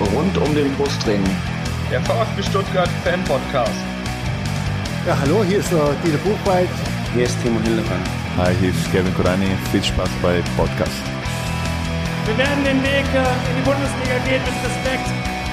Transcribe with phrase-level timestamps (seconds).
[0.00, 1.22] Rund um den Brustring.
[1.90, 3.78] Der VfB Stuttgart Fan Podcast.
[5.06, 6.68] Ja, hallo, hier ist uh, Dieter Buchwald.
[7.14, 8.06] Hier ist Timo Hildebrand.
[8.36, 9.46] Hi, hier ist Kevin Kurani.
[9.70, 10.98] Viel Spaß bei Podcast.
[12.26, 15.08] Wir werden den Weg äh, in die Bundesliga gehen mit Respekt,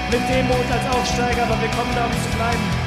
[0.10, 2.81] mit Demut als Aufsteiger, aber wir kommen da, um zu bleiben.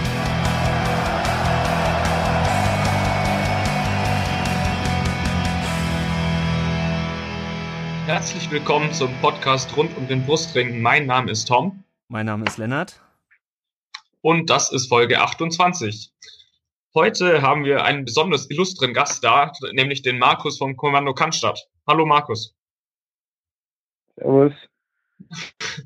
[8.07, 10.83] Herzlich willkommen zum Podcast rund um den Brustring.
[10.83, 11.85] Mein Name ist Tom.
[12.09, 13.01] Mein Name ist Lennart.
[14.21, 16.13] Und das ist Folge 28.
[16.95, 21.67] Heute haben wir einen besonders illustren Gast da, nämlich den Markus vom Kommando Cannstatt.
[21.87, 22.55] Hallo Markus.
[24.17, 24.53] Servus.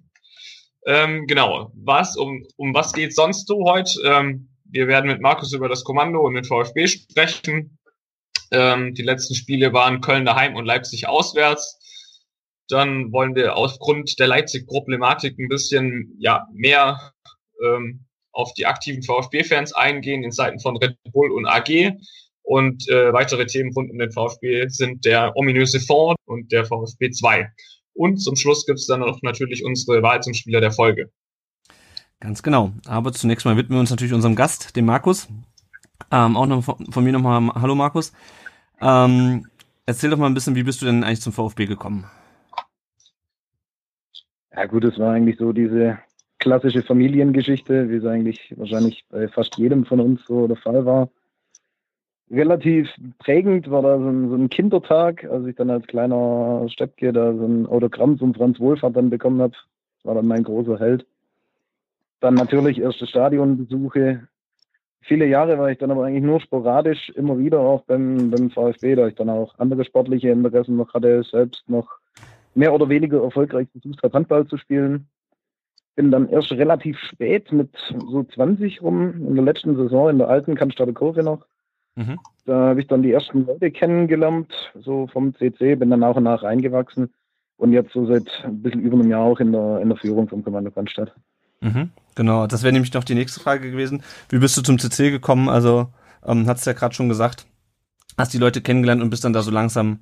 [0.87, 1.71] ähm, genau.
[1.77, 3.93] Was, um, um was geht sonst so heute?
[4.03, 7.79] Ähm, wir werden mit Markus über das Kommando und den VfB sprechen.
[8.51, 11.78] Ähm, die letzten Spiele waren Köln daheim und Leipzig auswärts.
[12.69, 17.13] Dann wollen wir aufgrund der Leipzig-Problematik ein bisschen ja mehr
[17.65, 21.93] ähm, auf die aktiven VfB-Fans eingehen in Seiten von Red Bull und AG.
[22.43, 27.11] Und äh, weitere Themen rund um den VfB sind der ominöse Fonds und der VfB
[27.11, 27.51] 2.
[27.93, 31.11] Und zum Schluss gibt es dann noch natürlich unsere Wahl zum Spieler der Folge.
[32.21, 32.73] Ganz genau.
[32.87, 35.29] Aber zunächst mal widmen wir uns natürlich unserem Gast, dem Markus.
[36.11, 38.13] Ähm, auch noch von, von mir nochmal Hallo Markus.
[38.81, 39.47] Ähm,
[39.85, 42.07] erzähl doch mal ein bisschen, wie bist du denn eigentlich zum VfB gekommen?
[44.55, 45.99] Ja gut, es war eigentlich so diese
[46.39, 51.09] klassische Familiengeschichte, wie es eigentlich wahrscheinlich bei fast jedem von uns so der Fall war.
[52.31, 52.89] Relativ
[53.19, 57.33] prägend war da so ein, so ein Kindertag, als ich dann als kleiner Steppke da
[57.35, 59.53] so ein Autogramm zum Franz Wohlfahrt dann bekommen habe.
[59.53, 61.07] Das war dann mein großer Held.
[62.21, 64.29] Dann natürlich erste Stadionbesuche.
[65.01, 68.95] Viele Jahre war ich dann aber eigentlich nur sporadisch immer wieder auch beim, beim VfB,
[68.95, 71.89] da ich dann auch andere sportliche Interessen noch hatte, selbst noch
[72.59, 75.09] mehr oder weniger erfolgreich versucht habe, Handball zu spielen.
[75.95, 80.29] Bin dann erst relativ spät mit so 20 rum, in der letzten Saison in der
[80.29, 81.47] alten Cannstatter Kurve noch.
[81.95, 82.19] Mhm.
[82.47, 86.25] Da habe ich dann die ersten Leute kennengelernt, so vom CC, bin dann nach und
[86.25, 87.13] nach reingewachsen
[87.59, 90.29] und jetzt so seit ein bisschen über einem Jahr auch in der, in der Führung
[90.29, 91.13] vom Kommando Cannstatt.
[91.61, 94.03] Mhm, genau, das wäre nämlich noch die nächste Frage gewesen.
[94.29, 95.49] Wie bist du zum CC gekommen?
[95.49, 95.89] Also,
[96.25, 97.47] ähm, hast du ja gerade schon gesagt,
[98.17, 100.01] hast die Leute kennengelernt und bist dann da so langsam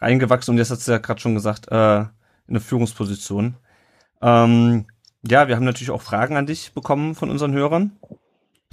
[0.00, 2.00] reingewachsen und jetzt hast du ja gerade schon gesagt, äh,
[2.46, 3.56] in der Führungsposition.
[4.20, 4.86] Ähm,
[5.26, 7.92] ja, wir haben natürlich auch Fragen an dich bekommen von unseren Hörern.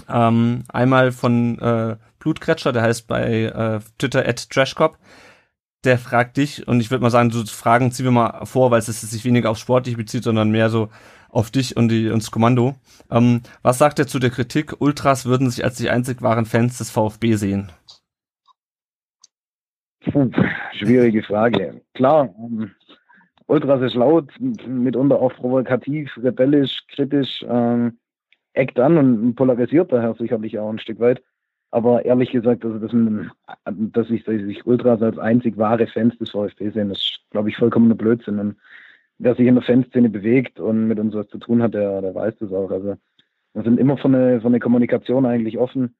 [0.09, 4.97] Ähm, einmal von äh, Blutkretscher, der heißt bei äh, Twitter at Trashcop.
[5.83, 8.79] Der fragt dich, und ich würde mal sagen, so Fragen ziehen wir mal vor, weil
[8.79, 10.89] es sich weniger auf sportlich bezieht, sondern mehr so
[11.29, 12.75] auf dich und, die, das Kommando.
[13.09, 16.77] Ähm, was sagt er zu der Kritik, Ultras würden sich als die einzig wahren Fans
[16.77, 17.71] des VfB sehen?
[20.11, 20.29] Puh,
[20.73, 21.81] schwierige Frage.
[21.93, 22.71] Klar, ähm,
[23.47, 24.31] Ultras ist laut,
[24.67, 27.97] mitunter auch provokativ, rebellisch, kritisch, ähm,
[28.53, 31.21] eckt an und polarisiert daher sicherlich auch ein Stück weit.
[31.71, 33.31] Aber ehrlich gesagt, also man,
[33.65, 37.55] dass, ich, dass sich Ultras als einzig wahre Fans des VfB sehen, ist, glaube ich,
[37.55, 38.39] vollkommener Blödsinn.
[38.39, 38.57] Und
[39.19, 42.13] wer sich in der Fanszene bewegt und mit uns was zu tun hat, der, der
[42.13, 42.71] weiß das auch.
[42.71, 42.95] Also
[43.53, 45.95] wir sind immer für eine, für eine Kommunikation eigentlich offen.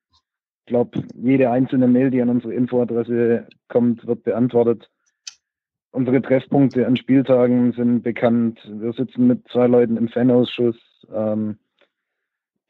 [0.71, 4.89] Ich glaube, jede einzelne Mail, die an unsere Infoadresse kommt, wird beantwortet.
[5.91, 8.57] Unsere Treffpunkte an Spieltagen sind bekannt.
[8.65, 10.77] Wir sitzen mit zwei Leuten im Fanausschuss.
[11.13, 11.57] Ähm,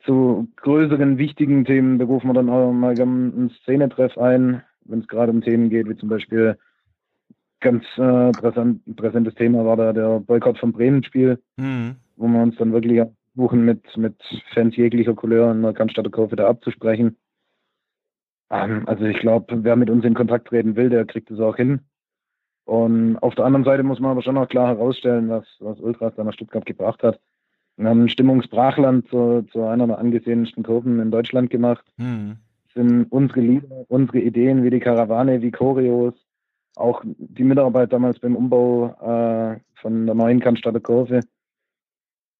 [0.04, 5.32] zu größeren, wichtigen Themen berufen wir dann auch mal einen Szenetreff ein, wenn es gerade
[5.32, 6.58] um Themen geht, wie zum Beispiel
[7.60, 11.98] ganz äh, präsent, präsentes Thema war da der Boykott vom Bremen-Spiel, mhm.
[12.16, 13.00] wo wir uns dann wirklich
[13.36, 14.16] versuchen, mit, mit
[14.56, 17.16] Fans jeglicher Couleur in der Cannstatter Kurve da abzusprechen.
[18.52, 21.56] Ähm, also ich glaube, wer mit uns in Kontakt treten will, der kriegt es auch
[21.56, 21.80] hin.
[22.66, 26.14] Und auf der anderen Seite muss man aber schon auch klar herausstellen, was, was Ultras
[26.16, 27.20] da nach Stuttgart gebracht hat.
[27.78, 31.86] Wir haben ein Stimmungsbrachland zu, zu einer der angesehensten Kurven in Deutschland gemacht.
[31.98, 32.38] Mhm.
[32.76, 36.14] Sind unsere Lieder, unsere Ideen wie die Karawane, wie Choreos,
[36.76, 41.22] auch die Mitarbeit damals beim Umbau äh, von der neuen Cannstatter Kurve.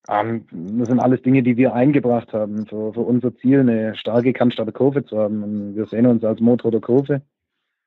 [0.10, 4.34] Ähm, das sind alles Dinge, die wir eingebracht haben für, für unser Ziel, eine starke
[4.34, 5.44] Cannstatter Kurve zu haben.
[5.44, 7.22] Und wir sehen uns als Motor der Kurve,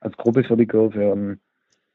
[0.01, 1.13] als Gruppe für die Kurve.
[1.13, 1.41] Und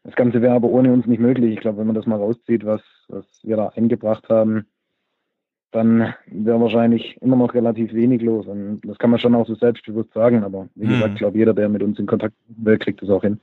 [0.04, 1.54] das Ganze wäre aber ohne uns nicht möglich.
[1.54, 4.66] Ich glaube, wenn man das mal rauszieht, was, was wir da eingebracht haben,
[5.72, 8.48] dann wäre wahrscheinlich immer noch relativ wenig los.
[8.48, 10.44] Und das kann man schon auch so selbstbewusst sagen.
[10.44, 10.90] Aber wie mhm.
[10.92, 13.40] gesagt, ich glaube, jeder, der mit uns in Kontakt will, kriegt das auch hin.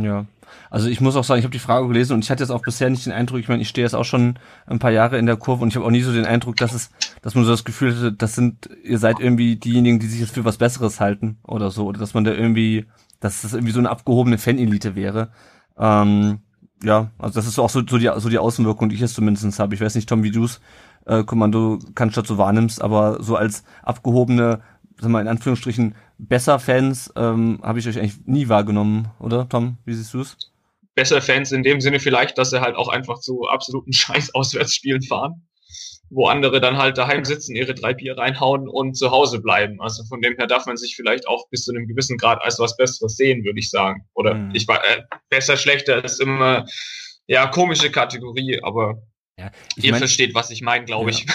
[0.00, 0.26] Ja,
[0.70, 2.62] also ich muss auch sagen, ich habe die Frage gelesen und ich hatte jetzt auch
[2.62, 5.26] bisher nicht den Eindruck, ich meine, ich stehe jetzt auch schon ein paar Jahre in
[5.26, 6.90] der Kurve und ich habe auch nie so den Eindruck, dass es,
[7.22, 10.34] dass man so das Gefühl hatte, das sind, ihr seid irgendwie diejenigen, die sich jetzt
[10.34, 12.86] für was Besseres halten oder so, oder dass man da irgendwie,
[13.20, 15.30] dass das irgendwie so eine abgehobene Fanelite wäre.
[15.78, 16.40] Ähm,
[16.82, 19.58] ja, also das ist auch so, so, die, so die Außenwirkung, die ich jetzt zumindest
[19.58, 19.74] habe.
[19.74, 20.60] Ich weiß nicht, Tom, wie du es
[21.06, 24.60] äh, Kommando-Cannstatt so wahrnimmst, aber so als abgehobene,
[24.98, 29.78] sag mal in Anführungsstrichen, besser Fans ähm, habe ich euch eigentlich nie wahrgenommen, oder Tom?
[29.84, 30.36] Wie siehst du es?
[30.94, 35.02] Besser Fans in dem Sinne vielleicht, dass sie halt auch einfach zu absoluten Scheiß Auswärtsspielen
[35.02, 35.42] fahren
[36.10, 39.80] wo andere dann halt daheim sitzen, ihre drei Bier reinhauen und zu Hause bleiben.
[39.80, 42.58] Also von dem her darf man sich vielleicht auch bis zu einem gewissen Grad als
[42.58, 44.06] was Besseres sehen, würde ich sagen.
[44.14, 44.54] Oder mhm.
[44.54, 46.66] ich war äh, besser, schlechter ist immer
[47.26, 49.02] ja komische Kategorie, aber
[49.36, 51.16] ja, Ihr mein, versteht, was ich meine, glaube ja.
[51.16, 51.26] ich.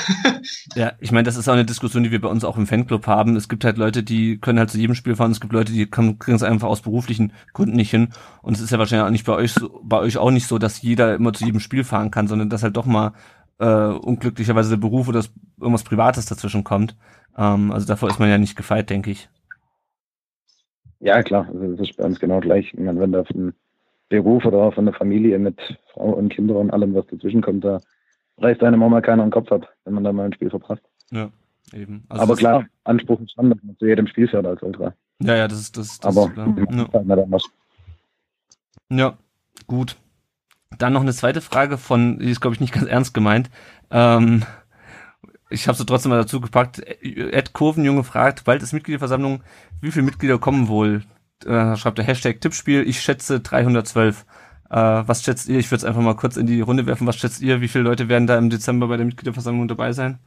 [0.75, 3.07] ja, ich meine, das ist auch eine Diskussion, die wir bei uns auch im Fanclub
[3.07, 3.35] haben.
[3.35, 5.31] Es gibt halt Leute, die können halt zu jedem Spiel fahren.
[5.31, 8.09] Es gibt Leute, die kriegen es einfach aus beruflichen Gründen nicht hin.
[8.41, 10.57] Und es ist ja wahrscheinlich auch nicht bei euch so, bei euch auch nicht so,
[10.57, 13.13] dass jeder immer zu jedem Spiel fahren kann, sondern dass halt doch mal
[13.59, 16.95] äh, unglücklicherweise der Beruf oder das, irgendwas Privates dazwischen kommt.
[17.37, 19.29] Ähm, also davor ist man ja nicht gefeit, denke ich.
[21.01, 22.73] Ja, klar, also das ist bei uns genau gleich.
[22.73, 23.53] Ich meine, wenn da von
[24.09, 25.59] Beruf oder von der Familie mit
[25.93, 27.79] Frau und Kindern und allem, was dazwischen kommt, da
[28.39, 30.81] reißt eine Mama keiner den Kopf ab, wenn man da mal ein Spiel verpasst.
[31.11, 31.29] Ja,
[31.73, 32.05] eben.
[32.09, 34.93] Also Aber klar, Anspruch ist schon, dass man zu jedem Spiel fährt als Ultra.
[35.21, 35.99] Ja, ja, das ist das.
[35.99, 36.45] das Aber ist ja.
[38.89, 39.17] ja,
[39.67, 39.95] gut.
[40.77, 43.49] Dann noch eine zweite Frage von, die ist glaube ich nicht ganz ernst gemeint.
[43.91, 44.43] Ähm,
[45.49, 46.79] ich habe sie trotzdem mal dazu gepackt.
[46.79, 49.43] Ed Kurvenjunge fragt, bald ist Mitgliederversammlung,
[49.81, 51.03] wie viele Mitglieder kommen wohl?
[51.45, 54.25] Äh, schreibt der Hashtag Tippspiel, ich schätze 312.
[54.69, 55.59] Äh, was schätzt ihr?
[55.59, 57.07] Ich würde es einfach mal kurz in die Runde werfen.
[57.07, 57.61] Was schätzt ihr?
[57.61, 60.19] Wie viele Leute werden da im Dezember bei der Mitgliederversammlung dabei sein?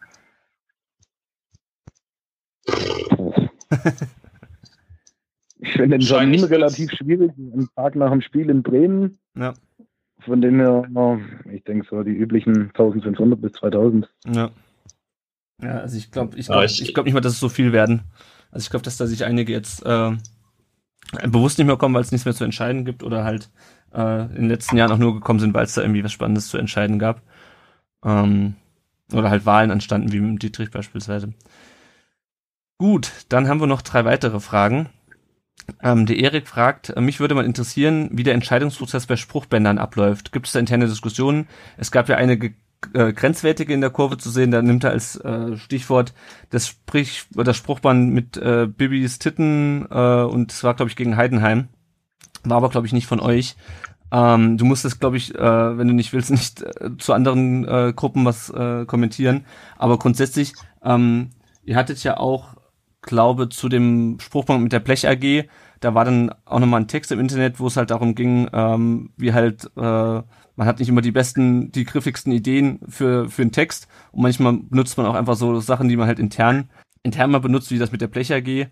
[5.59, 7.33] ich finde den Termin relativ schwierig.
[7.37, 9.19] Ein Tag nach dem Spiel in Bremen.
[9.37, 9.55] Ja.
[10.21, 10.89] Von dem her,
[11.53, 14.09] ich denke so die üblichen 1500 bis 2000.
[14.27, 14.51] Ja.
[15.63, 17.49] Ja, also ich glaube, ich glaube, ja, ich, ich glaube nicht mal, dass es so
[17.49, 18.03] viel werden.
[18.51, 20.13] Also ich glaube, dass da sich einige jetzt äh,
[21.25, 23.51] bewusst nicht mehr kommen, weil es nichts mehr zu entscheiden gibt oder halt
[23.95, 26.49] äh, in den letzten Jahren auch nur gekommen sind, weil es da irgendwie was Spannendes
[26.49, 27.23] zu entscheiden gab.
[28.05, 28.55] Ähm,
[29.13, 31.35] oder halt Wahlen anstanden, wie mit Dietrich beispielsweise.
[32.79, 34.89] Gut, dann haben wir noch drei weitere Fragen.
[35.83, 40.33] Ähm, der Erik fragt, äh, mich würde mal interessieren, wie der Entscheidungsprozess bei Spruchbändern abläuft.
[40.33, 41.47] Gibt es da interne Diskussionen?
[41.77, 42.39] Es gab ja eine
[42.95, 46.13] äh, grenzwertige in der Kurve zu sehen, da nimmt er als äh, Stichwort
[46.51, 51.17] das, Sprich, das Spruchband mit äh, Bibis Titten äh, und es war, glaube ich, gegen
[51.17, 51.69] Heidenheim.
[52.45, 53.57] War aber, glaube ich, nicht von euch.
[54.11, 57.93] Ähm, du musstest, glaube ich, äh, wenn du nicht willst, nicht äh, zu anderen äh,
[57.95, 59.47] Gruppen was äh, kommentieren.
[59.79, 60.53] Aber grundsätzlich,
[60.85, 61.31] ähm,
[61.65, 62.57] ihr hattet ja auch
[63.03, 65.49] glaube, zu dem Spruchpunkt mit der Blech AG,
[65.81, 69.11] da war dann auch nochmal ein Text im Internet, wo es halt darum ging, ähm,
[69.17, 70.23] wie halt, äh,
[70.57, 74.55] man hat nicht immer die besten, die griffigsten Ideen für, für einen Text und manchmal
[74.55, 76.71] benutzt man auch einfach so Sachen, die man halt intern,
[77.03, 78.69] intern mal benutzt, wie das mit der Blech AG.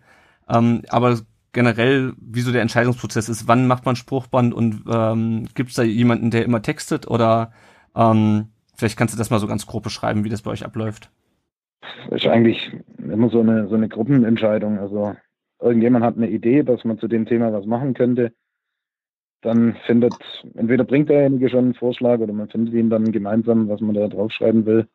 [0.49, 1.21] Ähm, aber
[1.53, 5.83] generell, wie so der Entscheidungsprozess ist, wann macht man Spruchband und ähm, gibt es da
[5.83, 7.53] jemanden, der immer textet oder
[7.97, 11.11] ähm, vielleicht kannst du das mal so ganz grob beschreiben, wie das bei euch abläuft
[12.11, 14.79] ist eigentlich immer so eine, so eine Gruppenentscheidung.
[14.79, 15.15] Also
[15.61, 18.33] irgendjemand hat eine Idee, dass man zu dem Thema was machen könnte.
[19.43, 20.15] Dann findet,
[20.55, 24.07] entweder bringt derjenige schon einen Vorschlag oder man findet ihn dann gemeinsam, was man da
[24.09, 24.87] draufschreiben will.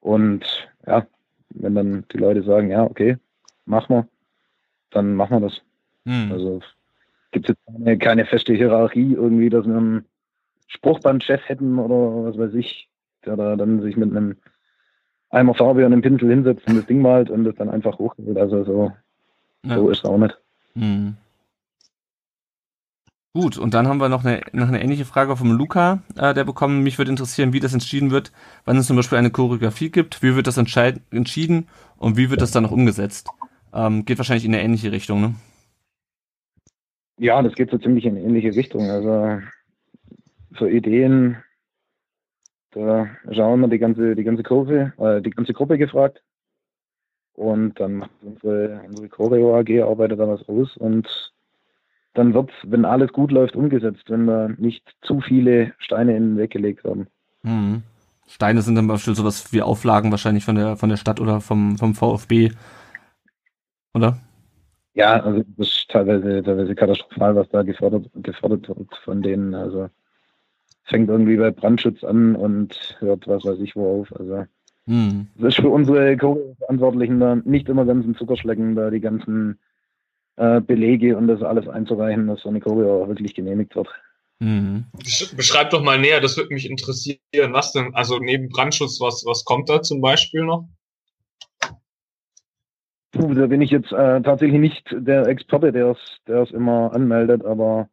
[0.00, 0.44] Und
[0.86, 1.06] ja,
[1.50, 3.16] wenn dann die Leute sagen, ja, okay,
[3.66, 4.08] machen wir,
[4.90, 5.60] dann machen wir das.
[6.06, 6.32] Hm.
[6.32, 6.60] Also
[7.30, 10.04] gibt es jetzt keine, keine feste Hierarchie irgendwie, dass wir einen
[10.68, 12.88] Spruchbandchef hätten oder was weiß ich,
[13.24, 14.36] der da dann sich mit einem
[15.30, 18.36] einmal Farbe und einen Pinsel hinsetzt und das Ding malt und das dann einfach hochhält.
[18.36, 18.92] Also so,
[19.64, 19.76] ja.
[19.76, 20.38] so ist es auch nicht.
[20.74, 21.16] Mhm.
[23.40, 26.42] Gut, und dann haben wir noch eine, noch eine ähnliche Frage vom Luca, äh, der
[26.42, 26.82] bekommen.
[26.82, 28.32] Mich würde interessieren, wie das entschieden wird,
[28.64, 31.68] wann es zum Beispiel eine Choreografie gibt, wie wird das entschieden
[31.98, 33.28] und wie wird das dann noch umgesetzt?
[33.72, 35.34] Ähm, geht wahrscheinlich in eine ähnliche Richtung, ne?
[37.20, 38.90] Ja, das geht so ziemlich in eine ähnliche Richtung.
[38.90, 39.40] Also
[40.54, 41.36] für Ideen
[42.72, 46.24] da schauen wir die ganze, die ganze Kurve, äh, die ganze Gruppe gefragt.
[47.34, 51.06] Und dann macht unsere, unsere Choreo AG, arbeitet da was aus und
[52.18, 56.38] dann wird wenn alles gut läuft, umgesetzt, wenn wir nicht zu viele Steine in den
[56.38, 57.06] Weg gelegt haben.
[57.42, 57.82] Mhm.
[58.26, 61.78] Steine sind dann beispielsweise sowas wie Auflagen wahrscheinlich von der von der Stadt oder vom,
[61.78, 62.50] vom VfB,
[63.94, 64.18] oder?
[64.94, 69.54] Ja, also das ist teilweise, teilweise katastrophal, was da gefördert, gefördert wird von denen.
[69.54, 69.88] Also
[70.82, 74.12] fängt irgendwie bei Brandschutz an und hört was weiß ich wo auf.
[74.18, 74.44] Also
[74.86, 75.28] hm.
[75.36, 79.58] das ist für unsere Co-Verantwortlichen da nicht immer ganz ein Zuckerschlecken, da die ganzen
[80.38, 83.88] äh, Belege und das alles einzureichen, dass so eine Choreo auch wirklich genehmigt wird.
[84.40, 84.84] Mhm.
[85.36, 87.52] Beschreib doch mal näher, das würde mich interessieren.
[87.52, 90.68] Was denn, also neben Brandschutz, was, was kommt da zum Beispiel noch?
[93.12, 97.88] Puh, da bin ich jetzt äh, tatsächlich nicht der Experte, der es immer anmeldet, aber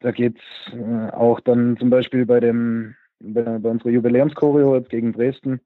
[0.00, 4.90] da geht es äh, auch dann zum Beispiel bei dem bei, bei unserer Jubiläumschoreo jetzt
[4.90, 5.60] gegen Dresden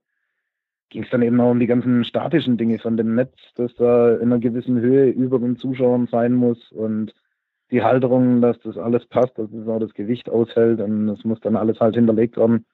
[0.91, 4.15] ging es dann eben auch um die ganzen statischen Dinge von dem Netz, dass da
[4.15, 7.15] in einer gewissen Höhe über den Zuschauern sein muss und
[7.71, 11.41] die Halterung, dass das alles passt, dass es auch das Gewicht aushält und das muss
[11.41, 12.67] dann alles halt hinterlegt werden.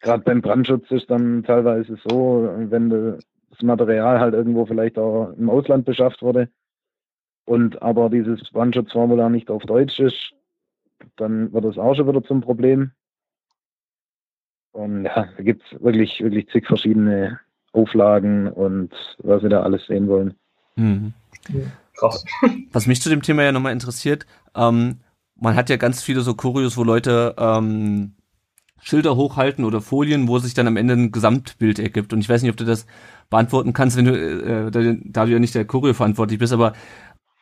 [0.00, 5.50] Gerade beim Brandschutz ist dann teilweise so, wenn das Material halt irgendwo vielleicht auch im
[5.50, 6.48] Ausland beschafft wurde
[7.44, 10.32] und aber dieses Brandschutzformular nicht auf Deutsch ist,
[11.16, 12.92] dann wird das auch schon wieder zum Problem.
[14.72, 17.38] Und ja, da gibt es wirklich, wirklich zig verschiedene
[17.72, 20.34] Auflagen und was wir da alles sehen wollen.
[20.76, 21.12] Mhm.
[21.94, 22.24] Krass.
[22.72, 25.00] Was mich zu dem Thema ja nochmal interessiert, ähm,
[25.36, 28.12] man hat ja ganz viele so Kurios, wo Leute ähm,
[28.80, 32.12] Schilder hochhalten oder Folien, wo sich dann am Ende ein Gesamtbild ergibt.
[32.12, 32.86] Und ich weiß nicht, ob du das
[33.30, 34.70] beantworten kannst, wenn du, äh,
[35.04, 36.72] da du ja nicht der Choreo verantwortlich bist, aber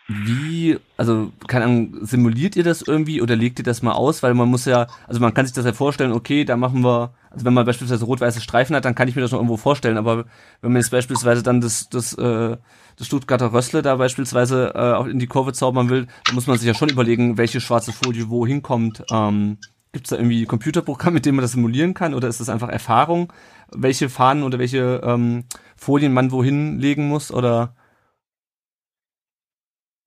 [0.09, 4.23] wie, also, keine Ahnung, simuliert ihr das irgendwie oder legt ihr das mal aus?
[4.23, 7.15] Weil man muss ja, also man kann sich das ja vorstellen, okay, da machen wir,
[7.31, 9.97] also wenn man beispielsweise rot-weiße Streifen hat, dann kann ich mir das noch irgendwo vorstellen,
[9.97, 10.25] aber
[10.61, 12.57] wenn man jetzt beispielsweise dann das, das, äh,
[12.97, 16.59] das Stuttgarter Rössle da beispielsweise äh, auch in die Kurve zaubern will, dann muss man
[16.59, 19.05] sich ja schon überlegen, welche schwarze Folie wo hinkommt.
[19.13, 19.59] Ähm,
[19.93, 22.69] Gibt es da irgendwie Computerprogramm, mit dem man das simulieren kann oder ist das einfach
[22.69, 23.33] Erfahrung,
[23.73, 25.45] welche Fahnen oder welche ähm,
[25.77, 27.75] Folien man wohin legen muss oder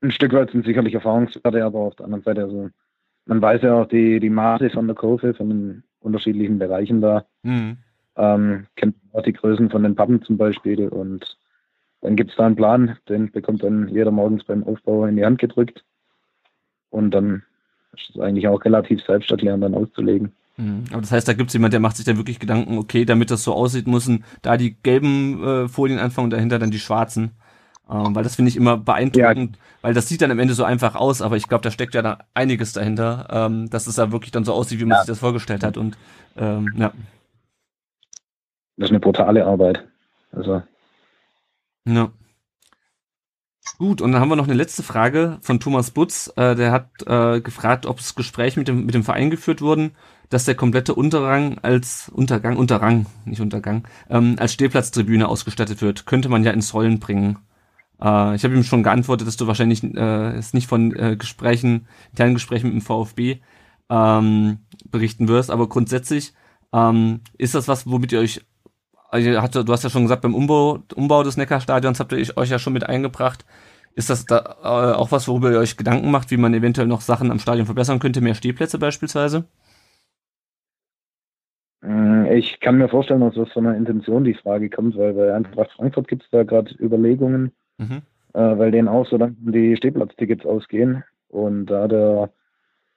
[0.02, 2.70] ein Stück weit sind sicherlich Erfahrungswerte, aber auf der anderen Seite, also
[3.26, 7.26] man weiß ja auch die, die Maße von der Kurve, von den unterschiedlichen Bereichen da.
[7.44, 7.78] Mhm.
[8.16, 11.38] Ähm, kennt auch die Größen von den Pappen zum Beispiel und
[12.02, 15.26] dann gibt es da einen Plan, den bekommt dann jeder morgens beim Aufbau in die
[15.26, 15.84] Hand gedrückt
[16.90, 17.44] und dann
[17.94, 20.34] ist es eigentlich auch relativ selbsterklärend dann auszulegen.
[20.58, 20.84] Mhm.
[20.92, 23.32] Aber das heißt, da gibt es jemand, der macht sich da wirklich Gedanken, okay, damit
[23.32, 27.32] das so aussieht, müssen da die gelben äh, Folien anfangen und dahinter dann die schwarzen.
[27.90, 29.62] Ähm, weil das finde ich immer beeindruckend, ja.
[29.82, 32.02] weil das sieht dann am Ende so einfach aus, aber ich glaube, da steckt ja
[32.02, 35.02] da einiges dahinter, ähm, dass es da wirklich dann so aussieht, wie man ja.
[35.02, 35.78] sich das vorgestellt hat.
[35.78, 35.98] Und
[36.38, 36.94] ähm, ja.
[38.78, 39.86] Das ist eine brutale Arbeit.
[40.32, 40.64] Also.
[41.86, 42.10] Ja.
[43.78, 46.32] Gut, und dann haben wir noch eine letzte Frage von Thomas Butz.
[46.36, 49.92] Äh, der hat äh, gefragt, ob das Gespräch mit dem, mit dem Verein geführt wurden,
[50.30, 56.06] dass der komplette Unterrang als Untergang, Unterrang, nicht Untergang, ähm, als Stehplatztribüne ausgestattet wird.
[56.06, 57.40] Könnte man ja ins Rollen bringen.
[58.02, 61.88] Äh, ich habe ihm schon geantwortet, dass du wahrscheinlich äh, es nicht von äh, Gesprächen,
[62.12, 63.40] internen Gesprächen mit dem VfB
[63.90, 64.60] ähm,
[64.90, 66.34] berichten wirst, aber grundsätzlich
[66.74, 68.42] ähm, ist das was, womit ihr euch
[69.14, 72.58] also du hast ja schon gesagt, beim Umbau, Umbau des Neckarstadions habt ihr euch ja
[72.58, 73.46] schon mit eingebracht.
[73.96, 77.02] Ist das da äh, auch was, worüber ihr euch Gedanken macht, wie man eventuell noch
[77.02, 79.46] Sachen am Stadion verbessern könnte, mehr Stehplätze beispielsweise?
[81.84, 85.34] Äh, ich kann mir vorstellen, dass was von einer Intention die Frage kommt, weil bei
[85.34, 88.02] Eintracht Frankfurt gibt es da gerade Überlegungen, mhm.
[88.34, 91.04] äh, weil denen auch so dann die Stehplatztickets ausgehen.
[91.30, 92.30] Und da der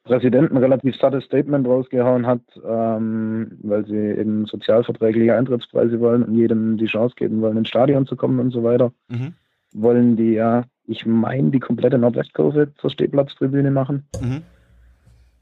[0.07, 6.37] Präsident ein relativ sattes Statement rausgehauen hat, ähm, weil sie eben sozialverträgliche Eintrittspreise wollen und
[6.37, 9.35] jedem die Chance geben wollen, ins Stadion zu kommen und so weiter, mhm.
[9.73, 14.05] wollen die ja, ich meine, die komplette Nordwestkurve zur Stehplatztribüne machen.
[14.21, 14.43] Mhm.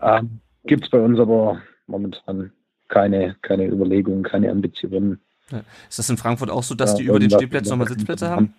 [0.00, 2.50] Ähm, Gibt es bei uns aber momentan
[2.88, 5.20] keine, keine Überlegungen, keine Ambitionen.
[5.50, 5.60] Ja.
[5.88, 8.54] Ist das in Frankfurt auch so, dass ja, die über den Stehplätzen nochmal Sitzplätze haben?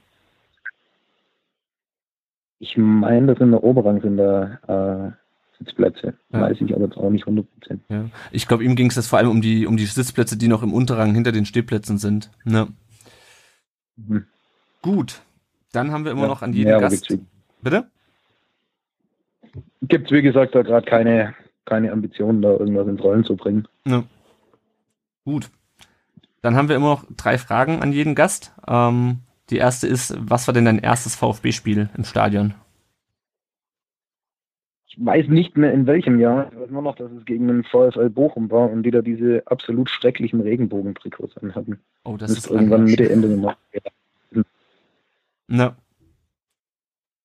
[2.59, 5.11] Ich meine, das in der Oberrang sind da äh,
[5.59, 6.13] Sitzplätze.
[6.31, 6.41] Ja.
[6.41, 7.45] Weiß ich aber jetzt auch nicht 100%.
[7.89, 8.05] Ja.
[8.31, 10.73] Ich glaube, ihm ging es vor allem um die, um die Sitzplätze, die noch im
[10.73, 12.31] Unterrang hinter den Stehplätzen sind.
[12.43, 12.67] Ne?
[13.97, 14.25] Mhm.
[14.81, 15.21] Gut.
[15.71, 17.07] Dann haben wir immer noch an jeden ja, Gast.
[17.07, 17.25] Gibt's,
[17.61, 17.87] Bitte?
[19.81, 21.33] Gibt es, wie gesagt, da gerade keine,
[21.65, 23.67] keine Ambitionen, da irgendwas ins Rollen zu bringen.
[23.85, 24.03] Ja.
[25.25, 25.49] Gut.
[26.41, 28.53] Dann haben wir immer noch drei Fragen an jeden Gast.
[28.67, 32.53] Ähm, die erste ist, was war denn dein erstes VfB-Spiel im Stadion?
[34.87, 36.49] Ich weiß nicht mehr in welchem Jahr.
[36.51, 39.43] Ich weiß nur noch, dass es gegen den VfL Bochum war und die da diese
[39.45, 41.79] absolut schrecklichen Regenbogentrikots anhatten.
[42.05, 43.57] Oh, das, das ist irgendwann Mitte, Ende Nummer.
[45.47, 45.75] Na.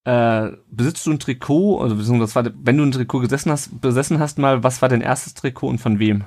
[0.05, 1.97] Äh, besitzt du ein Trikot, also
[2.35, 5.69] war, wenn du ein Trikot gesessen hast, besessen hast mal, was war dein erstes Trikot
[5.69, 6.25] und von wem?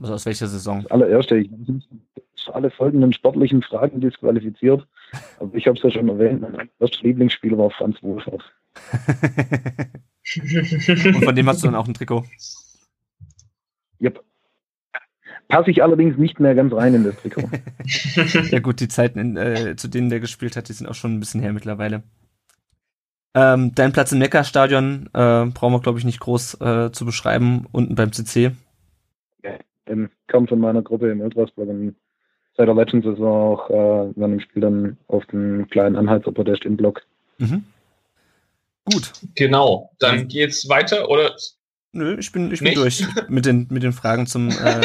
[0.00, 0.82] Also aus welcher Saison?
[0.82, 1.82] Das allererste, ich bin
[2.50, 4.86] für alle folgenden sportlichen Fragen disqualifiziert.
[5.38, 8.42] Aber ich habe es ja schon erwähnt, mein erstes Lieblingsspieler war Franz Wohlfahrt.
[10.36, 12.24] Und von dem hast du dann auch ein Trikot?
[14.00, 14.22] Yep.
[15.48, 17.50] Passe ich allerdings nicht mehr ganz rein in das Trikot.
[18.50, 21.14] ja gut, die Zeiten, in, äh, zu denen der gespielt hat, die sind auch schon
[21.14, 22.04] ein bisschen her mittlerweile.
[23.34, 27.66] Ähm, dein Platz im Neckarstadion äh, brauchen wir, glaube ich, nicht groß äh, zu beschreiben.
[27.72, 28.52] Unten beim CC
[29.86, 31.96] im Kampf von meiner Gruppe im Ultrasburg und
[32.56, 36.76] seit der letzten Saison auch äh, während dem Spiel dann auf den kleinen Anhaltserprotest im
[36.76, 37.02] Block.
[37.38, 37.64] Mhm.
[38.84, 39.12] Gut.
[39.34, 39.90] Genau.
[39.98, 41.34] Dann geht's weiter oder
[41.92, 44.80] Nö, ich bin, ich bin durch mit den, mit den Fragen zum, äh,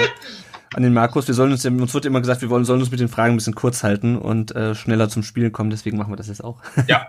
[0.74, 1.28] an den Markus.
[1.28, 3.38] Wir sollen uns, uns wird immer gesagt, wir wollen, sollen uns mit den Fragen ein
[3.38, 6.62] bisschen kurz halten und äh, schneller zum Spielen kommen, deswegen machen wir das jetzt auch.
[6.88, 7.08] Ja.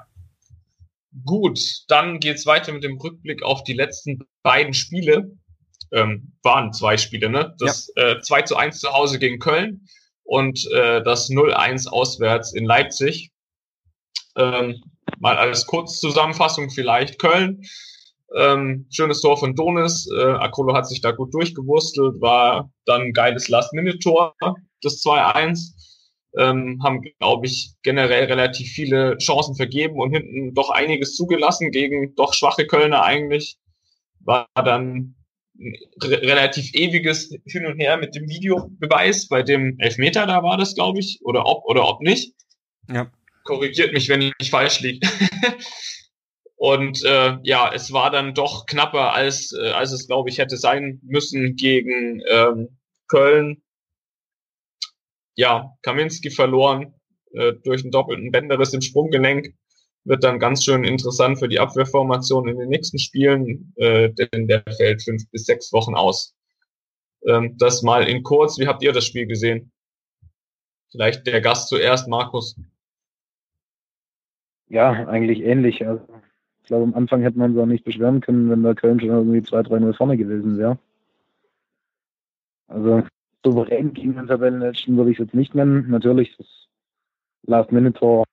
[1.25, 5.35] Gut, dann geht's weiter mit dem Rückblick auf die letzten beiden Spiele.
[5.93, 7.55] Ähm, waren zwei Spiele, ne?
[7.59, 8.13] Das ja.
[8.13, 9.87] äh, 2 zu 1 zu Hause gegen Köln
[10.25, 13.31] und äh, das 0-1 auswärts in Leipzig.
[14.37, 14.83] Ähm,
[15.19, 17.63] mal als Kurzzusammenfassung vielleicht Köln.
[18.35, 20.09] Ähm, schönes Tor von Donis.
[20.11, 24.35] Äh, Akolo hat sich da gut durchgewurstelt, war dann ein geiles Last-Minute-Tor,
[24.83, 25.75] das 2-1.
[26.39, 32.15] Ähm, haben, glaube ich, generell relativ viele Chancen vergeben und hinten doch einiges zugelassen gegen
[32.15, 33.57] doch schwache Kölner eigentlich.
[34.21, 35.15] War dann
[36.03, 40.99] relativ ewiges Hin und Her mit dem Videobeweis bei dem Elfmeter, da war das, glaube
[40.99, 42.35] ich, oder ob oder ob nicht.
[42.89, 43.11] Ja.
[43.45, 45.07] Korrigiert mich, wenn ich falsch liege.
[46.57, 50.57] und äh, ja, es war dann doch knapper, als, äh, als es, glaube ich, hätte
[50.57, 53.63] sein müssen gegen ähm, Köln.
[55.37, 56.95] Ja, Kaminski verloren
[57.33, 59.55] äh, durch einen doppelten Bänderriss im Sprunggelenk
[60.07, 64.63] wird dann ganz schön interessant für die Abwehrformation in den nächsten Spielen, äh, denn der
[64.77, 66.35] fällt fünf bis sechs Wochen aus.
[67.27, 68.59] Ähm, das mal in kurz.
[68.59, 69.73] Wie habt ihr das Spiel gesehen?
[70.91, 72.57] Vielleicht der Gast zuerst, Markus.
[74.69, 75.87] Ja, eigentlich ähnlich.
[75.87, 76.03] Also,
[76.61, 79.11] ich glaube, am Anfang hätte man uns auch nicht beschweren können, wenn der Köln schon
[79.11, 80.79] irgendwie 2-3-0 vorne gewesen wäre.
[82.69, 83.05] Also
[83.45, 85.89] souverän gegen den Tabellenletzten würde ich es jetzt nicht nennen.
[85.91, 86.47] Natürlich, das
[87.43, 88.25] Last-Minute-Tor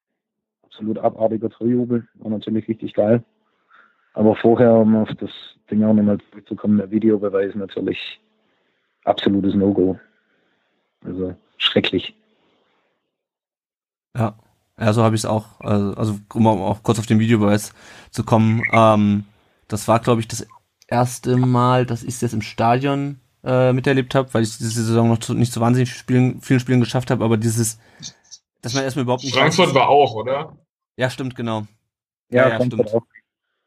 [0.74, 3.24] absolut abartiger Torjubel, war natürlich richtig geil.
[4.14, 5.30] Aber vorher, um auf das
[5.70, 8.20] Ding auch nochmal zurückzukommen, der Videobeweis natürlich
[9.06, 10.00] absolutes No-Go.
[11.06, 12.16] Also schrecklich.
[14.16, 14.36] Ja,
[14.80, 15.60] ja, so habe ich es auch.
[15.60, 17.74] Also, also, um auch kurz auf den Videobeweis
[18.12, 18.62] zu kommen.
[18.72, 19.26] Ähm,
[19.68, 20.48] das war, glaube ich, das
[20.88, 25.10] erste Mal, dass ich es jetzt im Stadion äh, miterlebt habe, weil ich diese Saison
[25.10, 27.80] noch zu, nicht so wahnsinnig Spielen, vielen Spielen geschafft habe, aber dieses,
[28.62, 29.36] dass man erstmal überhaupt nicht.
[29.36, 30.56] Frankfurt war auch, oder?
[30.98, 31.66] Ja, stimmt, genau.
[32.30, 32.94] Ja, ja, stimmt.
[32.94, 33.04] Auch.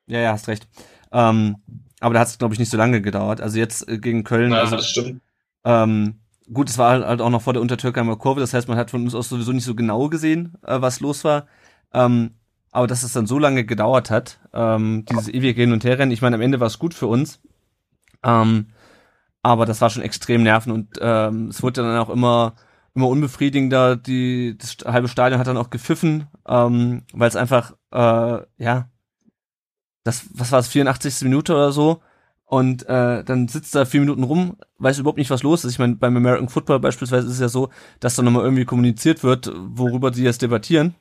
[0.06, 0.68] Ja, ja, hast recht.
[1.12, 1.56] Ähm,
[2.00, 3.40] aber da hat es, glaube ich, nicht so lange gedauert.
[3.40, 4.52] Also jetzt äh, gegen Köln.
[4.52, 5.20] Ja, also, das stimmt.
[5.64, 6.20] Ähm,
[6.52, 8.40] gut, es war halt, halt auch noch vor der Untertürkheimer Kurve.
[8.40, 11.24] Das heißt, man hat von uns aus sowieso nicht so genau gesehen, äh, was los
[11.24, 11.46] war.
[11.92, 12.34] Ähm,
[12.70, 16.20] aber dass es dann so lange gedauert hat, ähm, dieses ewige Hin- und Herrennen, ich
[16.20, 17.40] meine, am Ende war es gut für uns.
[18.22, 18.66] Ähm,
[19.42, 22.54] aber das war schon extrem nerven und ähm, es wurde dann auch immer
[22.96, 23.96] immer unbefriedigender.
[23.96, 28.88] Die, das halbe Stadion hat dann auch gepfiffen, ähm, weil es einfach, äh, ja,
[30.02, 31.22] das, was war es, 84.
[31.22, 32.00] Minute oder so.
[32.44, 35.72] Und äh, dann sitzt da vier Minuten rum, weiß überhaupt nicht, was los ist.
[35.72, 39.24] Ich meine, beim American Football beispielsweise ist es ja so, dass da nochmal irgendwie kommuniziert
[39.24, 40.94] wird, worüber die jetzt debattieren.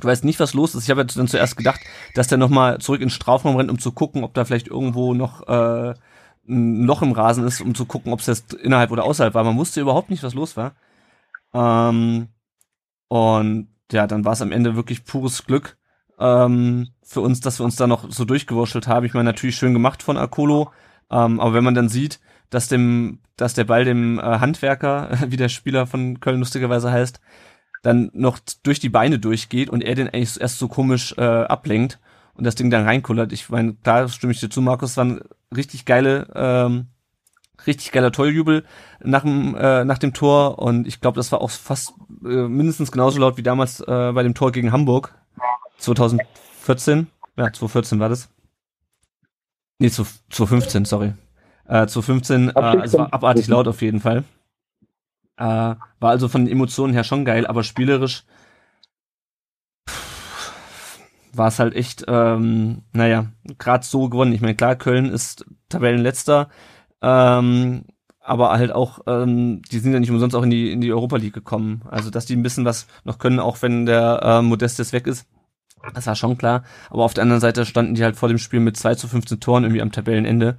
[0.00, 0.84] Du weißt nicht, was los ist.
[0.84, 1.80] Ich habe jetzt dann zuerst gedacht,
[2.14, 5.46] dass der nochmal zurück ins Strafraum rennt, um zu gucken, ob da vielleicht irgendwo noch
[5.46, 5.94] äh,
[6.48, 9.44] ein Loch im Rasen ist, um zu gucken, ob es jetzt innerhalb oder außerhalb war.
[9.44, 10.74] Man wusste überhaupt nicht, was los war.
[11.54, 12.28] Ähm,
[13.08, 15.76] und ja, dann war es am Ende wirklich pures Glück
[16.18, 19.06] ähm, für uns, dass wir uns da noch so durchgewurschtelt haben.
[19.06, 20.72] Ich meine, natürlich schön gemacht von Akolo,
[21.10, 25.36] ähm, aber wenn man dann sieht, dass dem, dass der Ball dem äh, Handwerker, wie
[25.36, 27.20] der Spieler von Köln lustigerweise heißt,
[27.82, 32.00] dann noch durch die Beine durchgeht und er den eigentlich erst so komisch äh, ablenkt
[32.34, 33.32] und das Ding dann reinkullert.
[33.32, 35.20] Ich meine, da stimme ich dir zu, Markus, waren
[35.54, 36.86] richtig geile ähm,
[37.66, 38.64] richtig geiler Torjubel
[39.02, 42.92] nach dem, äh, nach dem Tor und ich glaube, das war auch fast äh, mindestens
[42.92, 45.14] genauso laut wie damals äh, bei dem Tor gegen Hamburg
[45.78, 47.08] 2014.
[47.36, 48.28] Ja, 2014 war das.
[49.78, 51.14] Nee, 2015, sorry.
[51.66, 54.24] Äh, 2015, äh, also war abartig laut auf jeden Fall.
[55.36, 58.24] Äh, war also von den Emotionen her schon geil, aber spielerisch
[61.36, 63.26] war es halt echt, ähm, naja,
[63.58, 64.32] gerade so gewonnen.
[64.32, 66.48] Ich meine, klar, Köln ist Tabellenletzter,
[67.04, 67.84] ähm,
[68.20, 71.16] aber halt auch, ähm, die sind ja nicht umsonst auch in die, in die Europa
[71.16, 71.82] League gekommen.
[71.90, 75.26] Also, dass die ein bisschen was noch können, auch wenn der äh, Modestes weg ist.
[75.92, 76.64] Das war schon klar.
[76.88, 79.40] Aber auf der anderen Seite standen die halt vor dem Spiel mit 2 zu 15
[79.40, 80.58] Toren irgendwie am Tabellenende.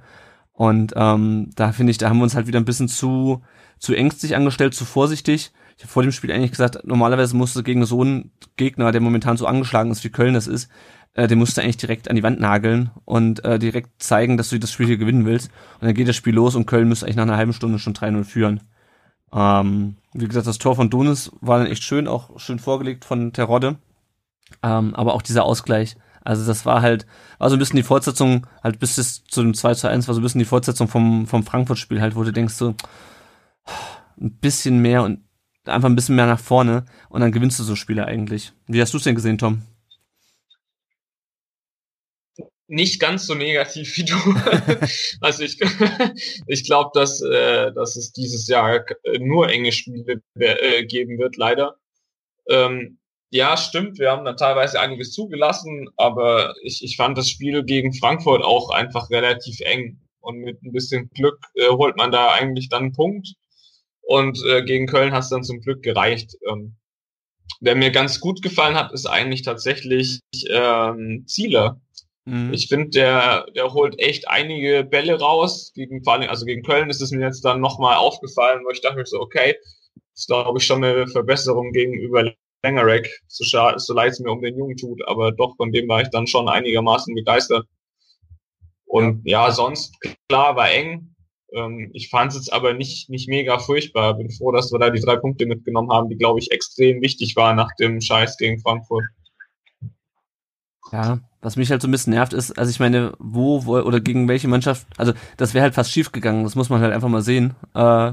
[0.52, 3.42] Und ähm, da finde ich, da haben wir uns halt wieder ein bisschen zu,
[3.78, 5.52] zu ängstlich angestellt, zu vorsichtig.
[5.76, 9.36] Ich habe vor dem Spiel eigentlich gesagt, normalerweise musste gegen so einen Gegner, der momentan
[9.36, 10.70] so angeschlagen ist, wie Köln das ist,
[11.16, 14.50] äh, den musst du eigentlich direkt an die Wand nageln und äh, direkt zeigen, dass
[14.50, 15.50] du das Spiel hier gewinnen willst.
[15.80, 17.94] Und dann geht das Spiel los und Köln müsste eigentlich nach einer halben Stunde schon
[17.94, 18.60] 3-0 führen.
[19.32, 23.32] Ähm, wie gesagt, das Tor von Donis war dann echt schön, auch schön vorgelegt von
[23.32, 23.76] Terodde.
[24.62, 25.96] Ähm, aber auch dieser Ausgleich.
[26.22, 27.06] Also das war halt,
[27.38, 30.14] war so ein bisschen die Fortsetzung, halt bis es zu dem 2 zu 1 war
[30.14, 32.74] so ein bisschen die Fortsetzung vom, vom Frankfurt-Spiel halt, wo du denkst so,
[34.20, 35.20] ein bisschen mehr und
[35.64, 38.52] einfach ein bisschen mehr nach vorne und dann gewinnst du so Spiele eigentlich.
[38.66, 39.62] Wie hast du es denn gesehen, Tom?
[42.68, 44.16] Nicht ganz so negativ wie du.
[45.20, 45.58] also ich,
[46.46, 48.84] ich glaube, dass, äh, dass es dieses Jahr
[49.18, 51.76] nur enge Spiele äh, geben wird, leider.
[52.48, 52.98] Ähm,
[53.30, 57.92] ja, stimmt, wir haben dann teilweise einiges zugelassen, aber ich, ich fand das Spiel gegen
[57.92, 60.00] Frankfurt auch einfach relativ eng.
[60.20, 63.34] Und mit ein bisschen Glück äh, holt man da eigentlich dann einen Punkt.
[64.02, 66.36] Und äh, gegen Köln hat es dann zum Glück gereicht.
[66.48, 66.76] Ähm,
[67.60, 71.80] wer mir ganz gut gefallen hat, ist eigentlich tatsächlich ähm, Zieler.
[72.26, 72.52] Mhm.
[72.52, 75.72] Ich finde, der, der holt echt einige Bälle raus.
[75.74, 78.80] Gegen, vor allem, also gegen Köln ist es mir jetzt dann nochmal aufgefallen, wo ich
[78.80, 79.56] dachte mir so, okay,
[79.94, 83.44] das ist glaube ich schon eine Verbesserung gegenüber Lengerek, so,
[83.76, 86.26] so leid es mir um den Jungen tut, aber doch, von dem war ich dann
[86.26, 87.66] schon einigermaßen begeistert.
[88.86, 89.94] Und ja, ja sonst,
[90.28, 91.14] klar, war eng.
[91.52, 94.14] Ähm, ich fand es jetzt aber nicht, nicht mega furchtbar.
[94.14, 97.36] Bin froh, dass wir da die drei Punkte mitgenommen haben, die, glaube ich, extrem wichtig
[97.36, 99.04] waren nach dem Scheiß gegen Frankfurt.
[100.92, 104.00] Ja, was mich halt so ein bisschen nervt ist, also ich meine, wo, wo oder
[104.00, 107.08] gegen welche Mannschaft, also das wäre halt fast schief gegangen, das muss man halt einfach
[107.08, 107.54] mal sehen.
[107.74, 108.12] Äh,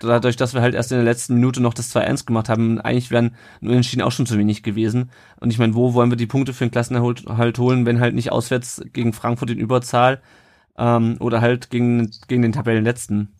[0.00, 3.10] dadurch, dass wir halt erst in der letzten Minute noch das 2-1 gemacht haben, eigentlich
[3.10, 5.10] wären Unentschieden auch schon zu wenig gewesen.
[5.40, 8.14] Und ich meine, wo wollen wir die Punkte für den Klassenerhalt halt holen, wenn halt
[8.14, 10.20] nicht auswärts gegen Frankfurt in Überzahl
[10.76, 13.34] ähm, oder halt gegen, gegen den Tabellenletzten.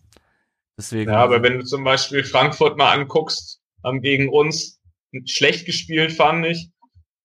[0.77, 1.11] Deswegen.
[1.11, 4.79] Ja, aber wenn du zum Beispiel Frankfurt mal anguckst, haben gegen uns
[5.25, 6.71] schlecht gespielt, fand ich.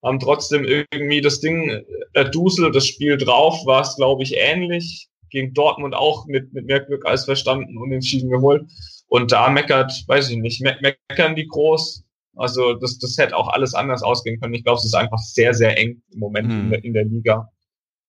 [0.03, 5.09] Haben trotzdem irgendwie das Ding erduselt, das Spiel drauf, war es, glaube ich, ähnlich.
[5.31, 8.65] Gegen Dortmund auch mit, mit mehr Glück als verstanden und entschieden geholt.
[9.09, 12.05] Und da meckert, weiß ich nicht, me meckern die groß.
[12.37, 14.55] Also das, das hätte auch alles anders ausgehen können.
[14.55, 16.61] Ich glaube, es ist einfach sehr, sehr eng im Moment hm.
[16.61, 17.49] in, der, in der Liga.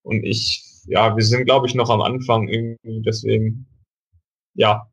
[0.03, 3.67] Und ich, ja, wir sind, glaube ich, noch am Anfang irgendwie, deswegen,
[4.53, 4.87] ja.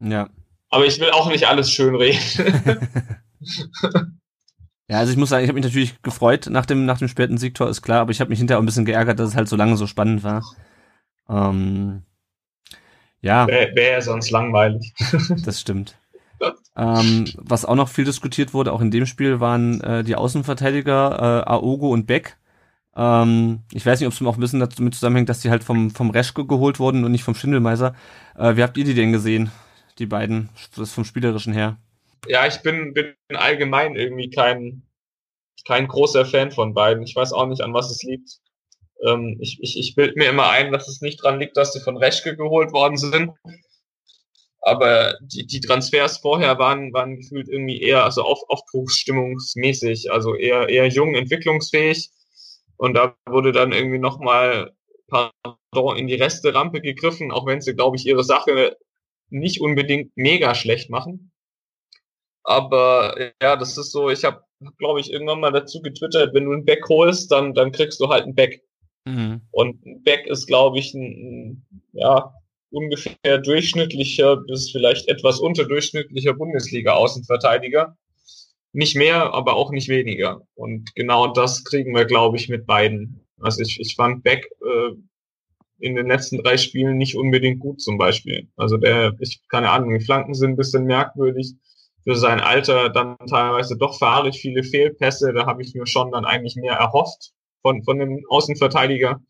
[0.00, 0.28] Ja.
[0.70, 2.18] Aber ich will auch nicht alles schön reden.
[4.88, 7.38] ja, also ich muss sagen, ich habe mich natürlich gefreut nach dem, nach dem späten
[7.38, 9.48] Siegtor, ist klar, aber ich habe mich hinterher auch ein bisschen geärgert, dass es halt
[9.48, 10.42] so lange so spannend war.
[11.28, 12.02] Ähm,
[13.22, 13.46] ja.
[13.46, 14.92] Wäre wär sonst langweilig.
[15.44, 15.96] das stimmt.
[16.76, 21.44] ähm, was auch noch viel diskutiert wurde, auch in dem Spiel, waren äh, die Außenverteidiger
[21.46, 22.36] äh, Aogo und Beck.
[22.94, 25.90] Ähm, ich weiß nicht, ob es auch ein bisschen damit zusammenhängt, dass die halt vom,
[25.90, 27.94] vom Reschke geholt wurden und nicht vom Schindelmeiser.
[28.36, 29.50] Äh, wie habt ihr die denn gesehen,
[29.98, 31.78] die beiden, das vom Spielerischen her?
[32.26, 34.82] Ja, ich bin, bin allgemein irgendwie kein,
[35.66, 37.02] kein großer Fan von beiden.
[37.02, 38.38] Ich weiß auch nicht, an was es liegt.
[39.04, 41.80] Ähm, ich ich, ich bilde mir immer ein, dass es nicht dran liegt, dass sie
[41.80, 43.32] von Reschke geholt worden sind.
[44.62, 50.70] Aber die, die Transfers vorher waren, waren gefühlt irgendwie eher also auf, aufbruchsstimmungsmäßig, also eher,
[50.70, 52.10] eher jung, entwicklungsfähig.
[52.78, 54.72] Und da wurde dann irgendwie nochmal
[55.08, 58.76] pardon, in die Reste-Rampe gegriffen, auch wenn sie, glaube ich, ihre Sache
[59.28, 61.32] nicht unbedingt mega schlecht machen.
[62.44, 64.42] Aber ja, das ist so, ich habe,
[64.78, 68.08] glaube ich, irgendwann mal dazu getwittert, wenn du einen Back holst, dann, dann kriegst du
[68.08, 68.62] halt einen Back.
[69.06, 69.40] Mhm.
[69.50, 72.32] Und Beck ist, glaube ich, ein, ja,
[72.70, 77.96] ungefähr durchschnittlicher bis vielleicht etwas unterdurchschnittlicher Bundesliga-Außenverteidiger.
[78.72, 80.42] Nicht mehr, aber auch nicht weniger.
[80.54, 83.24] Und genau das kriegen wir, glaube ich, mit beiden.
[83.40, 84.96] Also ich, ich fand Beck äh,
[85.78, 88.48] in den letzten drei Spielen nicht unbedingt gut zum Beispiel.
[88.56, 91.54] Also der, ich keine Ahnung, die Flanken sind ein bisschen merkwürdig.
[92.04, 95.32] Für sein Alter dann teilweise doch fahrig viele Fehlpässe.
[95.32, 99.20] Da habe ich mir schon dann eigentlich mehr erhofft von, von dem Außenverteidiger.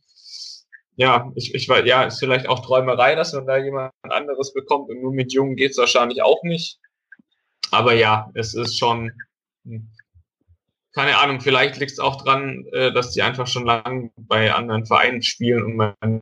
[0.97, 4.91] Ja, ich, ich weiß, ja, ist vielleicht auch Träumerei, dass man da jemand anderes bekommt
[4.91, 6.79] und nur mit Jungen geht's wahrscheinlich auch nicht.
[7.71, 9.11] Aber ja, es ist schon,
[9.65, 9.89] hm,
[10.93, 14.87] keine Ahnung, vielleicht liegt es auch dran, äh, dass die einfach schon lange bei anderen
[14.87, 16.21] Vereinen spielen und man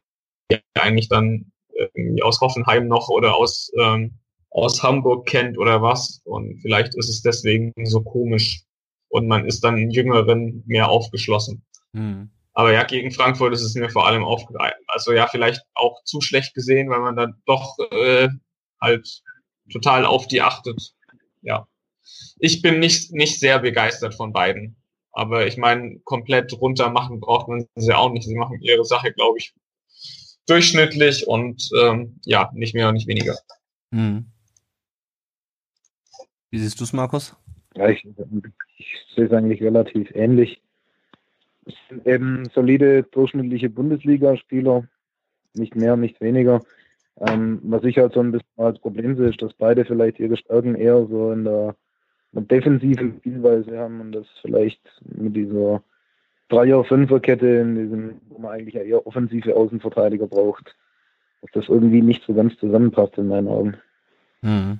[0.74, 4.18] eigentlich dann irgendwie aus Hoffenheim noch oder aus, ähm,
[4.52, 6.20] aus Hamburg kennt oder was.
[6.24, 8.62] Und vielleicht ist es deswegen so komisch
[9.08, 11.64] und man ist dann Jüngeren mehr aufgeschlossen.
[11.92, 12.30] Mhm.
[12.54, 14.74] Aber ja, gegen Frankfurt ist es mir vor allem aufgefallen.
[14.86, 18.28] Also ja, vielleicht auch zu schlecht gesehen, weil man dann doch äh,
[18.80, 19.22] halt
[19.72, 20.92] total auf die achtet.
[21.40, 21.66] Ja.
[22.38, 24.76] Ich bin nicht, nicht sehr begeistert von beiden.
[25.12, 28.26] Aber ich meine, komplett runter machen braucht man sie auch nicht.
[28.26, 29.54] Sie machen ihre Sache, glaube ich,
[30.46, 33.36] durchschnittlich und ähm, ja, nicht mehr und nicht weniger.
[33.90, 34.31] Mhm.
[36.52, 37.34] Wie siehst du es, Markus?
[37.74, 38.06] Ja, ich,
[38.76, 40.62] ich sehe es eigentlich relativ ähnlich
[41.88, 44.84] sind eben solide durchschnittliche Bundesligaspieler,
[45.54, 46.60] nicht mehr, nicht weniger.
[47.20, 50.36] Ähm, was ich halt so ein bisschen als Problem sehe, ist, dass beide vielleicht ihre
[50.36, 51.76] Stärken eher so in der,
[52.32, 55.82] in der defensiven Spielweise haben und das vielleicht mit dieser
[56.48, 60.74] Dreier-Fünfer-Kette, in diesem, wo man eigentlich eher offensive Außenverteidiger braucht,
[61.42, 63.76] dass das irgendwie nicht so ganz zusammenpasst in meinen Augen.
[64.40, 64.78] Mhm.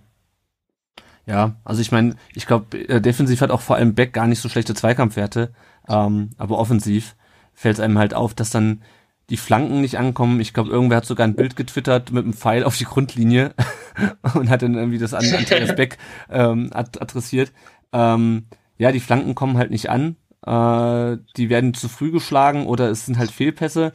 [1.26, 4.40] Ja, also ich meine, ich glaube, äh, defensiv hat auch vor allem Beck gar nicht
[4.40, 5.52] so schlechte Zweikampfwerte,
[5.88, 7.14] ähm, aber offensiv
[7.54, 8.82] fällt es einem halt auf, dass dann
[9.30, 10.40] die Flanken nicht ankommen.
[10.40, 13.54] Ich glaube, irgendwer hat sogar ein Bild getwittert mit einem Pfeil auf die Grundlinie
[14.34, 15.96] und hat dann irgendwie das an Andreas Beck
[16.28, 17.52] ähm, adressiert.
[17.92, 18.46] Ähm,
[18.78, 20.16] ja, die Flanken kommen halt nicht an.
[20.44, 23.92] Äh, die werden zu früh geschlagen oder es sind halt Fehlpässe.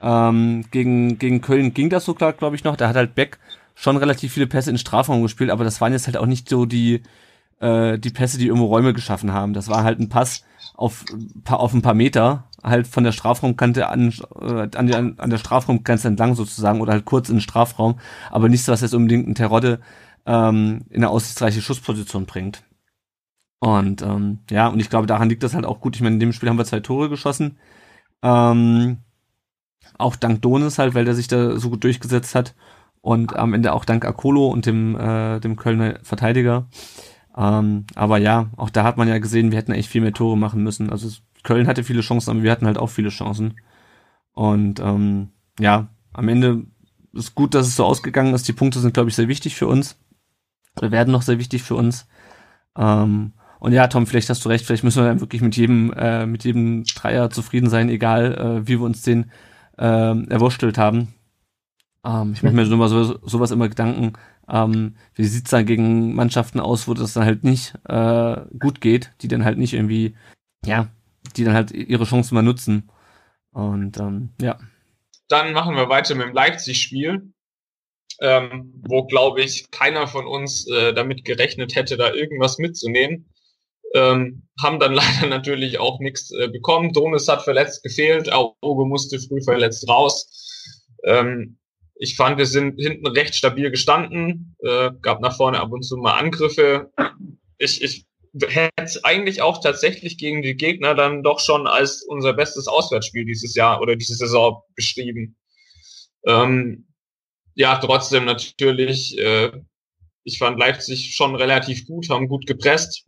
[0.00, 2.76] Ähm, gegen, gegen Köln ging das sogar, glaube ich, noch.
[2.76, 3.38] Da hat halt Beck
[3.74, 6.66] schon relativ viele Pässe in Strafraum gespielt, aber das waren jetzt halt auch nicht so
[6.66, 7.02] die,
[7.60, 9.52] äh, die Pässe, die irgendwo Räume geschaffen haben.
[9.52, 11.04] Das war halt ein Pass auf,
[11.46, 16.08] auf ein paar Meter, halt von der Strafraumkante an, äh, an, der, an der Strafraumgrenze
[16.08, 17.98] entlang sozusagen oder halt kurz in den Strafraum,
[18.30, 19.80] aber nichts, was jetzt unbedingt ein Terodde
[20.26, 22.62] ähm, in eine aussichtsreiche Schussposition bringt.
[23.60, 25.94] Und ähm, ja, und ich glaube, daran liegt das halt auch gut.
[25.94, 27.58] Ich meine, in dem Spiel haben wir zwei Tore geschossen.
[28.22, 28.98] Ähm,
[29.98, 32.54] auch dank Donis halt, weil der sich da so gut durchgesetzt hat.
[33.02, 36.68] Und am Ende auch dank Akolo und dem, äh, dem Kölner Verteidiger.
[37.36, 40.36] Ähm, aber ja, auch da hat man ja gesehen, wir hätten echt viel mehr Tore
[40.36, 40.90] machen müssen.
[40.90, 41.08] Also
[41.42, 43.54] Köln hatte viele Chancen, aber wir hatten halt auch viele Chancen.
[44.32, 46.66] Und ähm, ja, am Ende
[47.12, 48.46] ist gut, dass es so ausgegangen ist.
[48.48, 49.98] Die Punkte sind, glaube ich, sehr wichtig für uns.
[50.76, 52.06] Oder werden noch sehr wichtig für uns.
[52.76, 55.92] Ähm, und ja, Tom, vielleicht hast du recht, vielleicht müssen wir dann wirklich mit jedem,
[55.92, 59.30] äh, mit jedem Dreier zufrieden sein, egal äh, wie wir uns den
[59.76, 61.08] äh, erwurstelt haben.
[62.04, 64.14] Ähm, ich mache mir so, so, sowas immer Gedanken,
[64.48, 69.12] ähm, wie sieht's dann gegen Mannschaften aus, wo das dann halt nicht äh, gut geht,
[69.20, 70.16] die dann halt nicht irgendwie,
[70.64, 70.88] ja,
[71.36, 72.90] die dann halt ihre Chancen mal nutzen.
[73.52, 74.58] Und ähm, ja.
[75.28, 77.32] Dann machen wir weiter mit dem Leipzig-Spiel,
[78.20, 83.30] ähm, wo, glaube ich, keiner von uns äh, damit gerechnet hätte, da irgendwas mitzunehmen.
[83.94, 86.92] Ähm, haben dann leider natürlich auch nichts äh, bekommen.
[86.92, 90.96] Donis hat verletzt gefehlt, Auge musste früh verletzt raus.
[91.04, 91.59] Ähm,
[92.02, 95.98] ich fand, wir sind hinten recht stabil gestanden, äh, gab nach vorne ab und zu
[95.98, 96.90] mal Angriffe.
[97.58, 98.06] Ich, ich
[98.48, 103.54] hätte eigentlich auch tatsächlich gegen die Gegner dann doch schon als unser bestes Auswärtsspiel dieses
[103.54, 105.36] Jahr oder diese Saison beschrieben.
[106.24, 106.86] Ähm,
[107.54, 109.52] ja, trotzdem natürlich, äh,
[110.24, 113.04] ich fand Leipzig schon relativ gut, haben gut gepresst.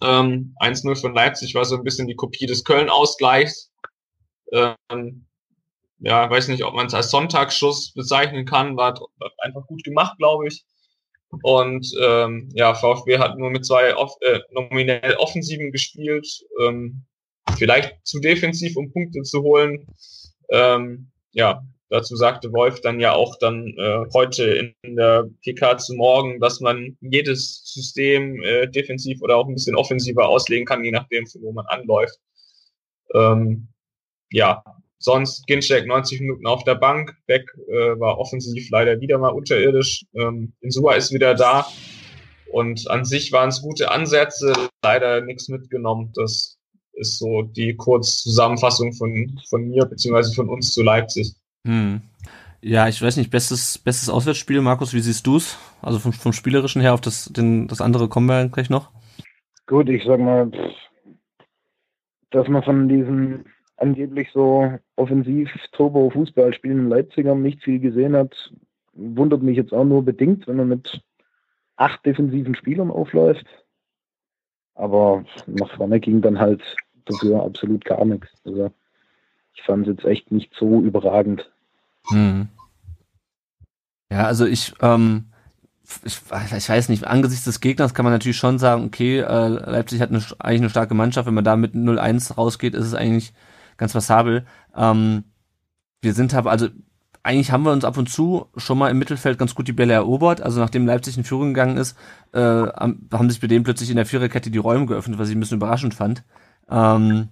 [0.00, 3.72] Ähm, 1-0 von Leipzig war so ein bisschen die Kopie des Köln-Ausgleichs.
[4.52, 5.26] Ähm,
[5.98, 8.94] ja, weiß nicht, ob man es als Sonntagsschuss bezeichnen kann, war
[9.38, 10.64] einfach gut gemacht, glaube ich.
[11.42, 16.26] Und ähm, ja, VfB hat nur mit zwei off äh, nominell Offensiven gespielt,
[16.62, 17.04] ähm,
[17.56, 19.86] vielleicht zu defensiv, um Punkte zu holen.
[20.50, 25.78] Ähm, ja, dazu sagte Wolf dann ja auch dann äh, heute in, in der PK
[25.78, 30.84] zu morgen, dass man jedes System äh, defensiv oder auch ein bisschen offensiver auslegen kann,
[30.84, 32.18] je nachdem, wo man anläuft.
[33.14, 33.68] Ähm,
[34.30, 34.62] ja,
[35.04, 37.14] Sonst Ginczek 90 Minuten auf der Bank.
[37.26, 40.06] Beck äh, war offensiv leider wieder mal unterirdisch.
[40.14, 41.66] Ähm, Insua ist wieder da.
[42.50, 46.10] Und an sich waren es gute Ansätze, leider nichts mitgenommen.
[46.14, 46.56] Das
[46.94, 51.34] ist so die Kurzzusammenfassung von, von mir beziehungsweise von uns zu Leipzig.
[51.66, 52.00] Hm.
[52.62, 55.58] Ja, ich weiß nicht, bestes, bestes Auswärtsspiel, Markus, wie siehst du's?
[55.82, 58.90] Also vom, vom Spielerischen her auf das, den, das andere kommen wir gleich noch.
[59.66, 60.50] Gut, ich sag mal,
[62.30, 63.44] dass man von diesen
[63.76, 68.52] angeblich so offensiv Turbo-Fußballspielen in Leipzig haben nicht viel gesehen hat,
[68.92, 71.02] wundert mich jetzt auch nur bedingt, wenn er mit
[71.76, 73.46] acht defensiven Spielern aufläuft.
[74.74, 76.62] Aber nach vorne ging dann halt
[77.04, 78.28] dafür absolut gar nichts.
[78.44, 78.70] Also
[79.54, 81.50] ich fand es jetzt echt nicht so überragend.
[82.08, 82.48] Hm.
[84.10, 85.26] Ja, also ich, ähm,
[86.04, 90.00] ich, ich, weiß nicht, angesichts des Gegners kann man natürlich schon sagen, okay, äh, Leipzig
[90.00, 93.32] hat eine, eigentlich eine starke Mannschaft, wenn man da mit 0-1 rausgeht, ist es eigentlich
[93.76, 94.46] ganz passabel.
[94.76, 95.24] Ähm,
[96.02, 96.68] wir sind aber, also
[97.22, 99.94] eigentlich haben wir uns ab und zu schon mal im Mittelfeld ganz gut die Bälle
[99.94, 100.42] erobert.
[100.42, 101.96] Also nachdem Leipzig in Führung gegangen ist,
[102.32, 105.40] äh, haben sich bei denen plötzlich in der Viererkette die Räume geöffnet, was ich ein
[105.40, 106.22] bisschen überraschend fand.
[106.68, 107.28] Ähm,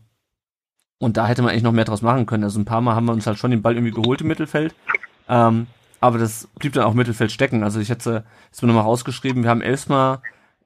[0.98, 2.44] und da hätte man eigentlich noch mehr draus machen können.
[2.44, 4.74] Also ein paar Mal haben wir uns halt schon den Ball irgendwie geholt im Mittelfeld.
[5.28, 5.66] Ähm,
[6.00, 7.62] aber das blieb dann auch Mittelfeld stecken.
[7.62, 10.20] Also ich hätte es mir nochmal rausgeschrieben, wir haben elfmal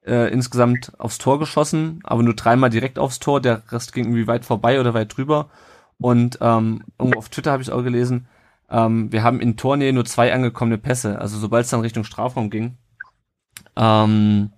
[0.07, 4.27] äh, insgesamt aufs Tor geschossen, aber nur dreimal direkt aufs Tor, der Rest ging irgendwie
[4.27, 5.51] weit vorbei oder weit drüber.
[5.99, 8.29] Und ähm, irgendwo auf Twitter habe ich auch gelesen,
[8.69, 11.19] ähm, wir haben in Tornähe nur zwei angekommene Pässe.
[11.21, 12.77] Also sobald es dann Richtung Strafraum ging,
[13.77, 14.53] ähm,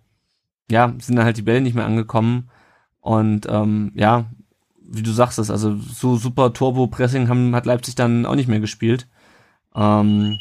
[0.70, 2.50] ja, sind dann halt die Bälle nicht mehr angekommen.
[3.00, 4.26] Und ähm, ja,
[4.80, 8.60] wie du sagst es, also so super Turbo-Pressing haben, hat Leipzig dann auch nicht mehr
[8.60, 9.06] gespielt.
[9.74, 10.38] Ähm,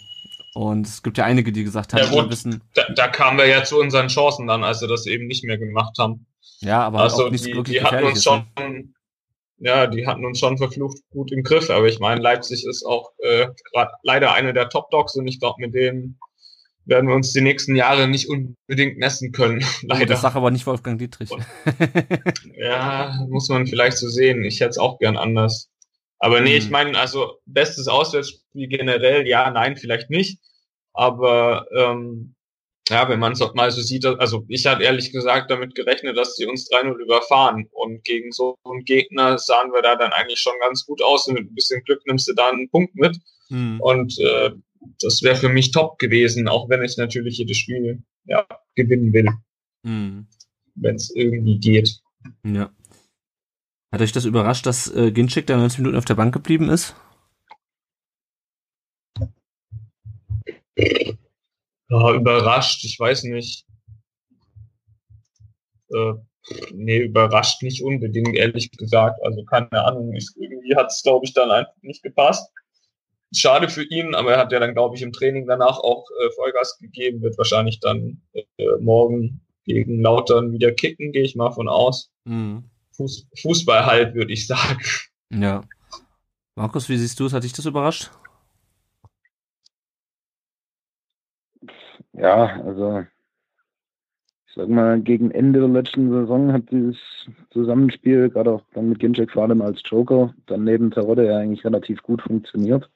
[0.58, 3.46] und es gibt ja einige, die gesagt haben, ja, gut, wissen, da, da kamen wir
[3.46, 6.26] ja zu unseren Chancen dann, als wir das eben nicht mehr gemacht haben.
[6.62, 8.86] Ja, aber also auch nicht die, wirklich die hatten uns schon, ne?
[9.60, 11.70] ja, die hatten uns schon verflucht gut im Griff.
[11.70, 13.50] Aber ich meine, Leipzig ist auch äh,
[14.02, 16.18] leider eine der Top-Dogs und ich glaube, mit denen
[16.86, 19.64] werden wir uns die nächsten Jahre nicht unbedingt messen können.
[19.84, 20.08] leider.
[20.08, 21.30] Das sagt aber nicht Wolfgang Dietrich.
[22.56, 24.44] ja, muss man vielleicht so sehen.
[24.44, 25.70] Ich hätte es auch gern anders.
[26.20, 26.58] Aber nee, Mhm.
[26.58, 30.40] ich meine, also bestes Auswärtsspiel generell, ja, nein, vielleicht nicht.
[30.94, 32.34] Aber ähm,
[32.90, 36.36] ja, wenn man es mal so sieht, also ich hatte ehrlich gesagt damit gerechnet, dass
[36.36, 37.68] sie uns 3-0 überfahren.
[37.72, 41.28] Und gegen so einen Gegner sahen wir da dann eigentlich schon ganz gut aus.
[41.28, 43.18] Und mit ein bisschen Glück nimmst du da einen Punkt mit.
[43.50, 43.80] Mhm.
[43.82, 44.52] Und äh,
[45.02, 49.30] das wäre für mich top gewesen, auch wenn ich natürlich jedes Spiel ja, gewinnen will,
[49.84, 50.28] Mhm.
[50.76, 52.00] wenn es irgendwie geht.
[52.44, 52.72] Ja.
[53.98, 56.96] Hat euch das überrascht, dass äh, Ginczek da 90 Minuten auf der Bank geblieben ist?
[60.76, 63.66] Ja, überrascht, ich weiß nicht.
[65.92, 66.14] Äh,
[66.74, 69.20] nee, überrascht nicht unbedingt, ehrlich gesagt.
[69.26, 70.14] Also keine Ahnung.
[70.14, 72.54] Ich, irgendwie hat es, glaube ich, dann einfach nicht gepasst.
[73.34, 76.30] Schade für ihn, aber er hat ja dann, glaube ich, im Training danach auch äh,
[76.36, 78.44] Vollgas gegeben, wird wahrscheinlich dann äh,
[78.80, 82.12] morgen gegen Lautern wieder kicken, gehe ich mal von aus.
[82.26, 82.70] Mhm.
[82.98, 84.80] Fuß, Fußball halt, würde ich sagen.
[85.30, 85.64] Ja.
[86.56, 87.34] Markus, wie siehst du es?
[87.34, 88.12] Hat dich das überrascht?
[92.14, 93.06] Ja, also
[94.48, 96.98] ich sag mal, gegen Ende der letzten Saison hat dieses
[97.52, 101.64] Zusammenspiel, gerade auch dann mit Ginczek vor allem als Joker, dann neben Terodde ja eigentlich
[101.64, 102.90] relativ gut funktioniert.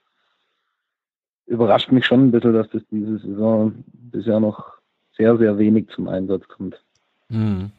[1.45, 4.79] Überrascht mich schon ein bisschen, dass das diese Saison bisher noch
[5.15, 6.83] sehr, sehr wenig zum Einsatz kommt.
[7.29, 7.71] Mhm.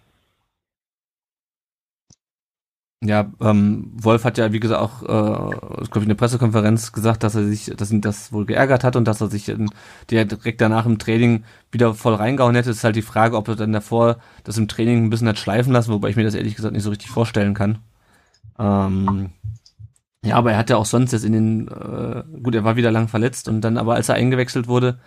[3.04, 7.24] Ja, ähm, Wolf hat ja, wie gesagt, auch, äh, ich glaube, in der Pressekonferenz gesagt,
[7.24, 9.70] dass er sich, dass ihn das wohl geärgert hat und dass er sich in,
[10.10, 12.70] der direkt danach im Training wieder voll reingehauen hätte.
[12.70, 15.38] Es ist halt die Frage, ob er dann davor das im Training ein bisschen hat
[15.38, 17.78] schleifen lassen, wobei ich mir das ehrlich gesagt nicht so richtig vorstellen kann.
[18.56, 19.30] Ähm,
[20.24, 22.92] ja, aber er hat ja auch sonst jetzt in den, äh, gut, er war wieder
[22.92, 25.00] lang verletzt und dann, aber als er eingewechselt wurde,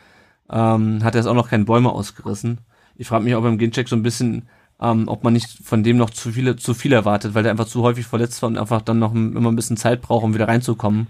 [0.50, 2.60] ähm, hat er es auch noch keinen Bäume ausgerissen.
[2.98, 4.50] Ich frage mich auch beim Gencheck so ein bisschen,
[4.82, 7.68] ähm, ob man nicht von dem noch zu viele, zu viel erwartet, weil der einfach
[7.68, 10.48] zu häufig verletzt war und einfach dann noch immer ein bisschen Zeit braucht, um wieder
[10.48, 11.08] reinzukommen.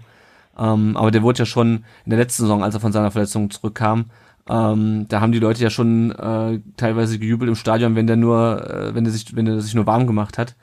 [0.58, 3.50] Ähm, aber der wurde ja schon in der letzten Saison, als er von seiner Verletzung
[3.50, 4.06] zurückkam,
[4.48, 8.70] ähm, da haben die Leute ja schon äh, teilweise gejubelt im Stadion, wenn der nur,
[8.70, 10.54] äh, wenn der sich, wenn der sich nur warm gemacht hat.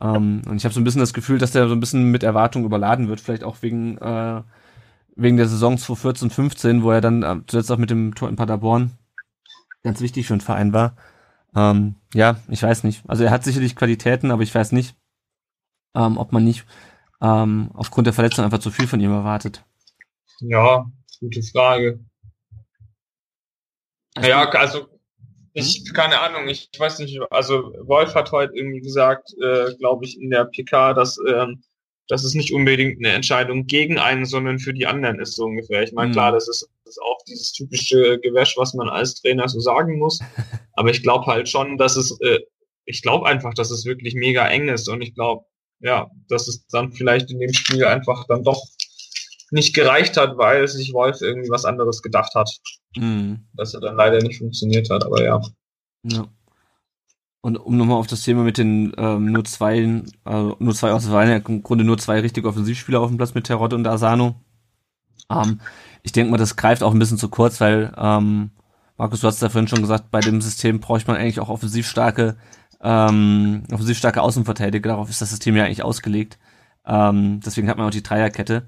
[0.00, 2.22] Ähm, und ich habe so ein bisschen das Gefühl, dass der so ein bisschen mit
[2.24, 4.42] Erwartung überladen wird, vielleicht auch wegen äh,
[5.18, 8.36] wegen der Saison 2014, 15, wo er dann äh, zuletzt auch mit dem Tor in
[8.36, 8.92] Paderborn
[9.82, 10.94] ganz wichtig für den Verein war.
[11.56, 13.02] Ähm, ja, ich weiß nicht.
[13.08, 14.94] Also er hat sicherlich Qualitäten, aber ich weiß nicht,
[15.94, 16.64] ähm, ob man nicht
[17.20, 19.64] ähm, aufgrund der Verletzung einfach zu viel von ihm erwartet.
[20.40, 20.86] Ja,
[21.20, 22.00] gute Frage.
[24.20, 24.88] Ja, also
[25.52, 30.20] ich, keine Ahnung, ich weiß nicht, also Wolf hat heute irgendwie gesagt, äh, glaube ich,
[30.20, 31.62] in der PK, dass, ähm,
[32.08, 35.82] dass es nicht unbedingt eine Entscheidung gegen einen, sondern für die anderen ist so ungefähr.
[35.82, 36.12] Ich meine, Mhm.
[36.12, 39.98] klar, das ist, das ist auch dieses typische Gewäsch, was man als Trainer so sagen
[39.98, 40.18] muss.
[40.72, 42.40] Aber ich glaube halt schon, dass es, äh,
[42.86, 45.44] ich glaube einfach, dass es wirklich mega eng ist und ich glaube,
[45.80, 48.62] ja, dass es dann vielleicht in dem Spiel einfach dann doch
[49.50, 52.50] nicht gereicht hat, weil sich Wolf irgendwie was anderes gedacht hat,
[52.96, 53.46] Mhm.
[53.54, 55.40] dass er dann leider nicht funktioniert hat, aber ja.
[56.04, 56.26] Ja.
[57.42, 61.30] Und um nochmal auf das Thema mit den ähm, nur zwei, also nur zwei Auswahlen,
[61.30, 64.40] ja im Grunde nur zwei richtige Offensivspieler auf dem Platz mit Terodde und Asano.
[65.30, 65.60] Ähm,
[66.02, 68.50] ich denke mal, das greift auch ein bisschen zu kurz, weil ähm,
[68.96, 71.86] Markus, du hast ja vorhin schon gesagt, bei dem System braucht man eigentlich auch offensiv
[71.86, 72.36] starke,
[72.82, 74.90] ähm, offensiv starke Außenverteidiger.
[74.90, 76.38] Darauf ist das System ja eigentlich ausgelegt.
[76.84, 78.66] Ähm, deswegen hat man auch die Dreierkette,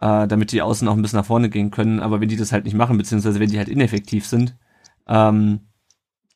[0.00, 2.00] äh, damit die Außen auch ein bisschen nach vorne gehen können.
[2.00, 4.54] Aber wenn die das halt nicht machen, beziehungsweise wenn die halt ineffektiv sind,
[5.08, 5.60] ähm,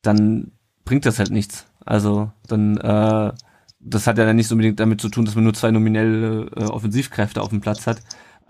[0.02, 0.52] dann
[0.84, 1.66] bringt das halt nichts.
[1.84, 3.32] Also dann, äh,
[3.80, 6.64] das hat ja dann nicht unbedingt damit zu tun, dass man nur zwei nominelle äh,
[6.64, 8.00] Offensivkräfte auf dem Platz hat,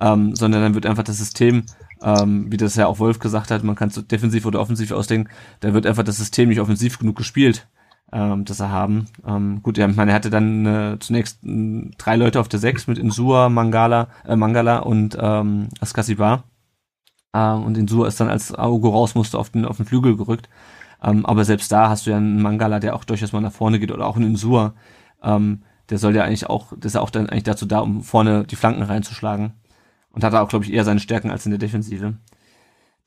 [0.01, 1.65] ähm, sondern dann wird einfach das System,
[2.03, 5.29] ähm, wie das ja auch Wolf gesagt hat, man kann es defensiv oder offensiv auslegen,
[5.61, 7.67] da wird einfach das System nicht offensiv genug gespielt,
[8.13, 9.07] ähm, das er haben.
[9.27, 12.61] Ähm, gut, ja, ich meine, er hatte dann äh, zunächst äh, drei Leute auf der
[12.61, 16.45] Sechs mit Insua, Mangala, äh, Mangala und ähm, Askasibar.
[17.33, 20.49] Äh, und Insua ist dann, als Augo raus musste, auf den, auf den Flügel gerückt.
[21.03, 23.79] Ähm, aber selbst da hast du ja einen Mangala, der auch durchaus mal nach vorne
[23.79, 24.75] geht oder auch einen Insua.
[25.23, 28.03] Ähm, der soll ja eigentlich auch, der ist ja auch dann eigentlich dazu da, um
[28.03, 29.53] vorne die Flanken reinzuschlagen.
[30.11, 32.17] Und hat auch, glaube ich, eher seine Stärken als in der Defensive.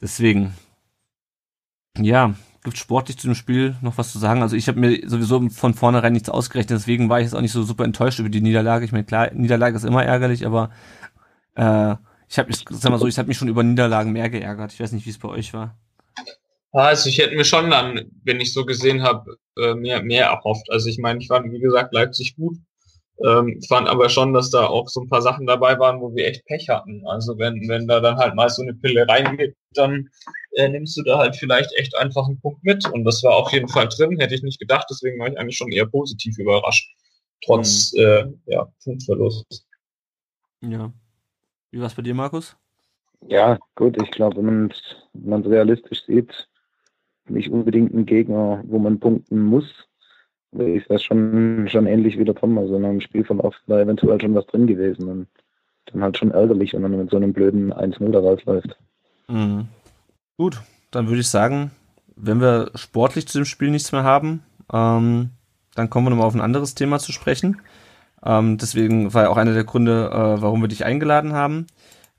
[0.01, 0.53] Deswegen.
[1.97, 4.41] Ja, gibt sportlich zu dem Spiel noch was zu sagen?
[4.41, 7.51] Also ich habe mir sowieso von vornherein nichts ausgerechnet, deswegen war ich jetzt auch nicht
[7.51, 8.85] so super enttäuscht über die Niederlage.
[8.85, 10.69] Ich meine, klar, Niederlage ist immer ärgerlich, aber
[11.55, 11.95] äh,
[12.29, 14.73] ich habe mich, sag mal so, ich habe mich schon über Niederlagen mehr geärgert.
[14.73, 15.77] Ich weiß nicht, wie es bei euch war.
[16.71, 20.71] Also ich hätte mir schon dann, wenn ich so gesehen habe, äh, mehr, mehr erhofft.
[20.71, 22.57] Also ich meine, ich fand, wie gesagt, Leipzig gut.
[23.25, 26.27] Ähm, fand aber schon, dass da auch so ein paar Sachen dabei waren, wo wir
[26.27, 27.05] echt Pech hatten.
[27.07, 30.09] Also wenn, wenn da dann halt mal so eine Pille reingeht, dann
[30.53, 32.87] äh, nimmst du da halt vielleicht echt einfach einen Punkt mit.
[32.91, 35.57] Und das war auf jeden Fall drin, hätte ich nicht gedacht, deswegen war ich eigentlich
[35.57, 36.89] schon eher positiv überrascht.
[37.45, 39.65] Trotz äh, ja, Punktverlust.
[40.61, 40.91] Ja.
[41.71, 42.55] Wie war es bei dir, Markus?
[43.27, 44.71] Ja, gut, ich glaube, wenn
[45.13, 46.49] man es realistisch sieht,
[47.27, 49.65] nicht unbedingt ein Gegner, wo man punkten muss.
[50.57, 52.57] Ist das schon, schon ähnlich wie der Tom.
[52.57, 55.07] Also in einem Spielverlauf da eventuell schon was drin gewesen.
[55.07, 55.27] Und
[55.85, 58.77] dann halt schon ärgerlich, wenn man mit so einem blöden 1-0 da rausläuft.
[59.27, 59.67] Mhm.
[60.37, 61.71] Gut, dann würde ich sagen,
[62.15, 65.31] wenn wir sportlich zu dem Spiel nichts mehr haben, ähm,
[65.75, 67.61] dann kommen wir nochmal auf ein anderes Thema zu sprechen.
[68.23, 71.67] Ähm, deswegen war ja auch einer der Gründe, äh, warum wir dich eingeladen haben.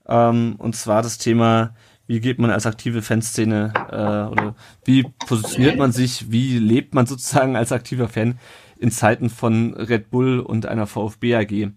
[0.07, 1.75] Ähm, und zwar das Thema,
[2.13, 4.55] wie geht man als aktive Fanszene äh, oder
[4.85, 8.39] wie positioniert man sich, wie lebt man sozusagen als aktiver Fan
[8.77, 11.71] in Zeiten von Red Bull und einer VfB AG?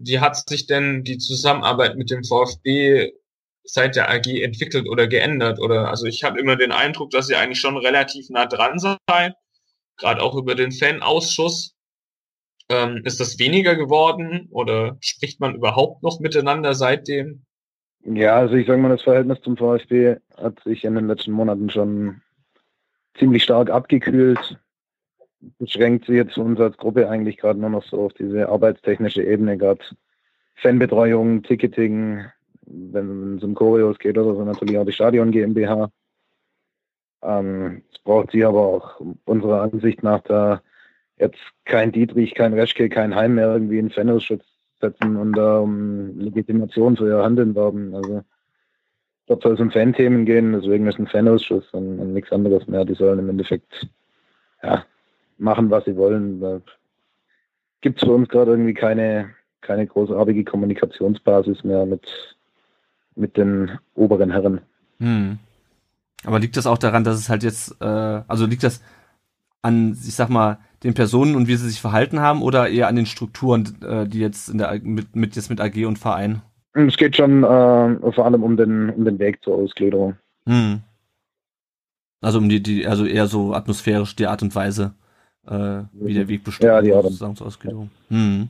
[0.00, 3.10] Wie hat sich denn die Zusammenarbeit mit dem VfB
[3.64, 5.58] seit der AG entwickelt oder geändert?
[5.58, 9.34] Oder also ich habe immer den Eindruck, dass ihr eigentlich schon relativ nah dran seid,
[9.96, 11.74] gerade auch über den Fanausschuss.
[12.68, 17.44] Ähm, ist das weniger geworden oder spricht man überhaupt noch miteinander seitdem?
[18.06, 21.70] Ja, also ich sage mal, das Verhältnis zum VfB hat sich in den letzten Monaten
[21.70, 22.20] schon
[23.18, 24.58] ziemlich stark abgekühlt.
[25.58, 29.22] Beschränkt sich jetzt für uns als Gruppe eigentlich gerade nur noch so auf diese arbeitstechnische
[29.22, 29.80] Ebene, gerade
[30.56, 32.26] Fanbetreuung, Ticketing,
[32.66, 35.90] wenn es um Choreos geht oder so, natürlich auch die Stadion GmbH.
[37.22, 40.62] Ähm, es braucht sie aber auch unserer Ansicht nach da
[41.16, 44.53] jetzt kein Dietrich, kein Reschke, kein Heim mehr irgendwie in Fanausschuss
[44.84, 47.94] setzen und da um Legitimation für ihr Handeln werben.
[47.94, 48.22] Also
[49.26, 52.84] dort soll es um Fanthemen gehen, deswegen ist ein Fanausschuss und, und nichts anderes mehr.
[52.84, 53.88] Die sollen im Endeffekt
[54.62, 54.84] ja,
[55.38, 56.62] machen, was sie wollen.
[57.80, 59.30] Gibt es für uns gerade irgendwie keine,
[59.60, 62.06] keine großartige Kommunikationsbasis mehr mit,
[63.14, 64.60] mit den oberen Herren.
[64.98, 65.38] Hm.
[66.24, 68.82] Aber liegt das auch daran, dass es halt jetzt, äh, also liegt das
[69.60, 72.96] an, ich sag mal, den Personen und wie sie sich verhalten haben oder eher an
[72.96, 76.42] den Strukturen, äh, die jetzt in der mit, mit jetzt mit AG und Verein?
[76.74, 80.16] Es geht schon äh, vor allem um den, um den Weg zur Ausgliederung.
[80.46, 80.80] Hm.
[82.20, 84.94] Also um die, die, also eher so atmosphärisch die Art und Weise,
[85.46, 87.04] äh, wie der Weg bestimmt ja, die Art.
[87.04, 87.90] sozusagen zur Ausgliederung.
[88.08, 88.48] Hm.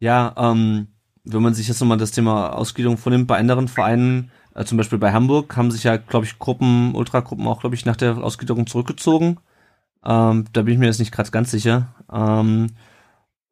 [0.00, 0.88] Ja, ähm,
[1.24, 4.98] wenn man sich jetzt nochmal das Thema Ausgliederung vornimmt, bei anderen Vereinen, äh, zum Beispiel
[4.98, 8.66] bei Hamburg, haben sich ja, glaube ich, Gruppen, Ultragruppen auch, glaube ich, nach der Ausgliederung
[8.66, 9.38] zurückgezogen.
[10.04, 11.94] Ähm, da bin ich mir jetzt nicht gerade ganz sicher.
[12.12, 12.68] Ähm,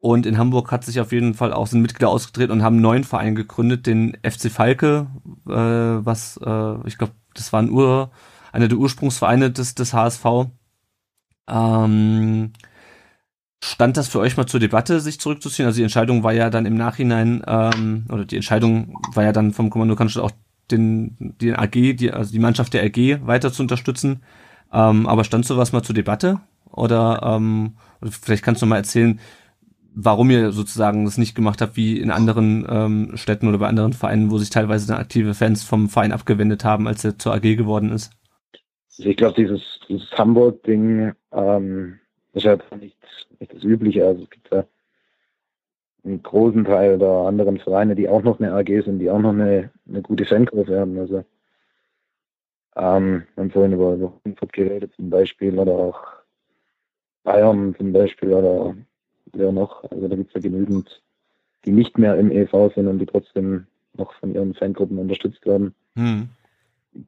[0.01, 2.83] und in Hamburg hat sich auf jeden Fall auch sind Mitglieder ausgedreht und haben einen
[2.83, 5.09] neuen Verein gegründet, den FC Falke,
[5.47, 8.11] äh, was äh, ich glaube, das war ein Ur,
[8.53, 10.25] einer der Ursprungsvereine des, des HSV.
[11.49, 12.53] Ähm,
[13.63, 15.67] stand das für euch mal zur Debatte, sich zurückzuziehen?
[15.67, 19.53] Also die Entscheidung war ja dann im Nachhinein, ähm, oder die Entscheidung war ja dann
[19.53, 20.33] vom Kommando Cannstatt auch
[20.71, 24.23] den, den AG, die, also die Mannschaft der AG weiter zu unterstützen.
[24.73, 26.41] Ähm, aber stand sowas mal zur Debatte?
[26.71, 29.19] Oder ähm, vielleicht kannst du mal erzählen,
[29.95, 33.93] warum ihr sozusagen das nicht gemacht habt, wie in anderen ähm, Städten oder bei anderen
[33.93, 37.43] Vereinen, wo sich teilweise dann aktive Fans vom Verein abgewendet haben, als er zur AG
[37.43, 38.13] geworden ist?
[38.99, 41.99] Ich glaube, dieses, dieses Hamburg-Ding ähm,
[42.33, 42.97] ist ja nicht,
[43.41, 44.07] nicht das Übliche.
[44.07, 44.65] Also es gibt ja
[46.05, 49.33] einen großen Teil der anderen Vereine, die auch noch eine AG sind, die auch noch
[49.33, 50.99] eine, eine gute Fankurve haben.
[50.99, 51.25] Also
[52.77, 56.01] ähm, wir haben vorhin über, Frankfurt geredet zum Beispiel oder auch
[57.25, 58.75] Bayern zum Beispiel oder
[59.33, 59.85] wer noch.
[59.91, 61.03] Also da gibt es ja genügend,
[61.65, 63.67] die nicht mehr im EV sind und die trotzdem
[63.97, 65.75] noch von ihren Fangruppen unterstützt werden.
[65.97, 66.29] Hm.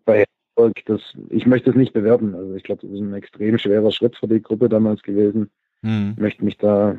[0.04, 0.24] Bei
[0.56, 1.00] Hamburg, das,
[1.30, 2.34] ich möchte es nicht bewerten.
[2.34, 5.50] Also ich glaube, das ist ein extrem schwerer Schritt für die Gruppe damals gewesen.
[5.82, 6.12] Hm.
[6.16, 6.98] Ich möchte mich da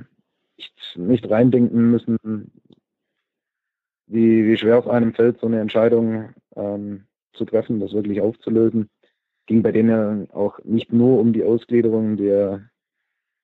[0.58, 2.52] nicht, nicht reindenken müssen,
[4.08, 8.90] wie, wie schwer es einem fällt, so eine Entscheidung ähm, zu treffen, das wirklich aufzulösen.
[9.48, 12.62] Ging bei denen auch nicht nur um die Ausgliederung, der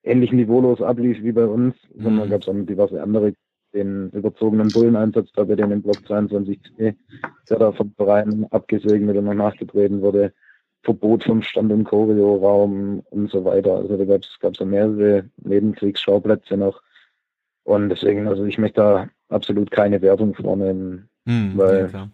[0.04, 2.04] ähnlich niveaulos ablief wie bei uns, mhm.
[2.04, 3.34] sondern gab es auch diverse andere,
[3.74, 6.96] den überzogenen Bulleneinsatz da bei denen im Block 22c,
[7.50, 10.34] der da vom Verein abgesegnet und noch nachgetreten wurde,
[10.84, 13.76] Verbot vom Stand- und Choreo-Raum und so weiter.
[13.76, 16.82] Also da gab es gab's mehrere Nebenkriegsschauplätze noch.
[17.64, 22.10] Und deswegen, also ich möchte da absolut keine Wertung vornehmen, mhm, weil ja,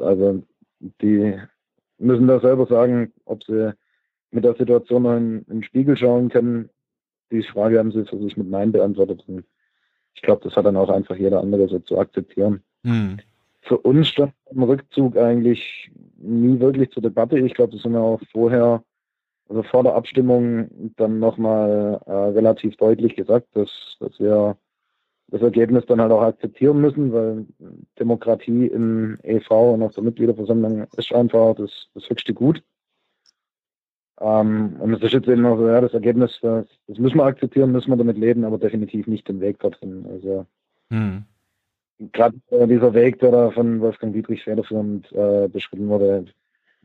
[0.00, 0.42] also
[1.00, 1.38] die
[1.98, 3.74] müssen da selber sagen, ob sie
[4.30, 6.68] mit der Situation noch in, in den Spiegel schauen können.
[7.30, 9.24] Die Frage haben sie für sich mit Nein beantwortet.
[9.26, 9.44] Und
[10.14, 12.62] ich glaube, das hat dann auch einfach jeder andere so zu akzeptieren.
[12.84, 13.18] Hm.
[13.62, 17.38] Für uns stand im Rückzug eigentlich nie wirklich zur Debatte.
[17.38, 18.82] Ich glaube, das haben wir auch vorher,
[19.48, 24.56] also vor der Abstimmung dann nochmal äh, relativ deutlich gesagt, dass, dass wir
[25.28, 27.46] das Ergebnis dann halt auch akzeptieren müssen, weil
[27.98, 32.62] Demokratie im EV und auf der Mitgliederversammlung ist einfach das, das höchste Gut.
[34.20, 37.24] Ähm, und es ist jetzt eben auch so, ja, das Ergebnis, das, das, müssen wir
[37.24, 40.06] akzeptieren, müssen wir damit leben, aber definitiv nicht den Weg dorthin.
[40.08, 40.46] Also,
[40.90, 41.24] hm.
[42.12, 46.26] gerade äh, dieser Weg, der da von Wolfgang Dietrich federführend äh, beschritten wurde,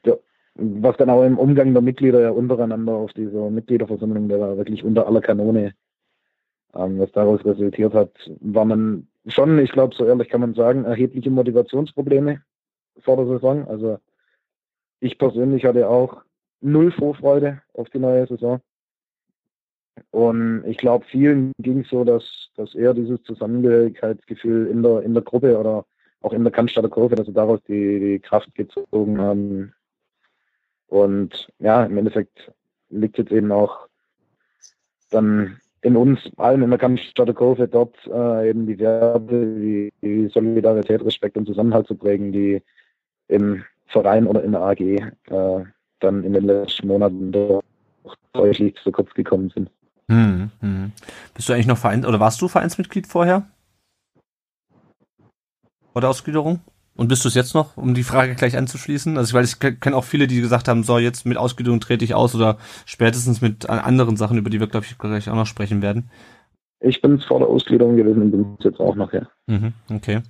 [0.06, 0.20] der,
[0.56, 4.84] was dann auch im Umgang der Mitglieder ja untereinander auf dieser Mitgliederversammlung, der war wirklich
[4.84, 5.74] unter aller Kanone,
[6.76, 8.12] ähm, was daraus resultiert hat,
[8.42, 12.42] war man schon, ich glaube, so ehrlich kann man sagen, erhebliche Motivationsprobleme
[13.00, 13.68] vor der Saison.
[13.68, 14.00] Also
[15.00, 16.22] ich persönlich hatte auch
[16.62, 18.62] null Vorfreude auf die neue Saison.
[20.12, 22.24] Und ich glaube, vielen ging es so, dass,
[22.56, 25.86] dass eher dieses Zusammengehörigkeitsgefühl in der, in der Gruppe oder
[26.22, 29.74] auch in der Cannstatter Kurve, dass sie daraus die, die Kraft gezogen haben.
[30.88, 32.52] Und ja, im Endeffekt
[32.90, 33.88] liegt jetzt eben auch
[35.12, 40.28] dann in uns allen in der Cannstatter Kurve dort äh, eben die Werte, die, die
[40.28, 42.62] Solidarität, Respekt und Zusammenhalt zu prägen, die
[43.28, 45.64] im Verein oder in der AG äh,
[46.00, 47.64] dann in den letzten Monaten doch
[48.34, 49.70] deutlich zu kurz gekommen sind.
[50.10, 50.92] Hm, hm.
[51.34, 53.48] Bist du eigentlich noch Verein oder warst du Vereinsmitglied vorher?
[55.94, 56.62] Oder Ausgliederung?
[57.00, 59.18] Und bist du es jetzt noch, um die Frage gleich anzuschließen?
[59.18, 62.04] Also ich weiß, ich kenne auch viele, die gesagt haben, so jetzt mit Ausgliederung trete
[62.04, 65.46] ich aus oder spätestens mit anderen Sachen, über die wir, glaube ich, gleich auch noch
[65.46, 66.10] sprechen werden.
[66.82, 69.22] Ich bin vor der Ausgliederung gewesen und bin jetzt auch noch, ja.
[69.48, 70.24] Mhm, okay.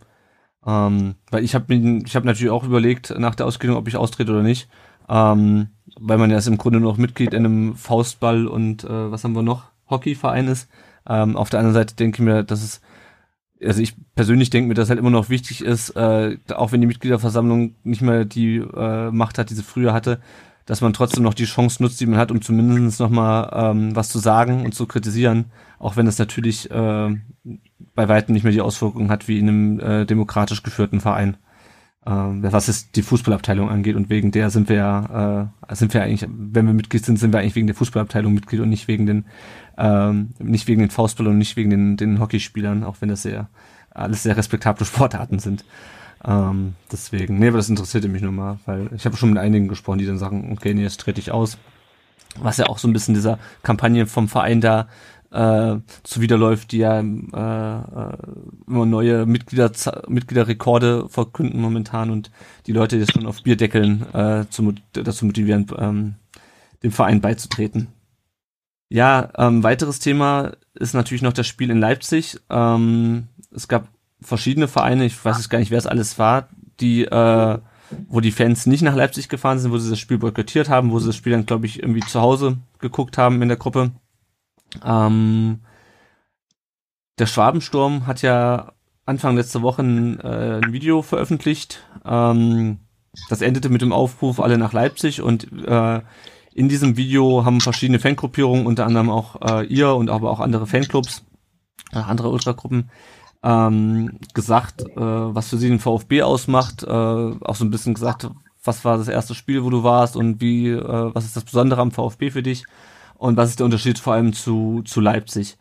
[0.63, 4.31] Ähm, weil ich habe ich hab natürlich auch überlegt nach der Ausgliederung, ob ich austrete
[4.31, 4.69] oder nicht.
[5.09, 9.23] Ähm, weil man ja ist im Grunde noch Mitglied in einem Faustball und äh, was
[9.23, 9.71] haben wir noch?
[9.89, 10.69] Hockeyverein ist.
[11.07, 12.81] Ähm, auf der anderen Seite denke ich mir, dass es,
[13.63, 16.87] also ich persönlich denke mir, dass halt immer noch wichtig ist, äh, auch wenn die
[16.87, 20.19] Mitgliederversammlung nicht mehr die äh, Macht hat, die sie früher hatte,
[20.65, 23.95] dass man trotzdem noch die Chance nutzt, die man hat, um zumindest noch mal ähm,
[23.95, 25.45] was zu sagen und zu kritisieren,
[25.79, 27.15] auch wenn es natürlich äh,
[27.95, 31.37] bei weitem nicht mehr die Auswirkungen hat wie in einem äh, demokratisch geführten Verein.
[32.05, 36.01] Ähm, was es die Fußballabteilung angeht und wegen der sind wir ja, äh, sind wir
[36.01, 39.05] eigentlich, wenn wir Mitglied sind, sind wir eigentlich wegen der Fußballabteilung Mitglied und nicht wegen
[39.05, 39.25] den,
[39.79, 43.47] ähm, nicht wegen den Faustball und nicht wegen den, den Hockeyspielern, auch wenn das sehr,
[43.89, 45.65] alles sehr respektable Sportarten sind.
[46.25, 49.69] Ähm, deswegen, nee, aber das interessierte mich nur mal, weil ich habe schon mit einigen
[49.69, 51.57] gesprochen, die dann sagen, okay, nee, jetzt trete ich aus.
[52.37, 54.87] Was ja auch so ein bisschen dieser Kampagne vom Verein da
[55.31, 58.17] äh, zuwiderläuft, die ja äh, äh,
[58.67, 59.71] immer neue Mitglieder,
[60.07, 62.31] Mitgliederrekorde verkünden momentan und
[62.67, 66.15] die Leute jetzt schon auf Bierdeckeln äh, zu, dazu motivieren, ähm,
[66.83, 67.87] dem Verein beizutreten.
[68.89, 72.39] Ja, ähm, weiteres Thema ist natürlich noch das Spiel in Leipzig.
[72.49, 73.87] Ähm, es gab
[74.19, 77.59] verschiedene Vereine, ich weiß jetzt gar nicht, wer es alles war, die, äh,
[78.07, 80.99] wo die Fans nicht nach Leipzig gefahren sind, wo sie das Spiel boykottiert haben, wo
[80.99, 83.91] sie das Spiel dann, glaube ich, irgendwie zu Hause geguckt haben in der Gruppe.
[84.83, 85.59] Ähm,
[87.19, 88.73] der Schwabensturm hat ja
[89.05, 91.83] Anfang letzter Woche ein, äh, ein Video veröffentlicht.
[92.05, 92.79] Ähm,
[93.29, 96.01] das endete mit dem Aufruf alle nach Leipzig und äh,
[96.59, 100.67] in diesem Video haben verschiedene Fangruppierungen, unter anderem auch äh, ihr und aber auch andere
[100.67, 101.23] Fanclubs,
[101.93, 102.89] äh, andere Ultragruppen,
[103.41, 108.29] ähm, gesagt, äh, was für sie den VfB ausmacht, äh, auch so ein bisschen gesagt,
[108.61, 111.79] was war das erste Spiel, wo du warst und wie, äh, was ist das Besondere
[111.79, 112.65] am VfB für dich
[113.15, 115.57] und was ist der Unterschied vor allem zu, zu Leipzig?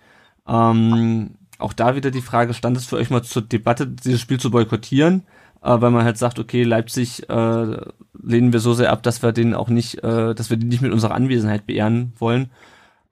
[0.49, 4.41] Ähm, auch da wieder die Frage, stand es für euch mal zur Debatte, dieses Spiel
[4.41, 5.23] zu boykottieren?
[5.63, 7.77] Äh, weil man halt sagt, okay, Leipzig äh,
[8.23, 10.83] lehnen wir so sehr ab, dass wir den auch nicht, äh, dass wir die nicht
[10.83, 12.51] mit unserer Anwesenheit beehren wollen.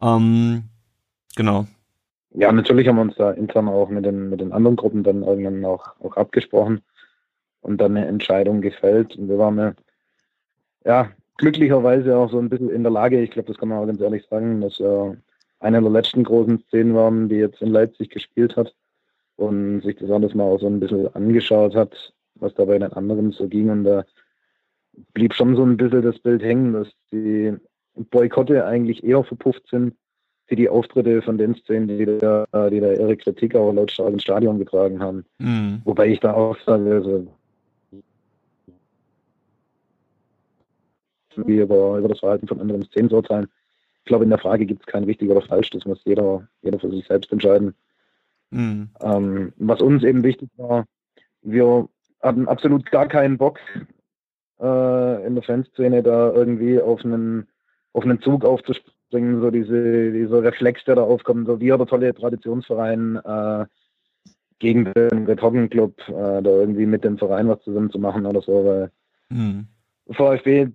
[0.00, 0.64] Ähm,
[1.34, 1.66] genau.
[2.30, 5.22] Ja, natürlich haben wir uns da intern auch mit den, mit den anderen Gruppen dann
[5.22, 6.82] irgendwann auch, auch abgesprochen
[7.62, 9.16] und dann eine Entscheidung gefällt.
[9.16, 9.74] Und wir waren ja,
[10.84, 13.86] ja glücklicherweise auch so ein bisschen in der Lage, ich glaube, das kann man auch
[13.86, 15.16] ganz ehrlich sagen, dass er
[15.60, 18.74] einer der letzten großen Szenen waren, die jetzt in Leipzig gespielt hat
[19.36, 22.92] und sich das alles mal auch so ein bisschen angeschaut hat, was da bei den
[22.92, 23.70] anderen so ging.
[23.70, 24.04] Und da
[25.12, 27.54] blieb schon so ein bisschen das Bild hängen, dass die
[27.94, 29.94] Boykotte eigentlich eher verpufft sind
[30.48, 34.22] wie die Auftritte von den Szenen, die da, die da ihre Kritik auch lautstark ins
[34.22, 35.24] Stadion getragen haben.
[35.38, 35.80] Mhm.
[35.84, 37.26] Wobei ich da auch sage, also
[41.36, 43.48] wie über, über das Verhalten von anderen Szenen zu urteilen.
[43.98, 46.78] Ich glaube, in der Frage gibt es kein richtig oder falsch, das muss jeder, jeder
[46.78, 47.74] für sich selbst entscheiden.
[48.50, 48.88] Mhm.
[49.00, 50.86] Ähm, was uns eben wichtig war,
[51.42, 51.88] wir
[52.20, 53.58] hatten absolut gar keinen Bock,
[54.60, 57.46] äh, in der Fanszene da irgendwie auf einen,
[57.92, 62.14] auf einen Zug aufzuspringen, so diese, dieser Reflex, der da aufkommt, so wir, der tolle
[62.14, 63.66] Traditionsverein, äh,
[64.58, 68.24] gegen den Red Hocken Club, äh, da irgendwie mit dem Verein was zusammen zu machen
[68.26, 68.90] oder so, weil
[69.28, 69.66] mhm.
[70.10, 70.68] VfB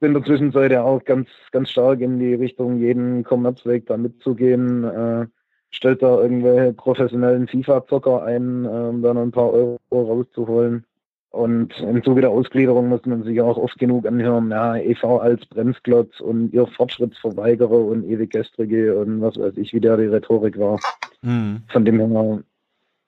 [0.00, 4.84] in der Zwischenzeit ja auch ganz, ganz stark in die Richtung, jeden Kommerzweg da mitzugehen.
[4.84, 5.26] Äh,
[5.70, 10.84] stellt da irgendwelche professionellen FIFA-Zocker ein, äh, um da noch ein paar Euro rauszuholen.
[11.30, 15.44] Und im Zuge der Ausgliederung muss man sich auch oft genug anhören, ja, EV als
[15.46, 20.58] Bremsklotz und ihr Fortschrittsverweigerer und ewig gestrige und was weiß ich, wie der die Rhetorik
[20.58, 20.80] war.
[21.20, 21.62] Mhm.
[21.68, 22.42] Von dem her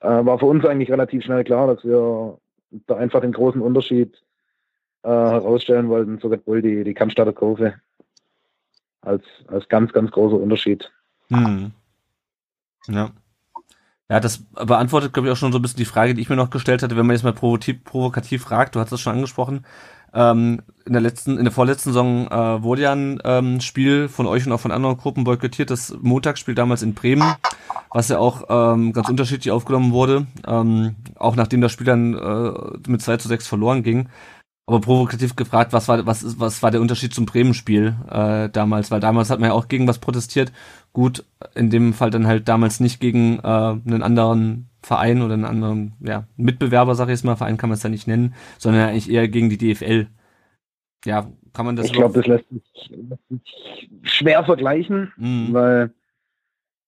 [0.00, 2.38] äh, war für uns eigentlich relativ schnell klar, dass wir
[2.86, 4.22] da einfach den großen Unterschied
[5.02, 7.74] äh, herausstellen wollten Red Bull, die, die Cannstatter Kurve.
[9.02, 10.92] Als, als ganz, ganz großer Unterschied.
[11.30, 11.72] Hm.
[12.90, 13.10] Ja.
[14.10, 16.34] Ja, das beantwortet, glaube ich, auch schon so ein bisschen die Frage, die ich mir
[16.34, 19.64] noch gestellt hatte, wenn man jetzt mal provokativ, provokativ fragt, du hast das schon angesprochen.
[20.12, 24.26] Ähm, in der letzten, in der vorletzten Saison äh, wurde ja ein ähm, Spiel von
[24.26, 27.34] euch und auch von anderen Gruppen boykottiert, das Montagsspiel damals in Bremen,
[27.92, 32.90] was ja auch ähm, ganz unterschiedlich aufgenommen wurde, ähm, auch nachdem das Spiel dann äh,
[32.90, 34.08] mit 2 zu 6 verloren ging.
[34.70, 38.92] Aber provokativ gefragt, was war, was, was war der Unterschied zum Bremen-Spiel äh, damals?
[38.92, 40.52] Weil damals hat man ja auch gegen was protestiert.
[40.92, 41.24] Gut,
[41.56, 45.94] in dem Fall dann halt damals nicht gegen äh, einen anderen Verein oder einen anderen
[45.98, 49.10] ja, Mitbewerber, sag ich jetzt mal, Verein kann man es ja nicht nennen, sondern eigentlich
[49.10, 50.06] eher gegen die DFL.
[51.04, 55.48] Ja, kann man das Ich glaube, das lässt sich, lässt sich, schwer vergleichen, mhm.
[55.52, 55.94] weil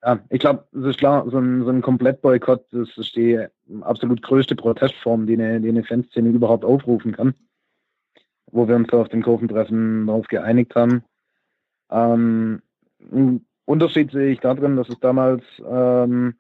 [0.05, 3.45] ja, ich glaube, es ist klar, so ein, so ein Komplettboykott, das ist die
[3.81, 7.35] absolut größte Protestform, die eine, die eine Fanszene überhaupt aufrufen kann
[8.53, 11.03] wo wir uns auf dem Kurventreffen darauf geeinigt haben.
[11.91, 12.63] Ähm,
[13.11, 16.35] ein Unterschied sehe ich darin, dass es damals ähm,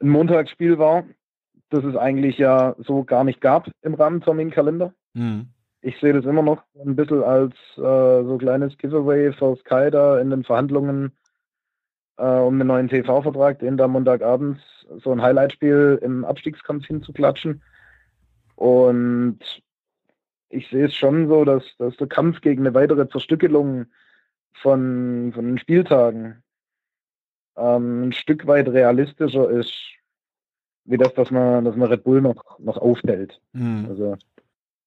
[0.00, 1.04] ein Montagsspiel war,
[1.70, 4.92] das es eigentlich ja so gar nicht gab im Rahmenterminkalender.
[5.14, 5.48] Mhm.
[5.80, 10.18] Ich sehe das immer noch ein bisschen als äh, so kleines Giveaway für Sky da
[10.20, 11.12] in den Verhandlungen
[12.18, 14.60] äh, um einen neuen TV-Vertrag, den da Montagabends
[15.02, 17.62] so ein Highlightspiel im Abstiegskampf hinzuklatschen.
[18.56, 19.38] Und
[20.48, 23.86] ich sehe es schon so, dass, dass der Kampf gegen eine weitere Zerstückelung
[24.54, 26.42] von, von den Spieltagen
[27.56, 29.72] ähm, ein Stück weit realistischer ist,
[30.84, 33.40] wie das, dass man, dass man Red Bull noch, noch aufhält.
[33.52, 33.86] Mhm.
[33.88, 34.16] Also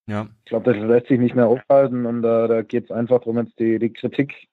[0.07, 0.27] ja.
[0.43, 3.37] ich glaube, das lässt sich nicht mehr aufhalten und äh, da geht es einfach darum,
[3.37, 4.47] jetzt die, die Kritik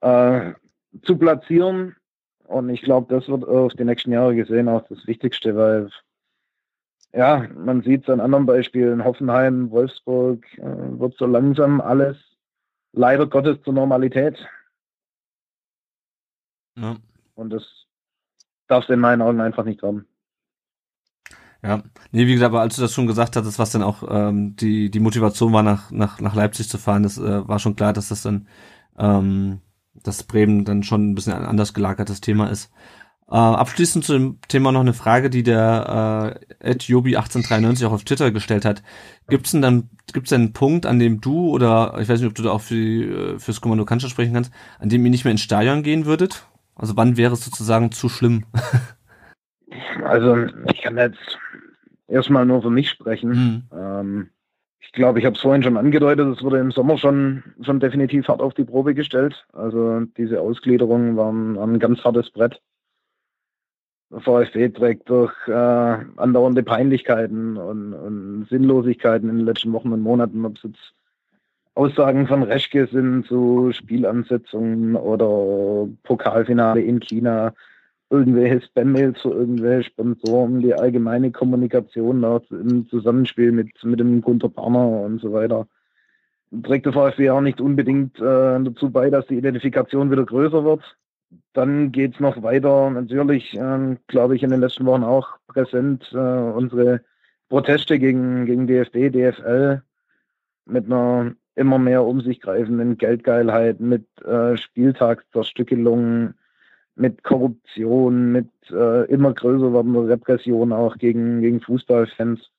[0.00, 0.52] äh,
[1.02, 1.96] zu platzieren.
[2.44, 5.90] Und ich glaube, das wird auf die nächsten Jahre gesehen auch das Wichtigste, weil
[7.12, 12.16] ja, man sieht es an anderen Beispielen, Hoffenheim, Wolfsburg, äh, wird so langsam alles
[12.92, 14.36] leider Gottes zur Normalität.
[16.76, 16.96] Ja.
[17.34, 17.62] Und das
[18.66, 20.06] darf es in meinen Augen einfach nicht haben.
[21.62, 21.82] Ja,
[22.12, 24.90] nee, wie gesagt, aber als du das schon gesagt hattest, was dann auch ähm, die,
[24.90, 28.08] die Motivation war, nach, nach, nach Leipzig zu fahren, das äh, war schon klar, dass
[28.08, 28.46] das dann,
[28.96, 29.60] ähm,
[29.92, 32.70] dass Bremen dann schon ein bisschen ein anders gelagertes Thema ist.
[33.30, 38.30] Äh, abschließend zu dem Thema noch eine Frage, die der äh, Jobi1893 auch auf Twitter
[38.30, 38.82] gestellt hat.
[39.28, 42.34] Gibt's denn dann, gibt's denn einen Punkt, an dem du oder ich weiß nicht, ob
[42.34, 45.32] du da auch für, äh, fürs Kommando Kanzler sprechen kannst, an dem ihr nicht mehr
[45.32, 46.46] ins Stadion gehen würdet?
[46.74, 48.46] Also wann wäre es sozusagen zu schlimm?
[50.04, 51.38] also ich kann jetzt
[52.06, 53.30] erstmal nur für mich sprechen.
[53.30, 53.78] Mhm.
[53.78, 54.30] Ähm,
[54.80, 58.26] ich glaube, ich habe es vorhin schon angedeutet, es wurde im Sommer schon, schon definitiv
[58.28, 59.46] hart auf die Probe gestellt.
[59.52, 62.62] Also diese Ausgliederungen waren, waren ein ganz hartes Brett.
[64.10, 70.44] VfB trägt durch äh, andauernde Peinlichkeiten und, und, Sinnlosigkeiten in den letzten Wochen und Monaten,
[70.46, 70.94] ob es jetzt
[71.74, 77.52] Aussagen von Reschke sind zu Spielansetzungen oder Pokalfinale in China,
[78.10, 84.88] irgendwelche Spam-Mails zu irgendwelchen Sponsoren, die allgemeine Kommunikation im Zusammenspiel mit, mit dem Gunter Parner
[85.02, 85.68] und so weiter.
[86.62, 90.96] Trägt der VfB auch nicht unbedingt äh, dazu bei, dass die Identifikation wieder größer wird
[91.52, 92.90] dann geht es noch weiter.
[92.90, 97.02] Natürlich, ähm, glaube ich, in den letzten Wochen auch präsent äh, unsere
[97.48, 99.82] Proteste gegen, gegen DFB, DFL
[100.66, 106.34] mit einer immer mehr um sich greifenden Geldgeilheit, mit äh, Spieltagszerstückelungen,
[106.94, 112.50] mit Korruption, mit äh, immer größer werdender Repression auch gegen, gegen Fußballfans.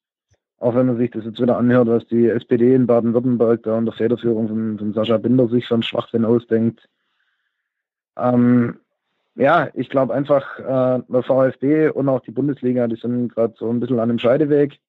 [0.57, 3.93] Auch wenn man sich das jetzt wieder anhört, was die SPD in Baden-Württemberg da unter
[3.93, 6.89] Federführung von, von Sascha Binder sich von Schwachsinn ausdenkt
[8.21, 8.79] ähm,
[9.35, 13.69] ja, ich glaube einfach, äh, der VfB und auch die Bundesliga, die sind gerade so
[13.69, 14.79] ein bisschen an einem Scheideweg.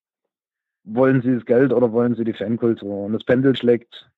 [0.83, 3.05] Wollen sie das Geld oder wollen sie die Fankultur?
[3.05, 4.09] Und das Pendel schlägt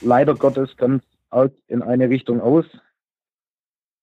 [0.00, 1.02] leider Gottes ganz
[1.66, 2.64] in eine Richtung aus.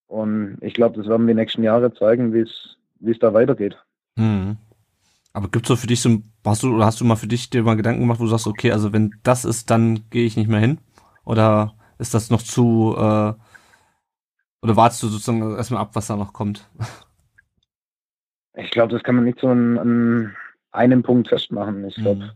[0.07, 3.77] Und ich glaube, das werden die nächsten Jahre zeigen, wie es es da weitergeht.
[4.17, 4.57] Hm.
[5.33, 7.63] Aber gibt's so für dich so, hast du oder hast du mal für dich dir
[7.63, 10.47] mal Gedanken gemacht, wo du sagst, okay, also wenn das ist, dann gehe ich nicht
[10.47, 10.79] mehr hin?
[11.25, 13.33] Oder ist das noch zu äh,
[14.65, 16.67] oder wartest du sozusagen erstmal ab, was da noch kommt?
[18.55, 20.35] Ich glaube, das kann man nicht so an, an
[20.71, 21.85] einem Punkt festmachen.
[21.85, 22.33] Ich glaube,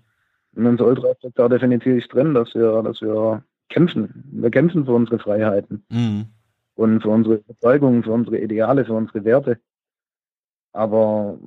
[0.53, 0.57] mhm.
[0.57, 4.25] in unser Ultra steckt da definitiv drin, dass wir, dass wir kämpfen.
[4.31, 6.27] Wir kämpfen für unsere Freiheiten mhm.
[6.75, 9.59] und für unsere Überzeugungen, für unsere Ideale, für unsere Werte.
[10.71, 11.39] Aber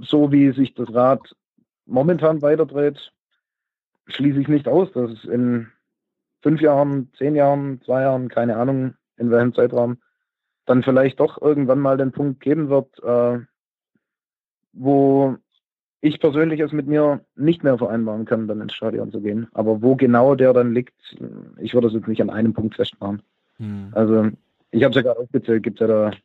[0.00, 1.36] so wie sich das Rad
[1.84, 3.12] momentan weiterdreht,
[4.06, 5.66] schließe ich nicht aus, dass es in
[6.40, 9.98] fünf Jahren, zehn Jahren, zwei Jahren, keine Ahnung, in welchem Zeitraum,
[10.66, 13.40] dann vielleicht doch irgendwann mal den Punkt geben wird, äh,
[14.72, 15.36] wo
[16.00, 19.48] ich persönlich es mit mir nicht mehr vereinbaren kann, dann ins Stadion zu gehen.
[19.52, 20.94] Aber wo genau der dann liegt,
[21.58, 23.22] ich würde es jetzt nicht an einem Punkt festmachen.
[23.56, 23.88] Hm.
[23.92, 24.28] Also
[24.70, 26.16] ich habe es ja gerade aufgezählt, gibt es ja da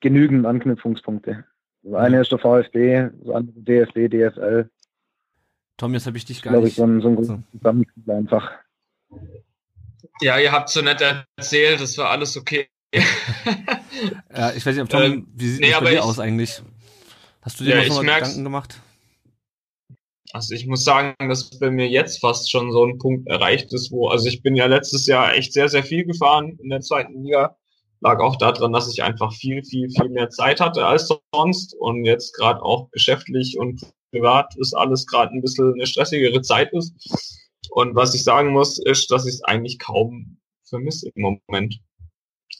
[0.00, 1.44] genügend Anknüpfungspunkte.
[1.82, 4.68] Das eine ist der VfB, das andere DFB, DFL.
[5.76, 6.68] Tom, jetzt habe ich dich gar nicht.
[6.68, 8.12] Ich, so ein, so ein so.
[8.12, 8.50] einfach.
[10.20, 11.02] Ja, ihr habt so nett
[11.36, 12.68] erzählt, das war alles okay.
[14.34, 16.18] ja, ich weiß nicht, ob Tom, ähm, wie sieht nee, das bei dir ich, aus
[16.18, 16.62] eigentlich?
[17.42, 18.80] Hast du dir ja, schon mal Gedanken gemacht?
[20.32, 23.90] Also ich muss sagen, dass bei mir jetzt fast schon so ein Punkt erreicht ist,
[23.92, 27.22] wo, also ich bin ja letztes Jahr echt sehr, sehr viel gefahren in der zweiten
[27.22, 27.56] Liga.
[28.00, 32.04] Lag auch daran, dass ich einfach viel, viel, viel mehr Zeit hatte als sonst und
[32.04, 36.92] jetzt gerade auch geschäftlich und privat ist alles gerade ein bisschen eine stressigere Zeit ist.
[37.70, 41.80] Und was ich sagen muss, ist, dass ich es eigentlich kaum vermisse im Moment.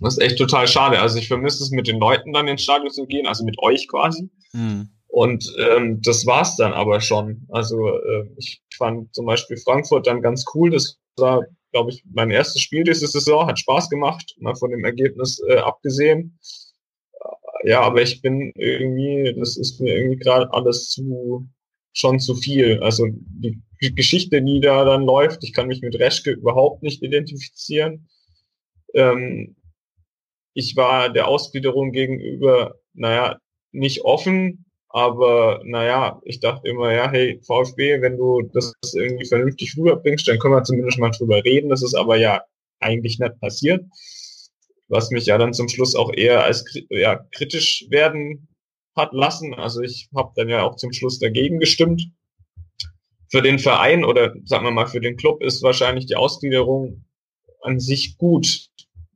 [0.00, 1.00] Das ist echt total schade.
[1.00, 3.88] Also ich vermisse es mit den Leuten dann ins Stadion zu gehen, also mit euch
[3.88, 4.28] quasi.
[4.52, 4.90] Mhm.
[5.08, 7.46] Und ähm, das war's dann aber schon.
[7.50, 10.70] Also äh, ich fand zum Beispiel Frankfurt dann ganz cool.
[10.70, 13.46] Das war, glaube ich, mein erstes Spiel diese Saison.
[13.46, 16.38] Hat Spaß gemacht, mal von dem Ergebnis äh, abgesehen.
[17.64, 21.48] Ja, aber ich bin irgendwie, das ist mir irgendwie gerade alles zu
[21.96, 22.80] schon zu viel.
[22.82, 23.58] Also die
[23.94, 28.08] Geschichte, die da dann läuft, ich kann mich mit Reschke überhaupt nicht identifizieren.
[28.94, 29.56] Ähm,
[30.52, 33.38] ich war der Ausgliederung gegenüber, naja,
[33.72, 39.76] nicht offen, aber naja, ich dachte immer, ja, hey, VfB, wenn du das irgendwie vernünftig
[39.76, 41.70] rüberbringst, dann können wir zumindest mal drüber reden.
[41.70, 42.42] Das ist aber ja
[42.80, 43.84] eigentlich nicht passiert.
[44.88, 48.48] Was mich ja dann zum Schluss auch eher als ja, kritisch werden
[48.96, 49.54] hat lassen.
[49.54, 52.10] Also ich habe dann ja auch zum Schluss dagegen gestimmt.
[53.30, 57.04] Für den Verein oder sagen wir mal für den Club ist wahrscheinlich die Ausgliederung
[57.62, 58.68] an sich gut,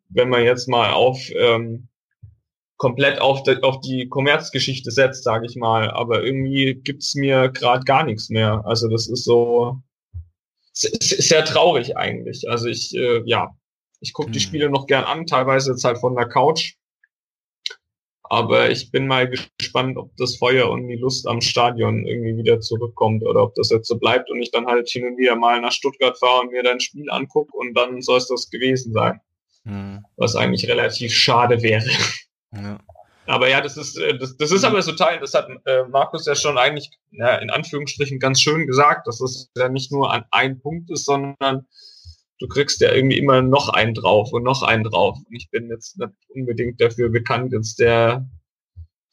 [0.08, 1.88] wenn man jetzt mal auf ähm,
[2.76, 5.90] komplett auf, de, auf die Kommerzgeschichte setzt, sage ich mal.
[5.90, 8.62] Aber irgendwie gibt's mir gerade gar nichts mehr.
[8.64, 9.80] Also das ist so
[10.72, 12.48] sehr traurig eigentlich.
[12.48, 13.54] Also ich, äh, ja,
[14.00, 14.32] ich gucke mhm.
[14.32, 16.74] die Spiele noch gern an, teilweise jetzt halt von der Couch.
[18.30, 22.60] Aber ich bin mal gespannt, ob das Feuer und die Lust am Stadion irgendwie wieder
[22.60, 25.60] zurückkommt oder ob das jetzt so bleibt und ich dann halt hin und wieder mal
[25.60, 29.20] nach Stuttgart fahre und mir dein Spiel angucke und dann soll es das gewesen sein.
[29.64, 30.04] Mhm.
[30.16, 31.84] Was eigentlich relativ schade wäre.
[32.52, 32.78] Ja.
[33.26, 36.26] Aber ja, das ist, äh, das, das ist aber so Teil, das hat äh, Markus
[36.26, 40.24] ja schon eigentlich ja, in Anführungsstrichen ganz schön gesagt, dass es ja nicht nur an
[40.30, 41.66] ein Punkt ist, sondern
[42.40, 45.18] du kriegst ja irgendwie immer noch einen drauf und noch einen drauf.
[45.18, 48.26] Und ich bin jetzt nicht unbedingt dafür bekannt, jetzt der,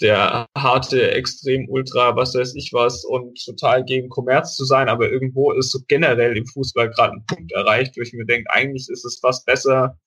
[0.02, 5.12] der harte, extrem ultra, was weiß ich was und total gegen Kommerz zu sein, aber
[5.12, 8.88] irgendwo ist so generell im Fußball gerade ein Punkt erreicht, wo ich mir denke, eigentlich
[8.90, 9.98] ist es fast besser,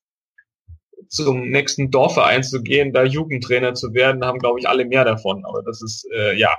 [1.07, 5.43] zum nächsten Dorfverein zu gehen, da Jugendtrainer zu werden, haben, glaube ich, alle mehr davon.
[5.45, 6.55] Aber das ist, äh, ja.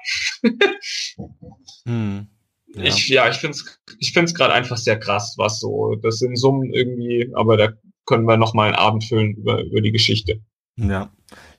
[1.86, 2.28] hm.
[2.74, 2.84] Ja.
[2.84, 6.36] Ich, ja, ich finde es ich find's gerade einfach sehr krass, was so, das sind
[6.38, 7.68] Summen irgendwie, aber da
[8.06, 10.40] können wir noch mal einen Abend füllen über, über die Geschichte.
[10.76, 11.10] Ja.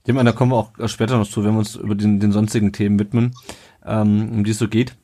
[0.06, 2.32] Ich meine, da kommen wir auch später noch zu, wenn wir uns über den, den
[2.32, 3.34] sonstigen Themen widmen,
[3.86, 4.96] ähm, um die es so geht.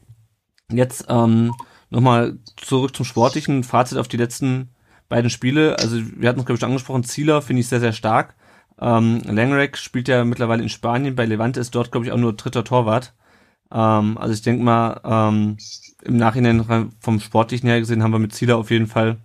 [0.71, 1.53] Jetzt ähm,
[1.89, 4.69] nochmal zurück zum Sportlichen, Fazit auf die letzten
[5.07, 5.77] beiden Spiele.
[5.79, 8.35] Also wir hatten es, glaube ich, schon angesprochen, Zieler finde ich sehr, sehr stark.
[8.79, 12.33] Ähm, Langrek spielt ja mittlerweile in Spanien, bei Levante ist dort, glaube ich, auch nur
[12.33, 13.13] dritter Torwart.
[13.71, 15.57] Ähm, also ich denke mal, ähm,
[16.03, 19.17] im Nachhinein vom Sportlichen her gesehen haben wir mit Zieler auf jeden Fall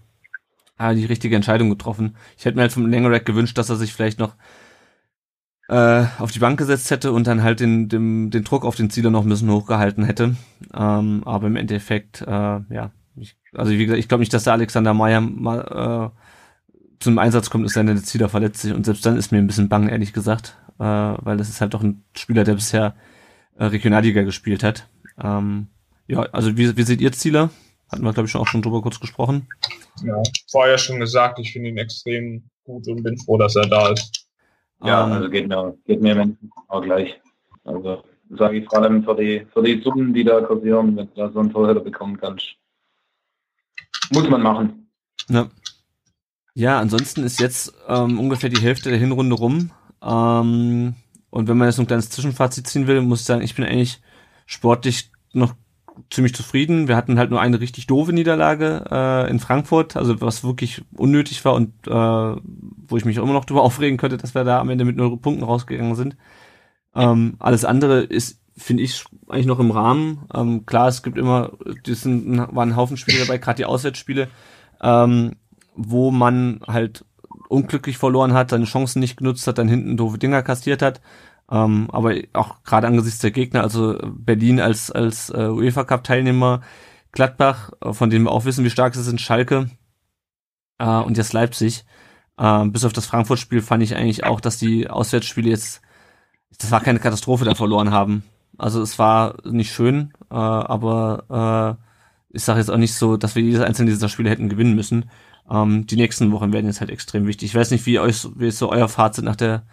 [0.79, 2.17] äh, die richtige Entscheidung getroffen.
[2.37, 4.35] Ich hätte mir halt vom Langerack gewünscht, dass er sich vielleicht noch
[5.69, 8.91] äh, auf die Bank gesetzt hätte und dann halt den, den, den Druck auf den
[8.91, 10.37] Zieler noch ein bisschen hochgehalten hätte.
[10.75, 14.53] Ähm, aber im Endeffekt, äh, ja, ich, also wie gesagt, ich glaube nicht, dass der
[14.53, 16.21] Alexander Meyer mal äh,
[17.01, 19.69] zum Einsatz kommt, ist der Zieler verletzt sich und selbst dann ist mir ein bisschen
[19.69, 22.95] bang, ehrlich gesagt, äh, weil das ist halt doch ein Spieler, der bisher
[23.57, 24.89] äh, Regionalliga gespielt hat.
[25.23, 25.69] Ähm,
[26.07, 27.51] ja, also wie, wie seht ihr Ziele?
[27.91, 29.49] Hatten wir, glaube ich, schon auch schon drüber kurz gesprochen.
[30.03, 33.91] Ja, vorher schon gesagt, ich finde ihn extrem gut und bin froh, dass er da
[33.91, 34.27] ist.
[34.83, 36.37] Ja, um, also geht mir, geht mir
[36.69, 37.21] auch gleich.
[37.65, 41.15] Also sage ich vor allem für die, für die Summen, die da kursieren, wenn du
[41.15, 42.57] da so einen Torhüter bekommen kannst.
[44.13, 44.91] Muss man machen.
[45.29, 45.49] Ja.
[46.55, 49.71] Ja, ansonsten ist jetzt ähm, ungefähr die Hälfte der Hinrunde rum.
[50.03, 50.95] Ähm,
[51.35, 54.01] und wenn man jetzt ein kleines Zwischenfazit ziehen will, muss ich sagen, ich bin eigentlich
[54.47, 55.57] sportlich noch
[56.09, 56.87] ziemlich zufrieden.
[56.87, 61.45] Wir hatten halt nur eine richtig doofe Niederlage äh, in Frankfurt, also was wirklich unnötig
[61.45, 64.61] war und äh, wo ich mich auch immer noch drüber aufregen könnte, dass wir da
[64.61, 66.17] am Ende mit null Punkten rausgegangen sind.
[66.95, 70.27] Ähm, alles andere ist, finde ich, eigentlich noch im Rahmen.
[70.33, 71.51] Ähm, klar, es gibt immer,
[71.83, 74.29] das sind, waren ein Haufen Spiele dabei, gerade die Auswärtsspiele,
[74.81, 75.33] ähm,
[75.75, 77.05] wo man halt
[77.49, 81.01] unglücklich verloren hat, seine Chancen nicht genutzt hat, dann hinten doofe Dinger kassiert hat.
[81.51, 86.63] Ähm, aber auch gerade angesichts der Gegner, also Berlin als, als äh, UEFA Cup Teilnehmer,
[87.13, 89.71] Gladbach, äh, von denen wir auch wissen, wie stark sie sind, Schalke
[90.79, 91.85] äh, und jetzt Leipzig.
[92.39, 95.83] Äh, bis auf das Frankfurt-Spiel fand ich eigentlich auch, dass die Auswärtsspiele jetzt,
[96.59, 98.25] das war keine Katastrophe, da verloren haben.
[98.57, 103.35] Also es war nicht schön, äh, aber äh, ich sage jetzt auch nicht so, dass
[103.35, 105.11] wir jedes einzelne dieser Spiele hätten gewinnen müssen.
[105.51, 107.51] Ähm, die nächsten Wochen werden jetzt halt extrem wichtig.
[107.51, 109.65] Ich weiß nicht, wie euch, wie so euer Fazit nach der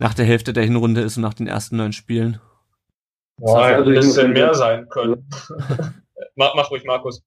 [0.00, 2.40] nach der Hälfte der Hinrunde ist und nach den ersten neun Spielen.
[3.36, 5.28] Boah, also ein bisschen mehr sein können.
[6.36, 7.22] mach, mach ruhig, Markus.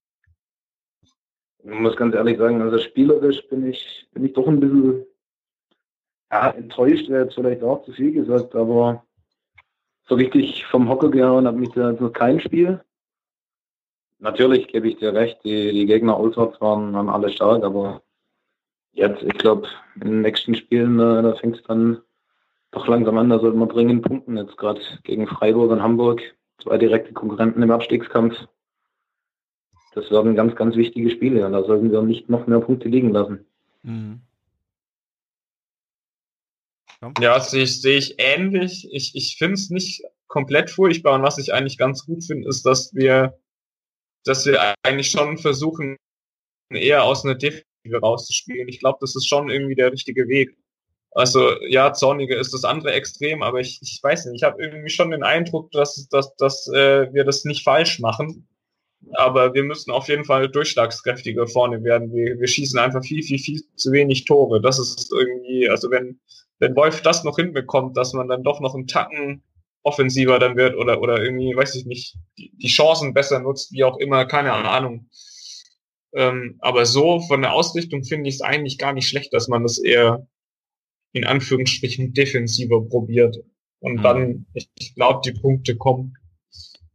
[1.63, 5.05] Ich muss ganz ehrlich sagen, also spielerisch bin ich, bin ich doch ein bisschen
[6.31, 9.05] ja, enttäuscht, wäre jetzt vielleicht auch zu viel gesagt, aber
[10.07, 12.83] so richtig vom Hocker gehauen hat mich da noch kein Spiel.
[14.23, 18.03] Natürlich gebe ich dir recht, die, die Gegner auswärts waren, waren alle stark, aber
[18.93, 22.01] jetzt, ich glaube, in den nächsten Spielen, da, da fängt es dann
[22.71, 26.21] doch langsam an, da sollten wir dringend punkten, jetzt gerade gegen Freiburg und Hamburg,
[26.61, 28.47] zwei direkte Konkurrenten im Abstiegskampf.
[29.93, 33.11] Das werden ganz, ganz wichtige Spiele und da sollten wir nicht noch mehr Punkte liegen
[33.11, 33.45] lassen.
[33.81, 34.21] Mhm.
[37.19, 38.87] Ja, sehe ich, sehe ich ähnlich.
[38.89, 42.65] Ich, ich finde es nicht komplett furchtbar und was ich eigentlich ganz gut finde, ist,
[42.65, 43.37] dass wir,
[44.25, 45.97] dass wir eigentlich schon versuchen,
[46.71, 48.67] eher aus einer Defensive rauszuspielen.
[48.67, 50.55] Ich glaube, das ist schon irgendwie der richtige Weg.
[51.11, 54.89] Also ja, Zorniger ist das andere Extrem, aber ich, ich weiß nicht, ich habe irgendwie
[54.89, 58.47] schon den Eindruck, dass, dass, dass äh, wir das nicht falsch machen.
[59.15, 62.13] Aber wir müssen auf jeden Fall durchschlagskräftiger vorne werden.
[62.13, 64.61] Wir, wir schießen einfach viel, viel, viel zu wenig Tore.
[64.61, 66.19] Das ist irgendwie, also wenn,
[66.59, 69.43] wenn Wolf das noch hinbekommt, dass man dann doch noch einen Tacken
[69.83, 73.83] offensiver dann wird oder, oder irgendwie, weiß ich nicht, die, die Chancen besser nutzt, wie
[73.83, 75.09] auch immer, keine Ahnung.
[76.13, 79.63] Ähm, aber so von der Ausrichtung finde ich es eigentlich gar nicht schlecht, dass man
[79.63, 80.27] das eher
[81.11, 83.37] in Anführungsstrichen defensiver probiert.
[83.79, 84.01] Und mhm.
[84.01, 86.15] dann, ich, ich glaube, die Punkte kommen.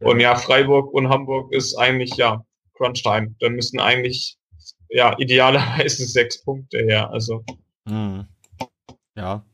[0.01, 3.35] Und ja, Freiburg und Hamburg ist eigentlich, ja, Crunch-Time.
[3.41, 4.39] Da müssen eigentlich,
[4.89, 7.11] ja, idealerweise sechs Punkte her.
[7.11, 7.45] Also.
[7.85, 8.27] Mhm.
[9.17, 9.45] Ja.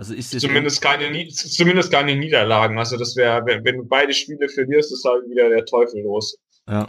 [0.00, 2.78] Also ist zumindest keine, zumindest keine Niederlagen.
[2.78, 6.38] Also das wäre, wenn, wenn du beide Spiele verlierst, ist halt wieder der Teufel los.
[6.66, 6.88] Ja.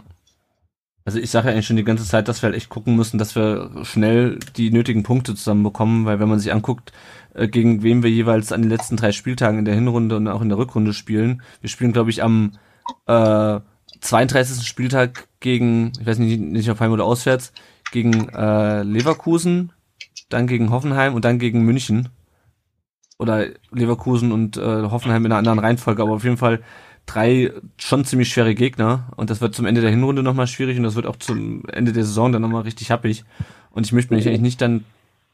[1.04, 3.18] Also ich sage ja eigentlich schon die ganze Zeit, dass wir halt echt gucken müssen,
[3.18, 6.92] dass wir schnell die nötigen Punkte zusammenbekommen, weil wenn man sich anguckt,
[7.34, 10.40] äh, gegen wem wir jeweils an den letzten drei Spieltagen in der Hinrunde und auch
[10.40, 11.42] in der Rückrunde spielen.
[11.60, 12.52] Wir spielen, glaube ich, am
[13.08, 13.60] äh,
[14.00, 14.66] 32.
[14.66, 17.52] Spieltag gegen, ich weiß nicht, nicht auf Heim oder auswärts,
[17.92, 19.70] gegen äh, Leverkusen,
[20.30, 22.08] dann gegen Hoffenheim und dann gegen München.
[23.22, 26.60] Oder Leverkusen und äh, Hoffenheim in einer anderen Reihenfolge, aber auf jeden Fall
[27.06, 30.82] drei schon ziemlich schwere Gegner und das wird zum Ende der Hinrunde nochmal schwierig und
[30.82, 33.24] das wird auch zum Ende der Saison dann nochmal richtig happig.
[33.70, 34.84] Und ich möchte mich eigentlich nicht dann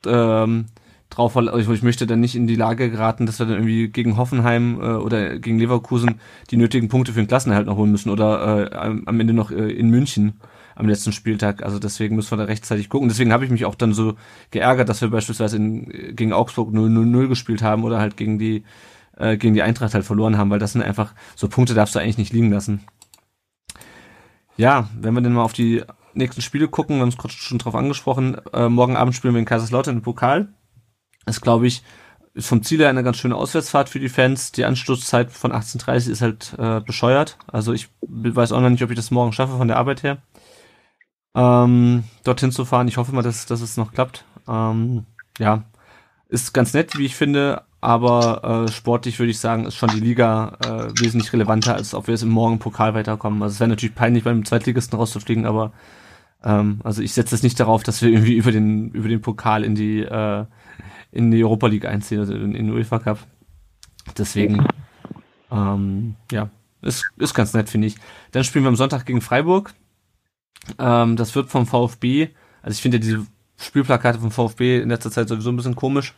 [0.07, 0.67] ähm,
[1.11, 4.17] drauf, also ich möchte dann nicht in die Lage geraten, dass wir dann irgendwie gegen
[4.17, 6.21] Hoffenheim äh, oder gegen Leverkusen
[6.51, 9.71] die nötigen Punkte für den Klassenerhalt noch holen müssen oder äh, am Ende noch äh,
[9.71, 10.35] in München
[10.79, 11.63] am letzten Spieltag.
[11.65, 13.09] Also deswegen müssen wir da rechtzeitig gucken.
[13.09, 14.15] Deswegen habe ich mich auch dann so
[14.53, 18.63] geärgert, dass wir beispielsweise in, gegen Augsburg 0-0 gespielt haben oder halt gegen die
[19.17, 21.99] äh, gegen die Eintracht halt verloren haben, weil das sind einfach so Punkte darfst du
[21.99, 22.85] eigentlich nicht liegen lassen.
[24.57, 25.83] Ja, wenn wir dann mal auf die
[26.15, 29.41] nächsten Spiele gucken, wir haben es gerade schon drauf angesprochen, äh, morgen Abend spielen wir
[29.41, 30.49] in Kaiserslautern im Pokal.
[31.27, 31.83] Ist, glaube ich,
[32.35, 34.53] ist vom Ziel her eine ganz schöne Auswärtsfahrt für die Fans.
[34.53, 37.37] Die Anstoßzeit von 18.30 ist halt äh, bescheuert.
[37.49, 40.19] Also ich weiß auch noch nicht, ob ich das morgen schaffe von der Arbeit her.
[41.39, 42.89] Ähm, dorthin zu fahren.
[42.89, 44.25] Ich hoffe mal, dass, dass es noch klappt.
[44.49, 45.07] Ähm,
[45.39, 45.63] ja,
[46.29, 50.01] ist ganz nett, wie ich finde, aber äh, sportlich würde ich sagen, ist schon die
[50.01, 53.41] Liga äh, wesentlich relevanter, als ob wir jetzt im Morgen Pokal weiterkommen.
[53.41, 55.73] Also es wäre natürlich peinlich, beim Zweitligisten rauszufliegen, aber
[56.43, 59.63] ähm, also ich setze es nicht darauf, dass wir irgendwie über den über den Pokal
[59.63, 60.45] in die äh,
[61.13, 63.19] in die Europa League einziehen, also in, in den UEFA Cup.
[64.17, 64.67] Deswegen,
[65.51, 66.51] ähm, ja,
[66.83, 67.97] ist, ist ganz nett, finde ich.
[68.33, 69.75] Dann spielen wir am Sonntag gegen Freiburg.
[70.79, 72.29] Ähm, das wird vom VfB,
[72.63, 73.27] also ich finde diese
[73.59, 76.15] Spielplakate vom VfB in letzter Zeit sowieso ein bisschen komisch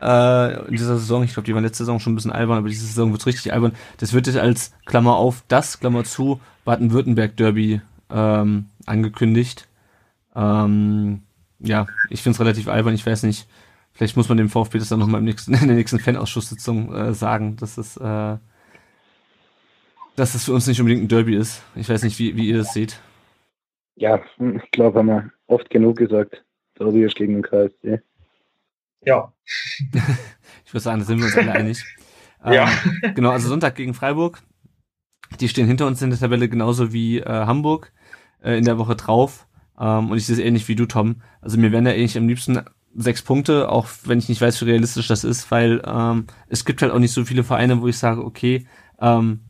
[0.00, 1.24] äh, in dieser Saison.
[1.24, 3.52] Ich glaube, die waren letzte Saison schon ein bisschen albern, aber diese Saison wird richtig
[3.52, 3.72] albern.
[3.98, 7.80] Das wird jetzt als Klammer auf das, Klammer zu, Baden-Württemberg-Derby
[8.10, 9.68] ähm, angekündigt.
[10.34, 11.22] Ähm,
[11.60, 12.94] ja, ich finde es relativ albern.
[12.94, 13.46] Ich weiß nicht,
[13.92, 17.78] vielleicht muss man dem VfB das dann nochmal in der nächsten Fanausschusssitzung äh, sagen, dass
[17.78, 18.36] es, äh,
[20.16, 21.62] dass es für uns nicht unbedingt ein Derby ist.
[21.74, 23.00] Ich weiß nicht, wie, wie ihr das seht.
[23.96, 26.44] Ja, ich glaube, haben wir oft genug gesagt.
[26.78, 28.00] Ist gegen den KSC.
[29.02, 29.32] Ja.
[30.64, 31.84] ich würde sagen, da sind wir uns alle einig.
[32.44, 32.68] ja.
[33.02, 34.42] Ähm, genau, also Sonntag gegen Freiburg.
[35.40, 37.92] Die stehen hinter uns in der Tabelle genauso wie äh, Hamburg
[38.42, 39.46] äh, in der Woche drauf.
[39.78, 41.22] Ähm, und ich sehe es ähnlich wie du, Tom.
[41.40, 42.60] Also mir wären ja eigentlich am liebsten
[42.96, 46.82] sechs Punkte, auch wenn ich nicht weiß, wie realistisch das ist, weil ähm, es gibt
[46.82, 48.66] halt auch nicht so viele Vereine, wo ich sage, okay,
[49.00, 49.40] ähm,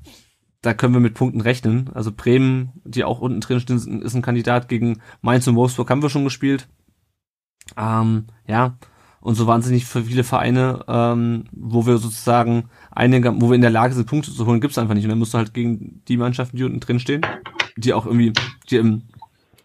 [0.65, 1.91] da können wir mit Punkten rechnen.
[1.93, 6.03] Also Bremen, die auch unten drin stehen, ist ein Kandidat gegen Mainz und Wolfsburg haben
[6.03, 6.69] wir schon gespielt.
[7.77, 8.77] Ähm, ja,
[9.21, 13.71] und so wahnsinnig für viele Vereine, ähm, wo wir sozusagen einige, wo wir in der
[13.71, 15.05] Lage sind, Punkte zu holen, gibt's einfach nicht.
[15.05, 17.23] Und dann musst du halt gegen die Mannschaften, die unten drin stehen,
[17.77, 18.33] die auch irgendwie,
[18.71, 19.03] die im,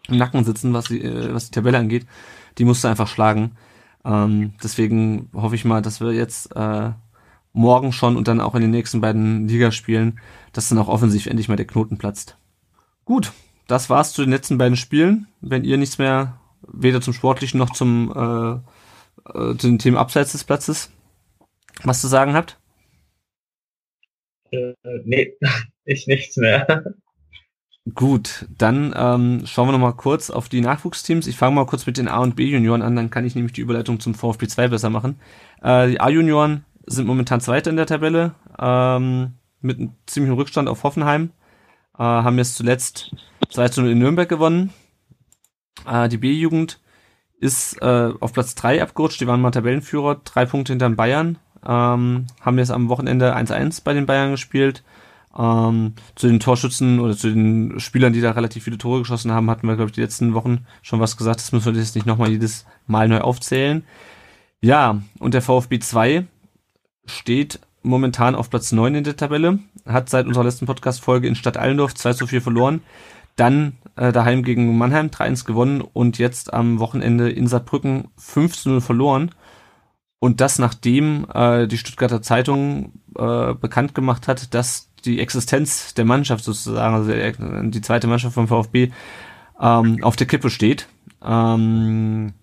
[0.08, 2.04] Nacken sitzen, was die, äh, was die Tabelle angeht,
[2.58, 3.52] die musst du einfach schlagen.
[4.04, 6.90] Ähm, deswegen hoffe ich mal, dass wir jetzt äh,
[7.52, 10.20] morgen schon und dann auch in den nächsten beiden Ligaspielen,
[10.52, 12.36] dass dann auch offensiv endlich mal der Knoten platzt.
[13.04, 13.32] Gut,
[13.66, 15.28] das war's zu den letzten beiden Spielen.
[15.40, 18.60] Wenn ihr nichts mehr weder zum Sportlichen noch zum äh,
[19.32, 20.90] äh, zu den Themen abseits des Platzes
[21.84, 22.58] was zu sagen habt?
[24.50, 24.74] Äh,
[25.04, 25.36] nee,
[25.84, 26.94] ich nichts mehr.
[27.94, 31.26] Gut, dann ähm, schauen wir noch mal kurz auf die Nachwuchsteams.
[31.26, 33.62] Ich fange mal kurz mit den A- und B-Junioren an, dann kann ich nämlich die
[33.62, 35.18] Überleitung zum VfB 2 besser machen.
[35.62, 40.82] Äh, die A-Junioren sind momentan Zweiter in der Tabelle, ähm, mit einem ziemlichen Rückstand auf
[40.84, 41.30] Hoffenheim.
[41.94, 43.14] Äh, haben jetzt zuletzt
[43.50, 44.72] 2 zu 0 in Nürnberg gewonnen.
[45.86, 46.80] Äh, die B-Jugend
[47.38, 51.38] ist äh, auf Platz 3 abgerutscht, die waren mal Tabellenführer, drei Punkte hinter Bayern.
[51.66, 54.82] Ähm, haben jetzt am Wochenende 1-1 bei den Bayern gespielt.
[55.36, 59.48] Ähm, zu den Torschützen oder zu den Spielern, die da relativ viele Tore geschossen haben,
[59.48, 61.40] hatten wir, glaube ich, die letzten Wochen schon was gesagt.
[61.40, 63.84] Das müssen wir jetzt nicht nochmal jedes Mal neu aufzählen.
[64.60, 66.26] Ja, und der VfB 2
[67.06, 71.56] steht momentan auf Platz 9 in der Tabelle, hat seit unserer letzten Podcast-Folge in Stadt
[71.56, 72.82] Allendorf 2 zu 4 verloren,
[73.36, 78.70] dann äh, daheim gegen Mannheim 3-1 gewonnen und jetzt am Wochenende in Saarbrücken 5 zu
[78.70, 79.30] 0 verloren.
[80.18, 86.04] Und das nachdem äh, die Stuttgarter Zeitung äh, bekannt gemacht hat, dass die Existenz der
[86.04, 88.90] Mannschaft sozusagen, also die zweite Mannschaft vom VfB,
[89.58, 90.88] ähm, auf der Kippe steht.
[91.24, 92.34] Ähm,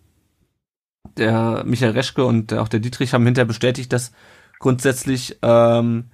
[1.17, 4.11] der Michael Reschke und auch der Dietrich haben hinterher bestätigt, dass
[4.59, 6.05] grundsätzlich ähm,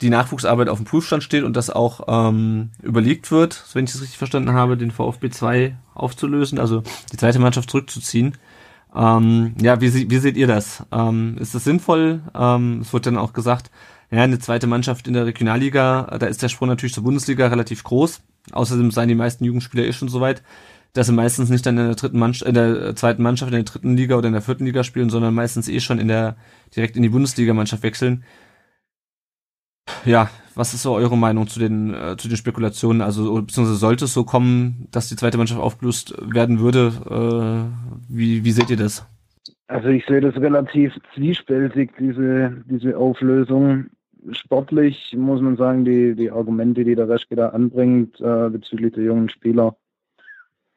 [0.00, 4.02] die Nachwuchsarbeit auf dem Prüfstand steht und das auch ähm, überlegt wird, wenn ich das
[4.02, 6.82] richtig verstanden habe, den VfB 2 aufzulösen, also
[7.12, 8.36] die zweite Mannschaft zurückzuziehen.
[8.94, 10.84] Ähm, ja, wie, wie seht ihr das?
[10.92, 12.22] Ähm, ist das sinnvoll?
[12.34, 13.70] Ähm, es wird dann auch gesagt,
[14.10, 17.84] ja, eine zweite Mannschaft in der Regionalliga, da ist der Sprung natürlich zur Bundesliga relativ
[17.84, 18.22] groß.
[18.52, 20.42] Außerdem seien die meisten Jugendspieler eh schon soweit,
[20.92, 23.64] dass sie meistens nicht dann in der dritten Mannschaft, in der zweiten Mannschaft in der
[23.64, 26.36] dritten Liga oder in der vierten Liga spielen, sondern meistens eh schon in der
[26.74, 28.24] direkt in die Bundesligamannschaft wechseln.
[30.04, 33.02] Ja, was ist so eure Meinung zu den äh, zu den Spekulationen?
[33.02, 36.92] Also beziehungsweise sollte es so kommen, dass die zweite Mannschaft aufgelöst werden würde?
[37.08, 39.06] Äh, wie wie seht ihr das?
[39.68, 43.86] Also ich sehe das relativ zwiespältig diese diese Auflösung.
[44.32, 49.04] Sportlich muss man sagen, die die Argumente, die der Reschke da anbringt äh, bezüglich der
[49.04, 49.76] jungen Spieler,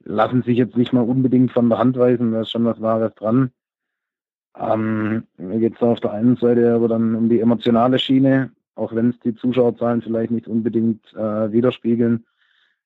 [0.03, 2.31] lassen sich jetzt nicht mal unbedingt von der Hand weisen.
[2.31, 3.51] Da ist schon was Wahres dran.
[4.57, 8.93] Ähm, mir geht es auf der einen Seite aber dann um die emotionale Schiene, auch
[8.93, 12.25] wenn es die Zuschauerzahlen vielleicht nicht unbedingt äh, widerspiegeln.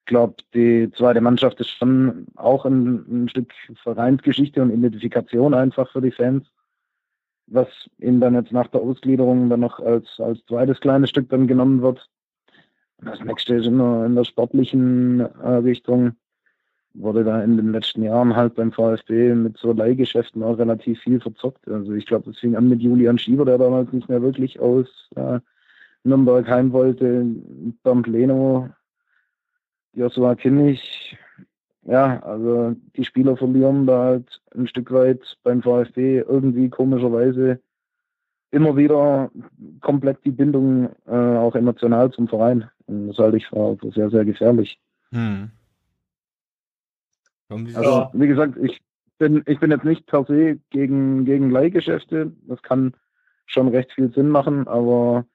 [0.02, 3.52] Ich glaube, die zweite Mannschaft ist schon auch ein, ein Stück
[3.82, 6.46] Vereinsgeschichte und Identifikation einfach für die Fans,
[7.48, 11.48] was ihnen dann jetzt nach der Ausgliederung dann noch als, als zweites kleines Stück dann
[11.48, 12.08] genommen wird.
[13.00, 16.16] Das nächste ist in der, in der sportlichen äh, Richtung
[16.98, 21.20] wurde da in den letzten Jahren halt beim VfB mit so Leihgeschäften auch relativ viel
[21.20, 21.68] verzockt.
[21.68, 24.88] Also ich glaube, das fing an mit Julian Schieber, der damals nicht mehr wirklich aus
[25.16, 25.40] äh,
[26.04, 27.26] Nürnberg heim wollte,
[27.84, 28.70] Bernd Leno,
[29.94, 31.18] Joshua Kimmich.
[31.84, 37.60] Ja, also die Spieler verlieren da halt ein Stück weit beim VfB irgendwie komischerweise
[38.52, 39.30] immer wieder
[39.82, 42.70] komplett die Bindung äh, auch emotional zum Verein.
[42.88, 44.80] Und das halte ich für sehr, sehr gefährlich.
[45.12, 45.52] Hm.
[47.50, 48.82] Also, wie gesagt, ich
[49.18, 52.32] bin, ich bin jetzt nicht per se gegen, gegen Leihgeschäfte.
[52.48, 52.96] Das kann
[53.46, 55.26] schon recht viel Sinn machen, aber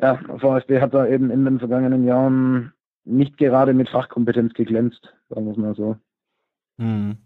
[0.00, 2.72] ja, VfB hat da eben in den vergangenen Jahren
[3.04, 5.96] nicht gerade mit Fachkompetenz geglänzt, sagen wir es mal so.
[6.78, 7.16] Hm.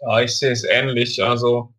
[0.00, 1.22] Ja, ich sehe es ähnlich.
[1.22, 1.72] Also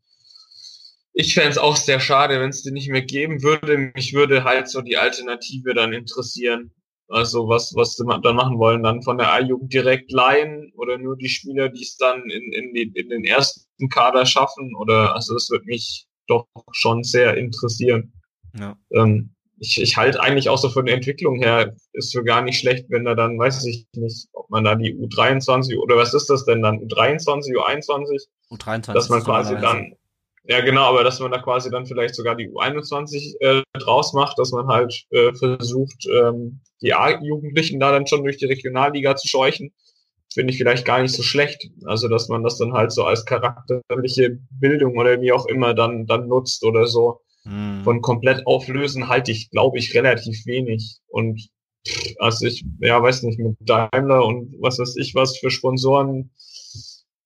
[1.14, 3.78] ich fände es auch sehr schade, wenn es die nicht mehr geben würde.
[3.78, 6.72] Mich würde halt so die Alternative dann interessieren.
[7.10, 11.16] Also was, was sie dann machen wollen, dann von der A-Jugend direkt leihen oder nur
[11.16, 15.34] die Spieler, die es dann in, in, die, in den ersten Kader schaffen oder also
[15.34, 18.12] das wird mich doch schon sehr interessieren.
[18.60, 18.78] Ja.
[18.92, 22.60] Ähm, ich, ich halte eigentlich auch so von der Entwicklung her, ist für gar nicht
[22.60, 26.30] schlecht, wenn da dann, weiß ich nicht, ob man da die U23 oder was ist
[26.30, 28.28] das denn dann, U23, U21?
[28.52, 28.94] U23.
[28.94, 29.94] Dass man quasi dann,
[30.48, 34.40] ja, genau, aber dass man da quasi dann vielleicht sogar die U21 äh, draus macht,
[34.40, 39.28] dass man halt äh, versucht, ähm, die A-Jugendlichen da dann schon durch die Regionalliga zu
[39.28, 39.74] scheuchen.
[40.34, 41.70] finde ich vielleicht gar nicht so schlecht.
[41.86, 46.06] Also, dass man das dann halt so als charakterliche Bildung oder wie auch immer dann,
[46.06, 47.20] dann nutzt oder so.
[47.44, 47.82] Hm.
[47.84, 51.00] Von komplett auflösen halte ich, glaube ich, relativ wenig.
[51.08, 51.50] Und
[52.20, 56.32] also ich, ja, weiß nicht, mit Daimler und was weiß ich was für Sponsoren,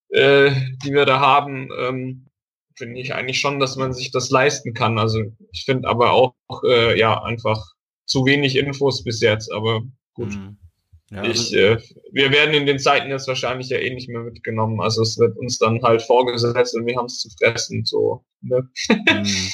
[0.09, 0.51] äh,
[0.83, 2.30] die wir da haben, ähm,
[2.75, 4.97] finde ich eigentlich schon, dass man sich das leisten kann.
[4.97, 6.33] Also ich finde aber auch,
[6.65, 7.63] äh, ja, einfach
[8.05, 9.81] zu wenig Infos bis jetzt, aber
[10.13, 10.29] gut.
[10.29, 10.57] Mhm.
[11.11, 11.81] Ja, ich, also äh,
[12.13, 14.79] wir werden in den Zeiten jetzt wahrscheinlich ja eh nicht mehr mitgenommen.
[14.79, 17.83] Also es wird uns dann halt vorgesetzt und wir haben es zu fressen.
[17.83, 18.69] So, ne?
[18.89, 19.49] Mhm.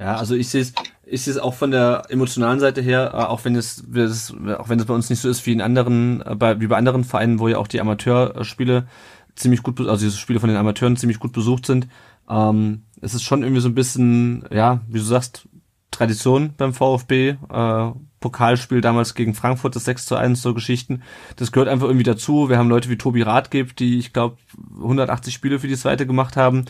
[0.00, 3.16] Ja, also ich sehe es, ich sehe es auch von der emotionalen Seite her, äh,
[3.16, 6.36] auch wenn es, auch wenn es bei uns nicht so ist wie in anderen, äh,
[6.36, 8.86] bei, wie bei anderen Vereinen, wo ja auch die Amateurspiele
[9.34, 11.88] ziemlich gut, also diese Spiele von den Amateuren ziemlich gut besucht sind.
[12.28, 15.48] Ähm, es ist schon irgendwie so ein bisschen, ja, wie du sagst,
[15.90, 17.36] Tradition beim VfB.
[17.50, 21.02] Äh, Pokalspiel damals gegen Frankfurt, das 6 zu 1, so Geschichten.
[21.36, 22.48] Das gehört einfach irgendwie dazu.
[22.48, 24.38] Wir haben Leute wie Tobi Rathgeb, die, ich glaube,
[24.76, 26.64] 180 Spiele für die zweite gemacht haben.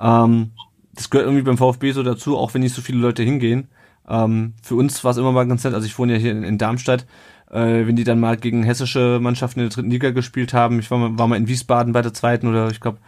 [0.00, 0.52] Ähm,
[0.94, 3.68] das gehört irgendwie beim VfB so dazu, auch wenn nicht so viele Leute hingehen.
[4.08, 6.44] Ähm, für uns war es immer mal ganz nett, also ich wohne ja hier in,
[6.44, 7.06] in Darmstadt,
[7.50, 10.78] äh, wenn die dann mal gegen hessische Mannschaften in der dritten Liga gespielt haben.
[10.78, 12.98] Ich war mal, war mal in Wiesbaden bei der zweiten oder ich glaube,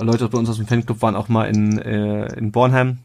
[0.00, 2.98] Leute bei uns aus dem Fanclub waren auch mal in, äh, in Bornheim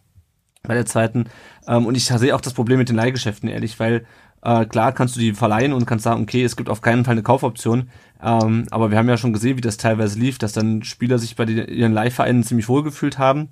[0.63, 1.25] bei der zweiten.
[1.67, 4.05] Ähm, und ich sehe auch das Problem mit den Leihgeschäften, ehrlich, weil
[4.41, 7.13] äh, klar kannst du die verleihen und kannst sagen, okay, es gibt auf keinen Fall
[7.13, 7.89] eine Kaufoption.
[8.21, 11.35] Ähm, aber wir haben ja schon gesehen, wie das teilweise lief, dass dann Spieler sich
[11.35, 13.49] bei den, ihren Leihvereinen ziemlich wohlgefühlt haben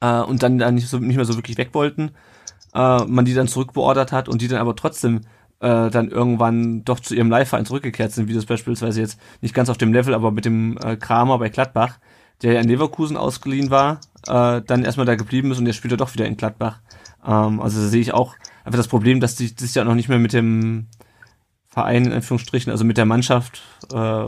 [0.00, 2.12] äh, und dann, dann nicht, so, nicht mehr so wirklich weg wollten.
[2.74, 5.22] Äh, man die dann zurückbeordert hat und die dann aber trotzdem
[5.60, 9.68] äh, dann irgendwann doch zu ihrem Leihverein zurückgekehrt sind, wie das beispielsweise jetzt nicht ganz
[9.68, 11.98] auf dem Level, aber mit dem äh, Kramer bei Gladbach,
[12.42, 15.92] der ja in Leverkusen ausgeliehen war, äh, dann erstmal da geblieben ist und der spielt
[15.92, 16.80] ja doch wieder in Gladbach.
[17.26, 18.34] Ähm, also da sehe ich auch
[18.64, 20.86] einfach das Problem, dass die sich ja noch nicht mehr mit dem
[21.68, 23.62] Verein, in Anführungsstrichen, also mit der Mannschaft,
[23.92, 24.26] äh,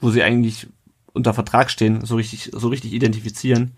[0.00, 0.68] wo sie eigentlich
[1.12, 3.72] unter Vertrag stehen, so richtig, so richtig identifizieren.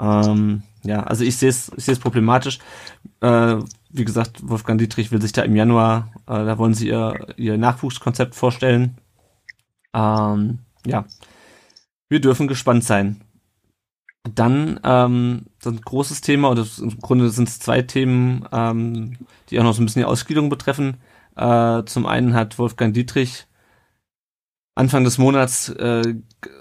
[0.00, 2.58] Ähm, ja, also ich sehe es, ich sehe es problematisch.
[3.20, 3.56] Äh,
[3.90, 7.58] wie gesagt, Wolfgang Dietrich will sich da im Januar, äh, da wollen sie ihr, ihr
[7.58, 8.98] Nachwuchskonzept vorstellen.
[9.94, 11.04] Ähm, ja,
[12.08, 13.20] wir dürfen gespannt sein.
[14.34, 19.16] Dann ähm, so ein großes Thema, oder im Grunde sind es zwei Themen, ähm,
[19.48, 20.98] die auch noch so ein bisschen die Ausgliederung betreffen.
[21.36, 23.46] Äh, zum einen hat Wolfgang Dietrich
[24.74, 26.14] Anfang des Monats äh,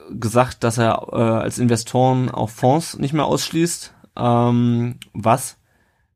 [0.10, 5.60] gesagt, dass er äh, als Investoren auch Fonds nicht mehr ausschließt, ähm, was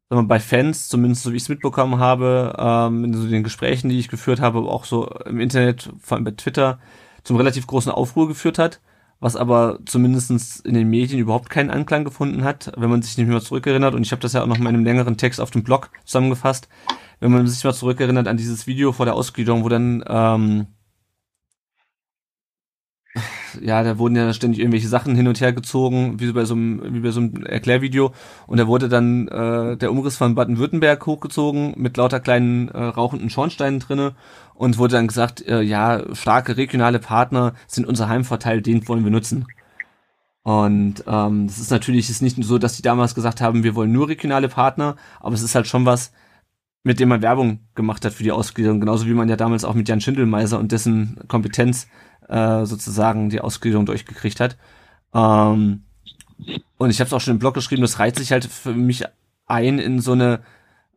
[0.10, 3.44] sagen wir, bei Fans, zumindest so wie ich es mitbekommen habe, ähm, in so den
[3.44, 6.80] Gesprächen, die ich geführt habe, auch so im Internet, vor allem bei Twitter,
[7.24, 8.82] zum relativ großen Aufruhr geführt hat
[9.22, 13.28] was aber zumindestens in den Medien überhaupt keinen Anklang gefunden hat, wenn man sich nicht
[13.28, 13.94] mehr zurückerinnert.
[13.94, 16.68] Und ich habe das ja auch noch in einem längeren Text auf dem Blog zusammengefasst.
[17.20, 20.66] Wenn man sich mal zurückerinnert an dieses Video vor der Ausgliederung, wo dann ähm,
[23.62, 26.94] ja, da wurden ja ständig irgendwelche Sachen hin und her gezogen, wie bei so einem,
[26.94, 28.12] wie bei so einem Erklärvideo.
[28.48, 33.30] Und da wurde dann äh, der Umriss von Baden-Württemberg hochgezogen mit lauter kleinen äh, rauchenden
[33.30, 34.14] Schornsteinen drinne
[34.54, 39.12] und wurde dann gesagt, äh, ja, starke regionale Partner sind unser Heimvorteil, den wollen wir
[39.12, 39.48] nutzen.
[40.44, 43.92] Und ähm, das ist natürlich ist nicht so, dass die damals gesagt haben, wir wollen
[43.92, 46.12] nur regionale Partner, aber es ist halt schon was,
[46.84, 49.76] mit dem man Werbung gemacht hat für die Ausgliederung, genauso wie man ja damals auch
[49.76, 51.88] mit Jan Schindelmeiser und dessen Kompetenz
[52.32, 54.58] äh, sozusagen die Ausgliederung durchgekriegt hat.
[55.14, 55.84] Ähm,
[56.78, 59.04] und ich habe es auch schon im Blog geschrieben, das reiht sich halt für mich
[59.46, 60.40] ein in so eine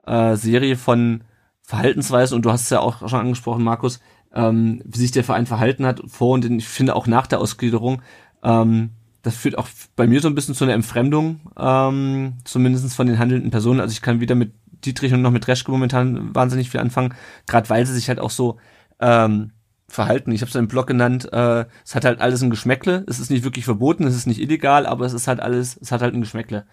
[0.06, 1.24] äh, Serie von
[1.62, 4.00] Verhaltensweisen, und du hast es ja auch schon angesprochen, Markus,
[4.32, 8.02] ähm, wie sich der Verein verhalten hat, vor und ich finde auch nach der Ausgliederung.
[8.42, 8.90] Ähm,
[9.22, 13.18] das führt auch bei mir so ein bisschen zu einer Entfremdung, ähm, zumindest von den
[13.18, 13.80] handelnden Personen.
[13.80, 14.52] Also ich kann wieder mit
[14.84, 17.14] Dietrich und noch mit Reschke momentan wahnsinnig viel anfangen,
[17.46, 18.58] gerade weil sie sich halt auch so
[19.00, 19.52] ähm,
[19.94, 20.32] verhalten.
[20.32, 23.04] Ich habe es im Blog genannt, äh, es hat halt alles ein Geschmäckle.
[23.08, 25.92] Es ist nicht wirklich verboten, es ist nicht illegal, aber es ist halt alles, es
[25.92, 26.66] hat halt ein Geschmäckle.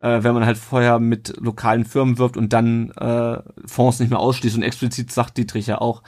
[0.00, 4.20] Äh, wenn man halt vorher mit lokalen Firmen wirbt und dann äh, Fonds nicht mehr
[4.20, 6.02] ausschließt und explizit sagt Dietrich ja auch,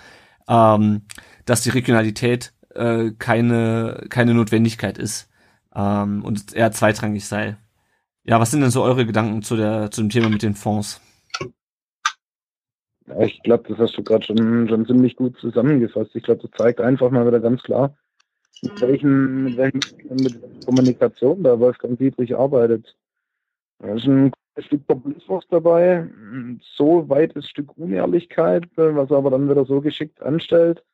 [0.49, 1.03] ähm,
[1.45, 5.29] dass die Regionalität äh, keine, keine Notwendigkeit ist
[5.75, 7.57] ähm, und eher zweitrangig sei.
[8.25, 11.01] Ja, was sind denn so eure Gedanken zu, der, zu dem Thema mit den Fonds?
[13.21, 16.15] Ich glaube, das hast du gerade schon, schon ziemlich gut zusammengefasst.
[16.15, 17.97] Ich glaube, das zeigt einfach mal wieder ganz klar,
[18.63, 22.97] mit welchen, mit welchen mit Kommunikation da Wolfgang Dietrich arbeitet.
[23.81, 26.09] Da ist ein Stück Populismus dabei,
[26.77, 30.85] so weites Stück Unehrlichkeit, was er aber dann wieder so geschickt anstellt,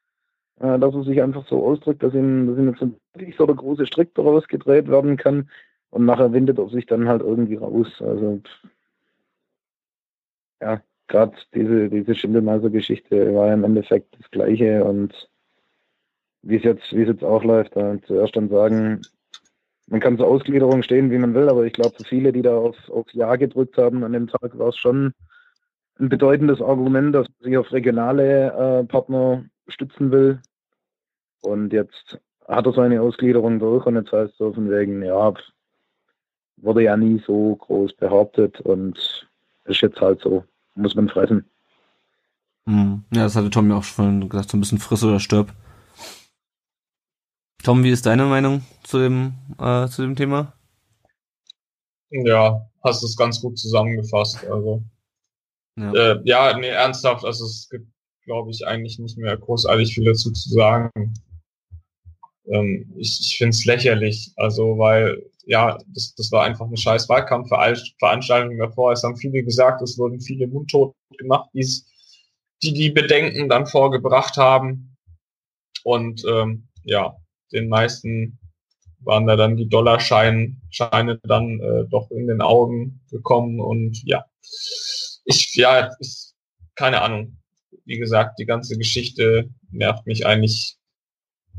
[0.61, 2.81] äh, dass er sich einfach so ausdrückt, dass ihm, dass ihm jetzt
[3.15, 5.51] wirklich so der große Strick daraus gedreht werden kann
[5.91, 7.89] und nachher windet er sich dann halt irgendwie raus.
[8.01, 8.41] Also
[10.61, 15.29] ja, gerade diese, diese Schindelmeiser-Geschichte war ja im Endeffekt das Gleiche und
[16.43, 17.77] wie es jetzt, es jetzt auch läuft.
[17.77, 19.03] Äh, zuerst dann sagen,
[19.89, 22.57] man kann zur Ausgliederung stehen, wie man will, aber ich glaube, für viele, die da
[22.57, 25.15] auf, aufs Ja gedrückt haben an dem Tag, war es schon
[25.99, 30.41] ein bedeutendes Argument, dass man sich auf regionale äh, Partner stützen will.
[31.41, 35.33] Und jetzt hat er seine Ausgliederung durch und jetzt heißt es so von wegen, ja,
[36.57, 39.29] wurde ja nie so groß behauptet und
[39.65, 40.45] ist jetzt halt so,
[40.79, 41.45] muss man fressen.
[42.67, 43.05] Hm.
[43.13, 45.53] Ja, das hatte Tom ja auch schon gesagt, so ein bisschen friss oder stirb.
[47.63, 50.53] Tom, wie ist deine Meinung zu dem, äh, zu dem Thema?
[52.11, 54.45] Ja, hast es ganz gut zusammengefasst.
[54.51, 54.83] Also
[55.77, 57.87] ja, äh, ja nee, ernsthaft, also es gibt,
[58.25, 61.15] glaube ich, eigentlich nicht mehr großartig viel dazu zu sagen.
[62.53, 67.09] Ähm, ich ich finde es lächerlich, also weil ja, das, das war einfach eine scheiß
[67.09, 68.93] Wahlkampfveranstaltung davor.
[68.93, 71.87] Es haben viele gesagt, es wurden viele mundtot gemacht, die's,
[72.63, 74.95] die die Bedenken dann vorgebracht haben.
[75.85, 77.17] Und ähm, ja,
[77.53, 78.39] den meisten
[79.01, 84.27] waren da dann die Dollarscheine Scheine dann äh, doch in den Augen gekommen und ja,
[85.25, 86.33] ich, ja, ich,
[86.75, 87.39] keine Ahnung.
[87.85, 90.78] Wie gesagt, die ganze Geschichte nervt mich eigentlich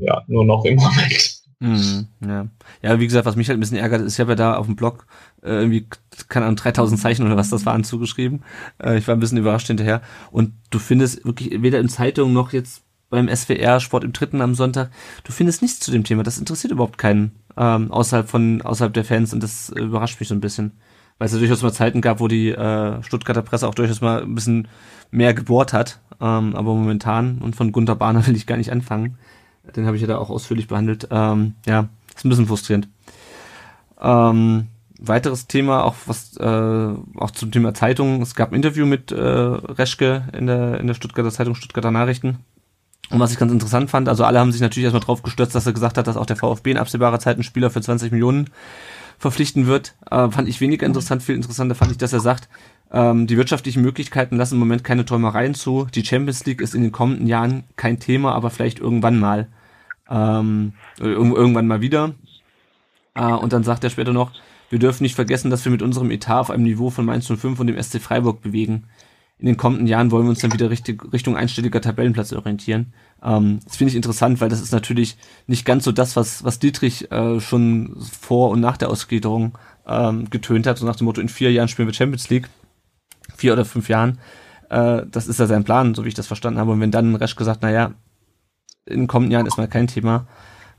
[0.00, 1.40] ja nur noch im Moment.
[1.62, 2.46] Mhm, ja.
[2.80, 4.64] ja, wie gesagt, was mich halt ein bisschen ärgert, ist, ich habe ja da auf
[4.64, 5.06] dem Blog
[5.42, 5.86] äh, irgendwie,
[6.28, 8.42] keine Ahnung, 3000 Zeichen oder was das waren zugeschrieben.
[8.82, 10.00] Äh, ich war ein bisschen überrascht hinterher.
[10.30, 14.54] Und du findest wirklich weder in Zeitungen noch jetzt beim SWR Sport im Dritten am
[14.54, 14.90] Sonntag.
[15.24, 16.22] Du findest nichts zu dem Thema.
[16.22, 20.28] Das interessiert überhaupt keinen ähm, außerhalb von außerhalb der Fans und das äh, überrascht mich
[20.28, 20.72] so ein bisschen,
[21.18, 24.22] weil es ja durchaus mal Zeiten gab, wo die äh, Stuttgarter Presse auch durchaus mal
[24.22, 24.68] ein bisschen
[25.10, 26.00] mehr gebohrt hat.
[26.20, 29.18] Ähm, aber momentan und von Gunter Bahner will ich gar nicht anfangen.
[29.76, 31.08] Den habe ich ja da auch ausführlich behandelt.
[31.10, 32.88] Ähm, ja, ist ein bisschen frustrierend.
[34.00, 34.68] Ähm,
[34.98, 38.22] weiteres Thema, auch was äh, auch zum Thema Zeitung.
[38.22, 42.38] Es gab ein Interview mit äh, Reschke in der in der Stuttgarter Zeitung Stuttgarter Nachrichten.
[43.10, 45.66] Und was ich ganz interessant fand, also alle haben sich natürlich erstmal drauf gestürzt, dass
[45.66, 48.50] er gesagt hat, dass auch der VfB in absehbarer Zeit einen Spieler für 20 Millionen
[49.18, 49.94] verpflichten wird.
[50.10, 51.22] Äh, fand ich weniger interessant.
[51.22, 52.48] Viel interessanter fand ich, dass er sagt,
[52.92, 55.86] ähm, die wirtschaftlichen Möglichkeiten lassen im Moment keine Träumereien zu.
[55.94, 59.48] Die Champions League ist in den kommenden Jahren kein Thema, aber vielleicht irgendwann mal.
[60.08, 62.14] Ähm, irgendwann mal wieder.
[63.14, 64.32] Äh, und dann sagt er später noch,
[64.70, 67.60] wir dürfen nicht vergessen, dass wir mit unserem Etat auf einem Niveau von Mainz 05
[67.60, 68.84] und dem SC Freiburg bewegen
[69.40, 72.92] in den kommenden Jahren wollen wir uns dann wieder richtig, Richtung einstelliger Tabellenplatz orientieren.
[73.22, 76.58] Ähm, das finde ich interessant, weil das ist natürlich nicht ganz so das, was, was
[76.58, 79.56] Dietrich äh, schon vor und nach der Ausgliederung
[79.86, 82.50] ähm, getönt hat, so nach dem Motto, in vier Jahren spielen wir Champions League.
[83.36, 84.18] Vier oder fünf Jahren.
[84.68, 86.72] Äh, das ist ja sein Plan, so wie ich das verstanden habe.
[86.72, 87.92] Und wenn dann Resch gesagt, naja,
[88.86, 90.26] in den kommenden Jahren ist mal kein Thema.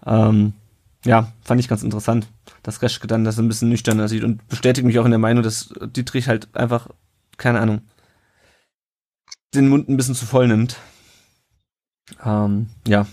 [0.06, 0.54] Ähm,
[1.06, 2.28] ja, fand ich ganz interessant,
[2.64, 5.44] dass Reschke dann das ein bisschen nüchterner sieht und bestätigt mich auch in der Meinung,
[5.44, 6.90] dass Dietrich halt einfach,
[7.38, 7.82] keine Ahnung,
[9.54, 10.78] den Mund ein bisschen zu voll nimmt.
[12.24, 13.06] Ähm, ja.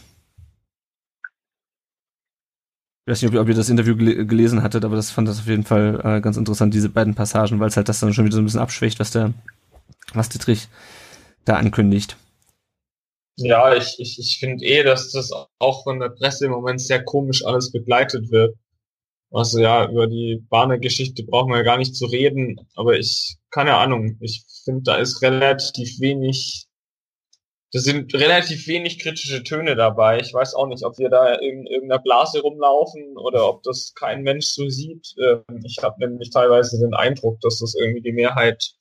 [3.08, 5.46] Ich weiß nicht, ob ihr, das Interview gel gelesen hattet, aber das fand das auf
[5.46, 8.34] jeden Fall äh, ganz interessant, diese beiden Passagen, weil es halt das dann schon wieder
[8.34, 9.32] so ein bisschen abschwächt, was der,
[10.12, 10.68] was Dietrich
[11.46, 12.18] da ankündigt.
[13.36, 17.02] Ja, ich, ich, ich finde eh, dass das auch von der Presse im Moment sehr
[17.02, 18.54] komisch alles begleitet wird.
[19.30, 23.74] Also ja, über die Bahner-Geschichte brauchen wir ja gar nicht zu reden, aber ich, keine
[23.74, 26.66] Ahnung, ich finde, da ist relativ wenig,
[27.72, 30.20] da sind relativ wenig kritische Töne dabei.
[30.20, 34.22] Ich weiß auch nicht, ob wir da in irgendeiner Blase rumlaufen oder ob das kein
[34.22, 35.14] Mensch so sieht.
[35.22, 38.72] Ähm, ich habe nämlich teilweise den Eindruck, dass das irgendwie die Mehrheit,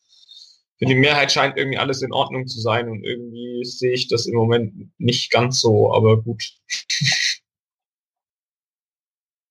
[0.77, 4.25] für die Mehrheit scheint irgendwie alles in Ordnung zu sein und irgendwie sehe ich das
[4.25, 6.43] im Moment nicht ganz so, aber gut.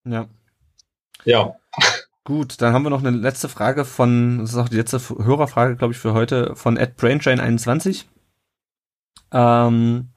[0.08, 0.28] Ja.
[1.24, 1.56] Ja.
[2.22, 5.74] Gut, dann haben wir noch eine letzte Frage von, das ist auch die letzte Hörerfrage,
[5.74, 8.04] glaube ich, für heute, von Ed Braintrain21.
[9.32, 10.08] Ähm,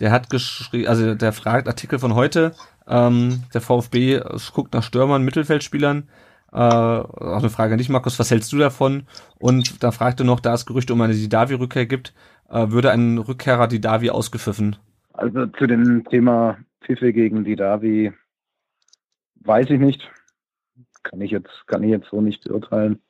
[0.00, 2.54] der hat geschrieben, also der fragt Artikel von heute,
[2.86, 4.20] ähm, der VfB
[4.54, 6.08] guckt nach Stürmern, Mittelfeldspielern.
[6.52, 9.06] Äh, auch eine Frage an dich, Markus, was hältst du davon?
[9.38, 12.14] Und da fragte noch, da es Gerüchte um eine Didavi-Rückkehr gibt,
[12.50, 14.76] äh, würde ein Rückkehrer Didavi ausgepfiffen?
[15.12, 18.12] Also zu dem Thema Pfiffe gegen Didavi
[19.44, 20.08] weiß ich nicht
[21.02, 23.00] kann ich jetzt, kann ich jetzt so nicht beurteilen.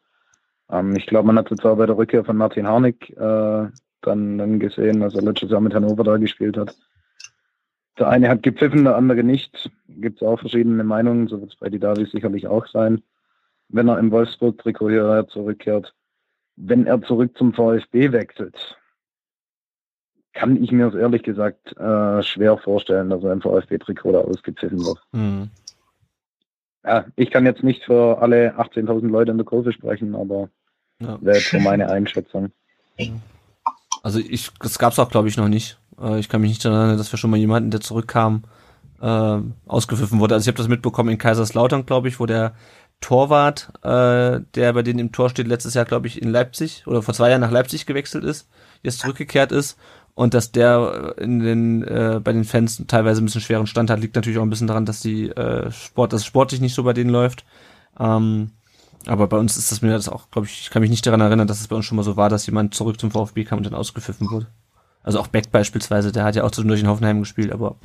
[0.70, 3.68] Ähm, ich glaube, man hat jetzt auch bei der Rückkehr von Martin Harnik äh,
[4.02, 6.76] dann, dann gesehen, dass er letztes Jahr mit Hannover da gespielt hat.
[7.98, 9.70] Der eine hat gepfiffen, der andere nicht.
[9.88, 13.02] Gibt es auch verschiedene Meinungen, so wird es bei die Davis sicherlich auch sein.
[13.68, 15.94] Wenn er im Wolfsburg-Trikot hierher zurückkehrt,
[16.56, 18.78] wenn er zurück zum VfB wechselt,
[20.34, 24.84] kann ich mir das ehrlich gesagt äh, schwer vorstellen, dass er im VfB-Trikot da ausgepfiffen
[24.84, 24.98] wird.
[25.12, 25.50] Mhm
[26.84, 30.48] ja, ich kann jetzt nicht für alle 18.000 Leute in der Kurve sprechen, aber
[31.00, 31.18] ja.
[31.20, 32.50] wäre jetzt so meine Einschätzung.
[34.02, 35.78] Also ich, das gab's auch glaube ich noch nicht.
[36.00, 38.44] Äh, ich kann mich nicht daran erinnern, dass wir schon mal jemanden, der zurückkam,
[39.00, 40.34] äh, ausgepfiffen wurde.
[40.34, 42.54] Also ich habe das mitbekommen in Kaiserslautern, glaube ich, wo der
[43.00, 47.02] Torwart, äh, der bei denen im Tor steht, letztes Jahr, glaube ich, in Leipzig oder
[47.02, 48.48] vor zwei Jahren nach Leipzig gewechselt ist,
[48.82, 49.76] jetzt zurückgekehrt ist
[50.14, 54.00] und dass der in den äh, bei den Fans teilweise ein bisschen schweren Stand hat,
[54.00, 56.92] liegt natürlich auch ein bisschen daran, dass die äh, Sport, dass sportlich nicht so bei
[56.92, 57.44] denen läuft.
[57.98, 58.52] Ähm,
[59.06, 61.20] aber bei uns ist das mir das auch, glaube ich, ich kann mich nicht daran
[61.20, 63.58] erinnern, dass es bei uns schon mal so war, dass jemand zurück zum VfB kam
[63.58, 64.48] und dann ausgepfiffen wurde.
[65.02, 67.76] Also auch Beck beispielsweise, der hat ja auch zwischendurch in Hoffenheim gespielt, aber.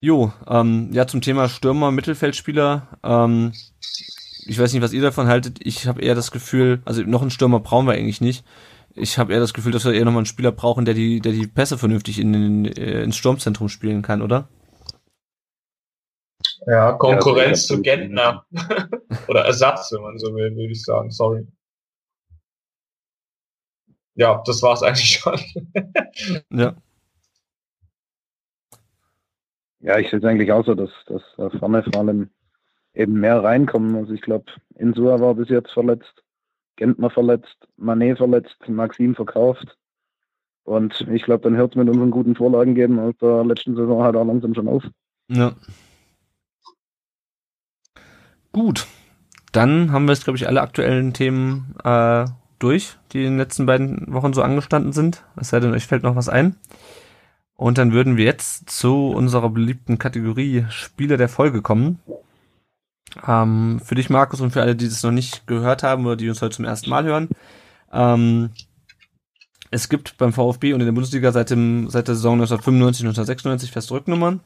[0.00, 2.88] Jo, ähm, ja, zum Thema Stürmer, Mittelfeldspieler.
[3.02, 3.52] Ähm,
[4.46, 5.58] ich weiß nicht, was ihr davon haltet.
[5.60, 8.44] Ich habe eher das Gefühl, also noch einen Stürmer brauchen wir eigentlich nicht.
[8.94, 11.32] Ich habe eher das Gefühl, dass wir eher nochmal einen Spieler brauchen, der die, der
[11.32, 14.48] die Pässe vernünftig in, in, äh, ins Sturmzentrum spielen kann, oder?
[16.66, 18.44] Ja, Konkurrenz ja, zu Gentner.
[19.28, 21.10] Oder Ersatz, wenn man so will, würde ich sagen.
[21.10, 21.46] Sorry.
[24.14, 25.38] Ja, das war's eigentlich schon.
[26.50, 26.74] ja.
[29.80, 32.28] Ja, ich sehe es eigentlich auch so, dass, dass da vorne vor allem
[32.92, 33.96] eben mehr reinkommen.
[33.96, 36.22] Also ich glaube, Insua war bis jetzt verletzt,
[36.76, 39.78] Gentner verletzt, Manet verletzt, Maxim verkauft.
[40.64, 44.02] Und ich glaube, dann hört es mit unseren guten Vorlagen geben aus der letzten Saison
[44.02, 44.84] halt auch langsam schon auf.
[45.28, 45.54] Ja.
[48.52, 48.86] Gut,
[49.52, 52.24] dann haben wir jetzt, glaube ich, alle aktuellen Themen äh,
[52.58, 55.24] durch, die in den letzten beiden Wochen so angestanden sind.
[55.36, 56.56] Es sei denn, euch fällt noch was ein.
[57.54, 62.00] Und dann würden wir jetzt zu unserer beliebten Kategorie Spieler der Folge kommen.
[63.26, 66.28] Ähm, für dich, Markus, und für alle, die das noch nicht gehört haben oder die
[66.28, 67.28] uns heute zum ersten Mal hören.
[67.92, 68.50] Ähm,
[69.70, 73.70] es gibt beim VfB und in der Bundesliga seit, dem, seit der Saison 1995, 1996
[73.72, 74.40] feste Rücknummern.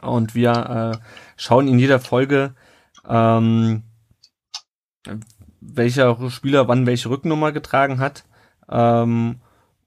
[0.00, 0.52] Und wir
[0.94, 0.98] äh,
[1.36, 2.54] schauen in jeder Folge
[3.08, 3.82] ähm,
[5.60, 8.24] welcher Spieler wann welche Rücknummer getragen hat
[8.70, 9.36] ähm,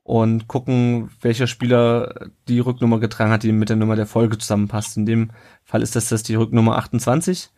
[0.03, 4.97] und gucken, welcher Spieler die Rücknummer getragen hat, die mit der Nummer der Folge zusammenpasst.
[4.97, 5.31] In dem
[5.63, 7.49] Fall ist das, das die Rücknummer 28.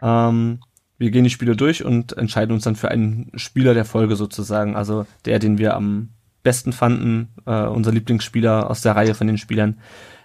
[0.00, 0.60] Ähm,
[0.98, 4.76] wir gehen die Spiele durch und entscheiden uns dann für einen Spieler der Folge sozusagen,
[4.76, 6.10] also der, den wir am
[6.42, 9.78] besten fanden, äh, unser Lieblingsspieler aus der Reihe von den Spielern,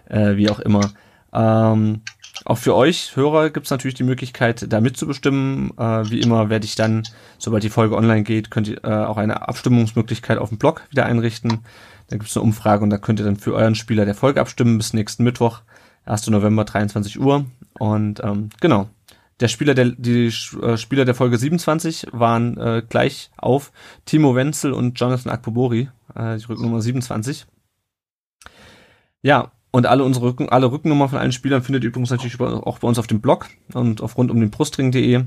[0.07, 0.91] äh, wie auch immer.
[1.33, 2.01] Ähm,
[2.43, 5.71] auch für euch Hörer gibt es natürlich die Möglichkeit, da mitzubestimmen.
[5.77, 7.03] Äh, wie immer werde ich dann,
[7.37, 11.05] sobald die Folge online geht, könnt ihr äh, auch eine Abstimmungsmöglichkeit auf dem Blog wieder
[11.05, 11.59] einrichten.
[12.09, 14.41] Da gibt es eine Umfrage und da könnt ihr dann für euren Spieler der Folge
[14.41, 15.61] abstimmen bis nächsten Mittwoch,
[16.05, 16.27] 1.
[16.27, 17.45] November, 23 Uhr.
[17.79, 18.89] Und ähm, genau,
[19.39, 23.71] der Spieler der die äh, Spieler der Folge 27 waren äh, gleich auf
[24.05, 27.45] Timo Wenzel und Jonathan Akpobori, äh, die Rücknummer 27.
[29.21, 32.79] Ja, und alle unsere Rücken, alle Rückennummer von allen Spielern findet ihr übrigens natürlich auch
[32.79, 35.25] bei uns auf dem Blog und auf rund um den Brustring.de.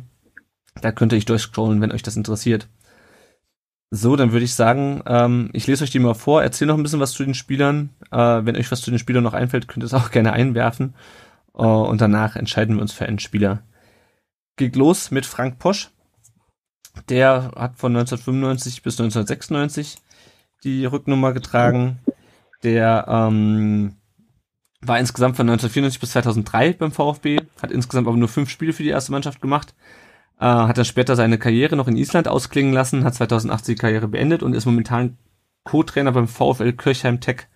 [0.80, 2.66] Da könnt ihr euch durchscrollen, wenn euch das interessiert.
[3.90, 6.82] So, dann würde ich sagen, ähm, ich lese euch die mal vor, erzähle noch ein
[6.82, 7.90] bisschen was zu den Spielern.
[8.10, 10.94] Äh, wenn euch was zu den Spielern noch einfällt, könnt ihr es auch gerne einwerfen.
[11.54, 13.64] Äh, und danach entscheiden wir uns für einen Spieler.
[14.56, 15.90] Geht los mit Frank Posch.
[17.10, 19.98] Der hat von 1995 bis 1996
[20.64, 21.98] die Rücknummer getragen.
[22.62, 23.97] Der ähm,
[24.80, 28.82] war insgesamt von 1994 bis 2003 beim VfB, hat insgesamt aber nur fünf Spiele für
[28.82, 29.74] die erste Mannschaft gemacht,
[30.38, 34.08] äh, hat dann später seine Karriere noch in Island ausklingen lassen, hat 2008 die Karriere
[34.08, 35.18] beendet und ist momentan
[35.64, 37.48] Co-Trainer beim VfL Kirchheim Tech.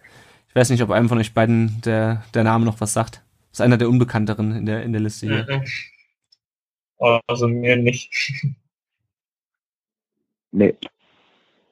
[0.49, 3.23] Ich weiß nicht, ob einem von euch beiden der, der Name noch was sagt.
[3.53, 5.47] ist einer der unbekannteren in der, in der Liste hier.
[5.49, 7.21] Mhm.
[7.27, 8.13] Also mir nicht.
[10.53, 10.75] Nee.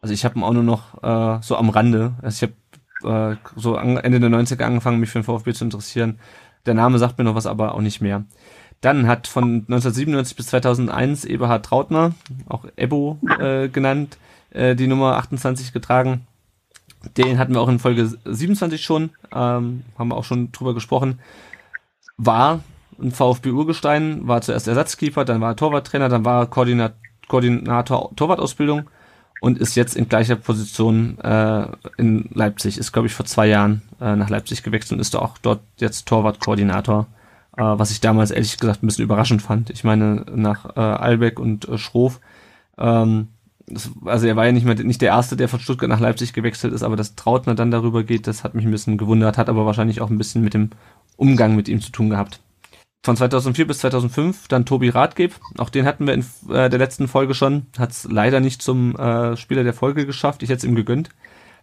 [0.01, 2.15] Also ich habe ihn auch nur noch äh, so am Rande.
[2.23, 2.60] Also ich habe
[3.05, 6.19] äh, so Ende der 90er angefangen, mich für den VfB zu interessieren.
[6.67, 8.25] Der Name sagt mir noch was, aber auch nicht mehr.
[8.81, 12.13] Dann hat von 1997 bis 2001 Eberhard Trautner,
[12.49, 14.19] auch Ebo äh, genannt,
[14.51, 16.27] äh, die Nummer 28 getragen.
[17.17, 21.19] Den hatten wir auch in Folge 27 schon, ähm, haben wir auch schon drüber gesprochen.
[22.17, 22.61] War
[23.01, 26.95] ein VfB-Urgestein, war zuerst Ersatzkeeper, dann war er Torwarttrainer, dann war er Koordinat
[27.29, 28.91] Koordinator Torwartausbildung
[29.41, 32.79] und ist jetzt in gleicher Position äh, in Leipzig.
[32.79, 36.07] Ist, glaube ich, vor zwei Jahren äh, nach Leipzig gewechselt und ist auch dort jetzt
[36.07, 37.07] Torwartkoordinator,
[37.57, 39.71] äh, was ich damals ehrlich gesagt ein bisschen überraschend fand.
[39.71, 42.21] Ich meine, nach äh, Albeck und äh, Schroff,
[42.79, 43.29] ähm,
[43.67, 46.33] das, also er war ja nicht mehr nicht der Erste, der von Stuttgart nach Leipzig
[46.33, 49.49] gewechselt ist, aber dass Trautner dann darüber geht, das hat mich ein bisschen gewundert, hat
[49.49, 50.71] aber wahrscheinlich auch ein bisschen mit dem
[51.17, 52.41] Umgang mit ihm zu tun gehabt
[53.03, 55.35] von 2004 bis 2005 dann Tobi Radgeb.
[55.59, 57.67] Auch den hatten wir in äh, der letzten Folge schon.
[57.79, 60.43] Hat es leider nicht zum äh, Spieler der Folge geschafft.
[60.43, 61.11] Ich hätte es ihm gegönnt.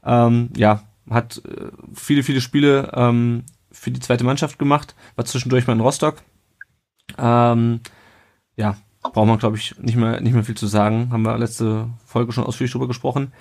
[0.03, 4.95] Ähm, ja, hat äh, viele, viele Spiele ähm, für die zweite Mannschaft gemacht.
[5.15, 6.23] War zwischendurch mal in Rostock.
[7.18, 7.81] Ähm,
[8.55, 11.09] ja, braucht man, glaube ich, nicht mehr, nicht mehr viel zu sagen.
[11.11, 13.31] Haben wir letzte Folge schon ausführlich drüber gesprochen.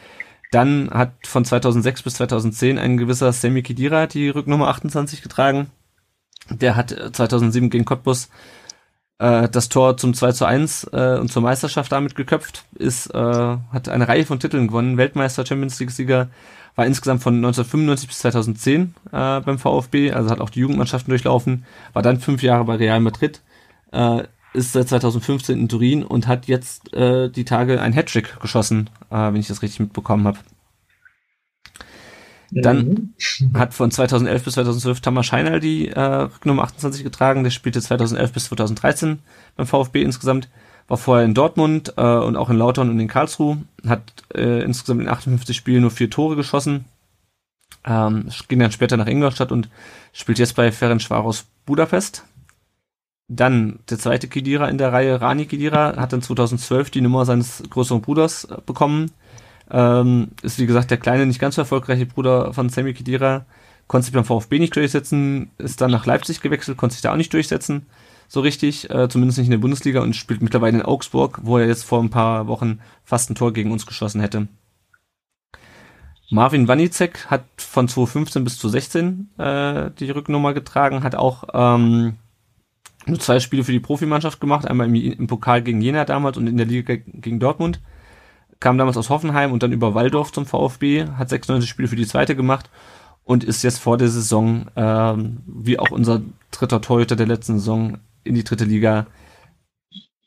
[0.52, 5.70] Dann hat von 2006 bis 2010 ein gewisser Sammy Kidira die Rücknummer 28 getragen.
[6.51, 8.28] Der hat 2007 gegen Cottbus
[9.18, 13.18] äh, das Tor zum 2 zu 1 äh, und zur Meisterschaft damit geköpft, ist, äh,
[13.18, 16.28] hat eine Reihe von Titeln gewonnen, Weltmeister, Champions League-Sieger,
[16.74, 21.64] war insgesamt von 1995 bis 2010 äh, beim VfB, also hat auch die Jugendmannschaften durchlaufen,
[21.94, 23.40] war dann fünf Jahre bei Real Madrid,
[23.93, 28.90] äh, ist seit 2015 in Turin und hat jetzt äh, die Tage ein Hattrick geschossen,
[29.10, 30.39] äh, wenn ich das richtig mitbekommen habe.
[32.51, 33.59] Dann mhm.
[33.59, 37.44] hat von 2011 bis 2012 Thomas Scheinal die äh, Nummer 28 getragen.
[37.44, 39.18] Der spielte 2011 bis 2013
[39.56, 40.48] beim VfB insgesamt.
[40.89, 43.59] War vorher in Dortmund äh, und auch in Lautern und in Karlsruhe.
[43.86, 44.02] Hat
[44.35, 46.85] äh, insgesamt in 58 Spielen nur vier Tore geschossen.
[47.85, 49.68] Ähm, ging dann später nach Ingolstadt und
[50.12, 52.24] spielt jetzt bei Ferencvaros Budapest.
[53.28, 57.64] Dann der zweite Kidira in der Reihe, Rani Kidira, hat dann 2012 die Nummer seines
[57.68, 59.10] größeren Bruders äh, bekommen
[59.70, 63.47] ähm, ist wie gesagt der kleine, nicht ganz so erfolgreiche Bruder von Sammy Kedira.
[63.86, 67.16] Konnte sich beim VfB nicht durchsetzen, ist dann nach Leipzig gewechselt, konnte sich da auch
[67.16, 67.86] nicht durchsetzen.
[68.28, 71.68] So richtig, äh, zumindest nicht in der Bundesliga und spielt mittlerweile in Augsburg, wo er
[71.68, 74.48] jetzt vor ein paar Wochen fast ein Tor gegen uns geschossen hätte.
[76.30, 82.16] Marvin Wanicek hat von 2015 bis 2016 äh, die Rücknummer getragen, hat auch ähm,
[83.06, 86.48] nur zwei Spiele für die Profimannschaft gemacht, einmal im, im Pokal gegen Jena damals und
[86.48, 87.80] in der Liga gegen Dortmund
[88.61, 92.07] kam damals aus Hoffenheim und dann über Waldorf zum VfB, hat 96 Spiele für die
[92.07, 92.70] zweite gemacht
[93.24, 97.99] und ist jetzt vor der Saison, ähm, wie auch unser dritter Torhüter der letzten Saison,
[98.24, 99.07] in die dritte Liga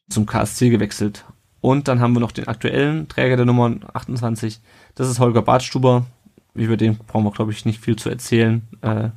[0.09, 1.25] zum KSC gewechselt.
[1.61, 4.59] Und dann haben wir noch den aktuellen Träger der Nummer 28,
[4.95, 6.05] das ist Holger Bartstuber.
[6.53, 8.67] Über den brauchen wir, glaube ich, nicht viel zu erzählen.
[8.81, 9.09] Äh,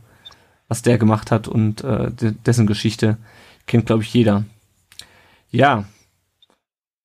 [0.72, 2.10] was der gemacht hat und äh,
[2.46, 3.18] dessen Geschichte
[3.66, 4.44] kennt, glaube ich, jeder.
[5.50, 5.84] Ja,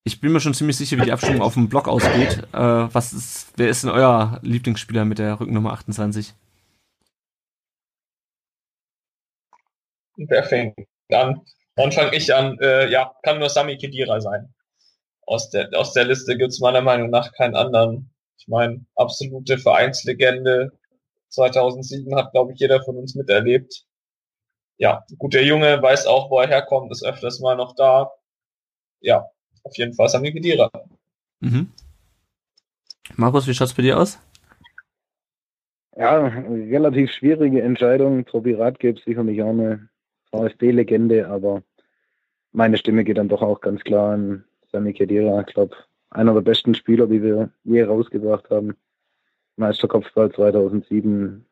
[0.08, 2.42] ich bin mir schon ziemlich sicher, wie die Abstimmung auf dem Blog ausgeht.
[2.52, 6.34] Äh, was ist, wer ist denn euer Lieblingsspieler mit der Rückennummer 28?
[10.16, 10.74] Wer fängt
[11.12, 11.42] an?
[11.76, 12.58] Dann fange ich an.
[12.60, 14.52] Äh, ja, kann nur Sami Kedira sein.
[15.26, 18.10] Aus der, aus der Liste gibt es meiner Meinung nach keinen anderen.
[18.38, 20.72] Ich meine, absolute Vereinslegende.
[21.28, 23.84] 2007 hat, glaube ich, jeder von uns miterlebt.
[24.78, 28.10] Ja, gut, der Junge weiß auch, wo er herkommt, ist öfters mal noch da.
[29.00, 29.28] Ja,
[29.64, 30.70] auf jeden Fall Sami Khedira.
[31.40, 31.68] Mhm.
[33.16, 34.18] Markus, wie schaut's bei dir aus?
[35.96, 38.24] Ja, relativ schwierige Entscheidung.
[38.24, 39.88] Tobi Rath sicherlich auch eine
[40.30, 41.62] VfB-Legende, aber
[42.52, 45.40] meine Stimme geht dann doch auch ganz klar an Sami Khedira.
[45.40, 45.76] Ich glaube,
[46.10, 48.76] einer der besten Spieler, die wir je rausgebracht haben.
[49.56, 51.44] Meisterkopfball 2007,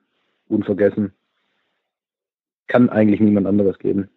[0.49, 1.13] unvergessen.
[2.69, 4.09] Kann eigentlich niemand anderes geben.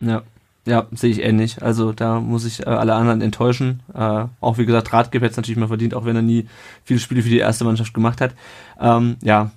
[0.00, 0.22] Ja,
[0.68, 1.62] ja, sehe ich ähnlich.
[1.62, 3.82] Also da muss ich äh, alle anderen enttäuschen.
[3.94, 6.46] Äh, auch wie gesagt, hätte es natürlich mal verdient, auch wenn er nie
[6.84, 8.34] viele Spiele für die erste Mannschaft gemacht hat.
[8.78, 9.50] Ähm, ja,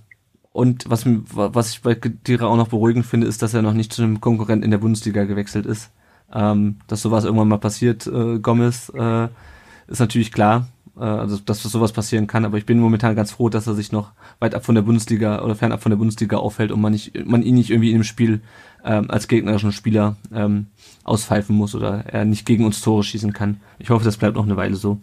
[0.53, 3.93] und was, was ich bei Dira auch noch beruhigend finde, ist, dass er noch nicht
[3.93, 5.91] zu einem Konkurrent in der Bundesliga gewechselt ist.
[6.33, 9.27] Ähm, dass sowas irgendwann mal passiert, äh, Gomez, äh,
[9.87, 10.67] ist natürlich klar,
[11.05, 14.11] also dass sowas passieren kann, aber ich bin momentan ganz froh, dass er sich noch
[14.39, 17.41] weit ab von der Bundesliga oder fernab von der Bundesliga aufhält und man, nicht, man
[17.41, 18.41] ihn nicht irgendwie in dem Spiel
[18.83, 20.67] ähm, als gegnerischen Spieler ähm,
[21.03, 23.61] auspfeifen muss oder er nicht gegen uns Tore schießen kann.
[23.79, 24.99] Ich hoffe, das bleibt noch eine Weile so.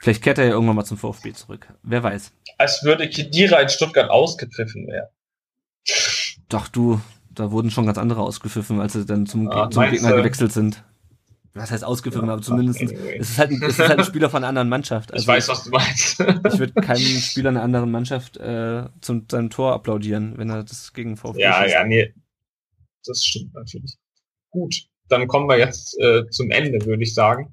[0.00, 1.68] Vielleicht kehrt er ja irgendwann mal zum VfB zurück.
[1.82, 2.32] Wer weiß.
[2.58, 5.08] Als würde Kedira in Stuttgart ausgepfiffen werden.
[6.48, 7.00] Doch, du,
[7.30, 10.82] da wurden schon ganz andere ausgepfiffen, als sie dann zum, ah, zum Gegner gewechselt sind.
[11.54, 13.16] Was heißt ausgepfiffen, ja, aber zumindest anyway.
[13.18, 15.12] es ist halt ein, es ist halt ein Spieler von einer anderen Mannschaft.
[15.12, 16.20] Also ich weiß, was du meinst.
[16.20, 20.92] ich würde keinem Spieler einer anderen Mannschaft äh, zum seinem Tor applaudieren, wenn er das
[20.92, 21.74] gegen VfB Ja, schießt.
[21.74, 22.14] ja, nee.
[23.04, 23.96] Das stimmt natürlich.
[24.50, 24.76] Gut,
[25.08, 27.52] dann kommen wir jetzt äh, zum Ende, würde ich sagen.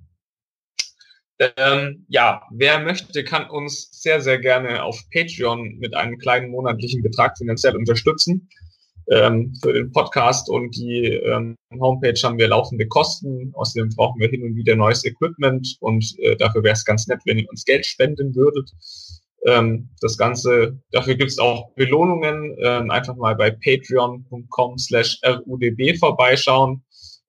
[1.40, 7.04] Ähm, ja, wer möchte, kann uns sehr, sehr gerne auf Patreon mit einem kleinen monatlichen
[7.04, 8.50] Betrag finanziell unterstützen.
[9.10, 13.52] Ähm, für den Podcast und die ähm, Homepage haben wir laufende Kosten.
[13.54, 17.22] Außerdem brauchen wir hin und wieder neues Equipment und äh, dafür wäre es ganz nett,
[17.24, 18.70] wenn ihr uns Geld spenden würdet.
[19.46, 22.58] Ähm, das Ganze, dafür gibt es auch Belohnungen.
[22.62, 26.84] Ähm, einfach mal bei patreon.com slash rudb vorbeischauen.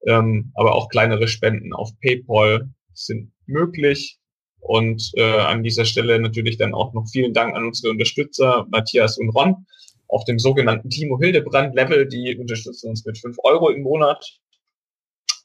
[0.07, 4.19] Ähm, aber auch kleinere Spenden auf PayPal sind möglich.
[4.61, 9.17] Und äh, an dieser Stelle natürlich dann auch noch vielen Dank an unsere Unterstützer Matthias
[9.19, 9.65] und Ron
[10.09, 12.07] auf dem sogenannten Timo Hildebrand Level.
[12.09, 14.25] Die unterstützen uns mit fünf Euro im Monat.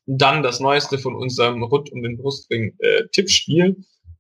[0.05, 3.77] Dann das Neueste von unserem Rund um den Brustring äh, Tippspiel.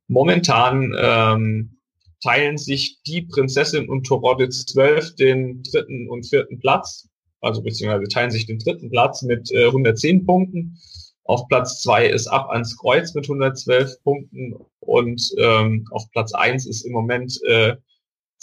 [0.07, 1.77] Momentan ähm,
[2.21, 7.09] teilen sich die Prinzessin und Toroditz 12 den dritten und vierten Platz.
[7.41, 10.77] Also beziehungsweise teilen sich den dritten Platz mit äh, 110 Punkten.
[11.25, 16.65] Auf Platz zwei ist Ab ans Kreuz mit 112 Punkten und ähm, auf Platz eins
[16.65, 17.75] ist im Moment äh,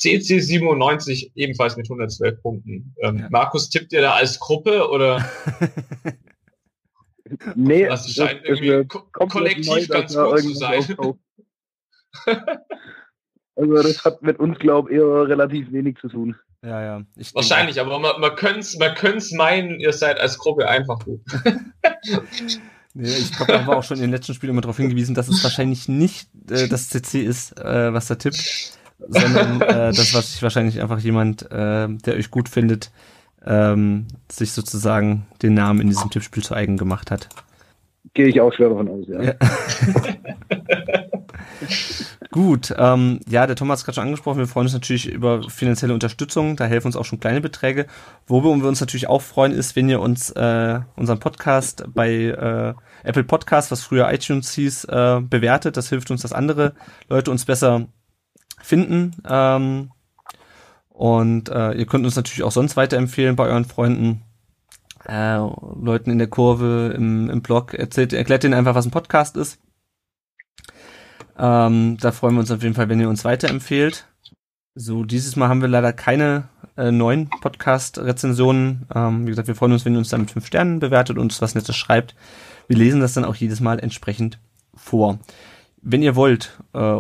[0.01, 2.95] CC97 ebenfalls mit 112 Punkten.
[3.03, 3.29] Ähm, ja.
[3.31, 5.29] Markus, tippt ihr da als Gruppe oder?
[7.55, 10.97] nee, das scheint irgendwie ko kollektiv neu, ganz gut zu sein.
[13.57, 16.35] also das hat mit uns, glaube ich, eher relativ wenig zu tun.
[16.63, 17.03] Ja, ja.
[17.17, 18.95] Ich Wahrscheinlich, denke, aber man, man könnte es man
[19.37, 21.21] meinen, ihr seid als Gruppe einfach gut.
[22.95, 25.15] nee, ich glaube, da haben wir auch schon in den letzten Spielen immer darauf hingewiesen,
[25.15, 28.79] dass es wahrscheinlich nicht äh, das CC ist, äh, was da tippt,
[29.09, 32.91] sondern äh, das, was sich wahrscheinlich einfach jemand, äh, der euch gut findet,
[33.45, 37.29] ähm, sich sozusagen den Namen in diesem Tippspiel zu eigen gemacht hat.
[38.15, 39.23] Gehe ich auch schwer davon aus, ja.
[39.23, 39.35] ja.
[42.33, 45.95] Gut, ähm, ja, der Thomas hat gerade schon angesprochen, wir freuen uns natürlich über finanzielle
[45.95, 47.87] Unterstützung, da helfen uns auch schon kleine Beträge.
[48.27, 52.75] Worüber wir uns natürlich auch freuen, ist, wenn ihr uns äh, unseren Podcast bei äh,
[53.03, 55.77] Apple Podcast, was früher iTunes hieß, äh, bewertet.
[55.77, 56.75] Das hilft uns, dass andere
[57.09, 57.89] Leute uns besser
[58.63, 59.17] finden.
[59.29, 59.91] Ähm,
[60.89, 64.23] und äh, ihr könnt uns natürlich auch sonst weiterempfehlen bei euren Freunden,
[65.09, 67.75] äh, Leuten in der Kurve, im, im Blog.
[67.75, 69.59] Erzählt, erklärt ihnen einfach, was ein Podcast ist.
[71.39, 74.07] Ähm, da freuen wir uns auf jeden Fall, wenn ihr uns weiterempfehlt.
[74.75, 78.87] So, dieses Mal haben wir leider keine äh, neuen Podcast-Rezensionen.
[78.95, 81.25] Ähm, wie gesagt, wir freuen uns, wenn ihr uns da mit fünf Sternen bewertet und
[81.25, 82.15] uns was Nettes schreibt.
[82.69, 84.39] Wir lesen das dann auch jedes Mal entsprechend
[84.75, 85.19] vor.
[85.83, 86.99] Wenn ihr wollt, äh,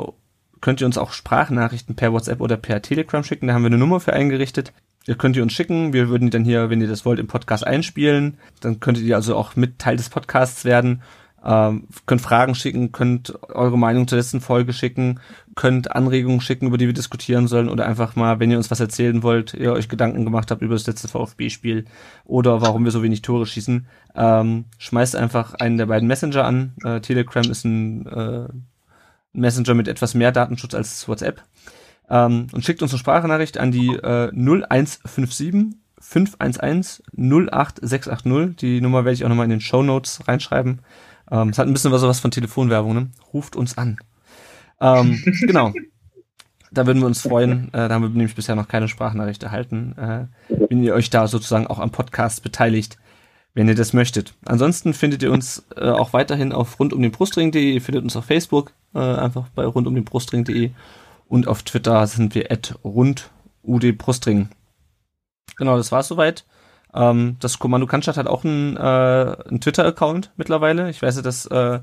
[0.61, 3.47] könnt ihr uns auch Sprachnachrichten per WhatsApp oder per Telegram schicken.
[3.47, 4.73] Da haben wir eine Nummer für eingerichtet.
[5.07, 5.93] Ihr könnt ihr uns schicken.
[5.93, 8.39] Wir würden die dann hier, wenn ihr das wollt, im Podcast einspielen.
[8.61, 11.03] Dann könntet ihr also auch mit Teil des Podcasts werden
[11.45, 15.21] ähm, könnt Fragen schicken, könnt eure Meinung zur letzten Folge schicken,
[15.55, 18.81] könnt Anregungen schicken, über die wir diskutieren sollen oder einfach mal, wenn ihr uns was
[18.81, 21.87] erzählen wollt, ihr euch Gedanken gemacht habt über das letzte VfB-Spiel
[22.25, 26.75] oder warum wir so wenig Tore schießen, ähm, schmeißt einfach einen der beiden Messenger an.
[26.85, 28.49] Äh, Telegram ist ein äh,
[29.33, 31.43] Messenger mit etwas mehr Datenschutz als WhatsApp
[32.11, 38.57] ähm, und schickt uns eine Sprachnachricht an die äh, 0157 511 08680.
[38.57, 40.81] Die Nummer werde ich auch nochmal in den Show Notes reinschreiben.
[41.31, 43.11] Ähm, es hat ein bisschen was, was von Telefonwerbung, ne?
[43.33, 43.99] Ruft uns an.
[44.81, 45.73] Ähm, genau.
[46.73, 47.69] Da würden wir uns freuen.
[47.69, 49.95] Äh, da haben wir nämlich bisher noch keine Sprachnachricht erhalten.
[49.97, 50.27] Äh,
[50.69, 52.97] wenn ihr euch da sozusagen auch am Podcast beteiligt,
[53.55, 54.35] wenn ihr das möchtet.
[54.45, 57.73] Ansonsten findet ihr uns äh, auch weiterhin auf rundumdenbrustring.de.
[57.73, 60.71] Ihr findet uns auf Facebook, äh, einfach bei rundumdenbrustring.de.
[61.29, 64.49] Und auf Twitter sind wir at rundudbrustring.
[65.57, 66.45] Genau, das war's soweit.
[66.95, 70.91] Ähm, das Kommando Cannstatt hat auch einen, äh, einen Twitter-Account mittlerweile.
[70.91, 71.81] Ich weiß ja, dass äh,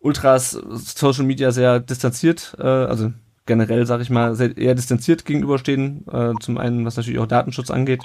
[0.00, 3.12] Ultras Social Media sehr distanziert, äh, also
[3.44, 6.06] generell, sag ich mal, sehr, eher distanziert gegenüberstehen.
[6.08, 8.02] Äh, zum einen, was natürlich auch Datenschutz angeht.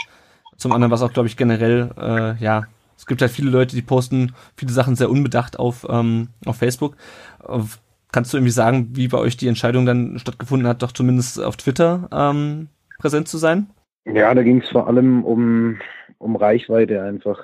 [0.61, 3.81] Zum anderen, was auch, glaube ich, generell, äh, ja, es gibt halt viele Leute, die
[3.81, 6.97] posten viele Sachen sehr unbedacht auf, ähm, auf Facebook.
[7.39, 7.81] Auf,
[8.11, 11.57] kannst du irgendwie sagen, wie bei euch die Entscheidung dann stattgefunden hat, doch zumindest auf
[11.57, 12.67] Twitter ähm,
[12.99, 13.71] präsent zu sein?
[14.05, 15.79] Ja, da ging es vor allem um
[16.19, 17.39] um Reichweite einfach.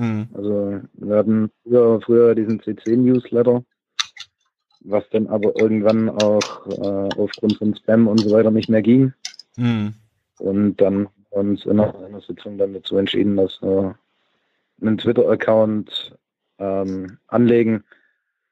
[0.00, 0.26] Hm.
[0.34, 3.62] Also wir hatten früher, früher diesen CC-Newsletter,
[4.80, 9.12] was dann aber irgendwann auch äh, aufgrund von Spam und so weiter nicht mehr ging.
[9.56, 9.94] Hm.
[10.38, 13.96] Und dann uns in einer Sitzung dann dazu entschieden, dass wir
[14.80, 16.16] einen Twitter-Account
[16.58, 17.84] ähm, anlegen,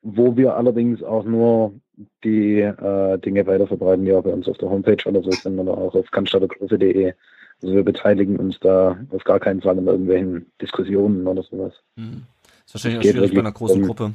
[0.02, 1.74] wo wir allerdings auch nur
[2.24, 5.76] die äh, Dinge weiterverbreiten, die auch bei uns auf der Homepage oder so sind oder
[5.76, 7.14] auch auf cannstattergruppe.de.
[7.62, 11.72] Also wir beteiligen uns da auf gar keinen Fall in irgendwelchen Diskussionen oder sowas.
[11.96, 12.24] Hm.
[12.66, 14.14] Ist wahrscheinlich auch schwierig bei einer großen um, Gruppe.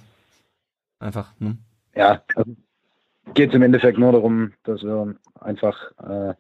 [1.00, 1.58] Einfach, ne?
[1.96, 2.56] Ja, also
[3.34, 6.34] geht es im Endeffekt nur darum, dass wir einfach äh,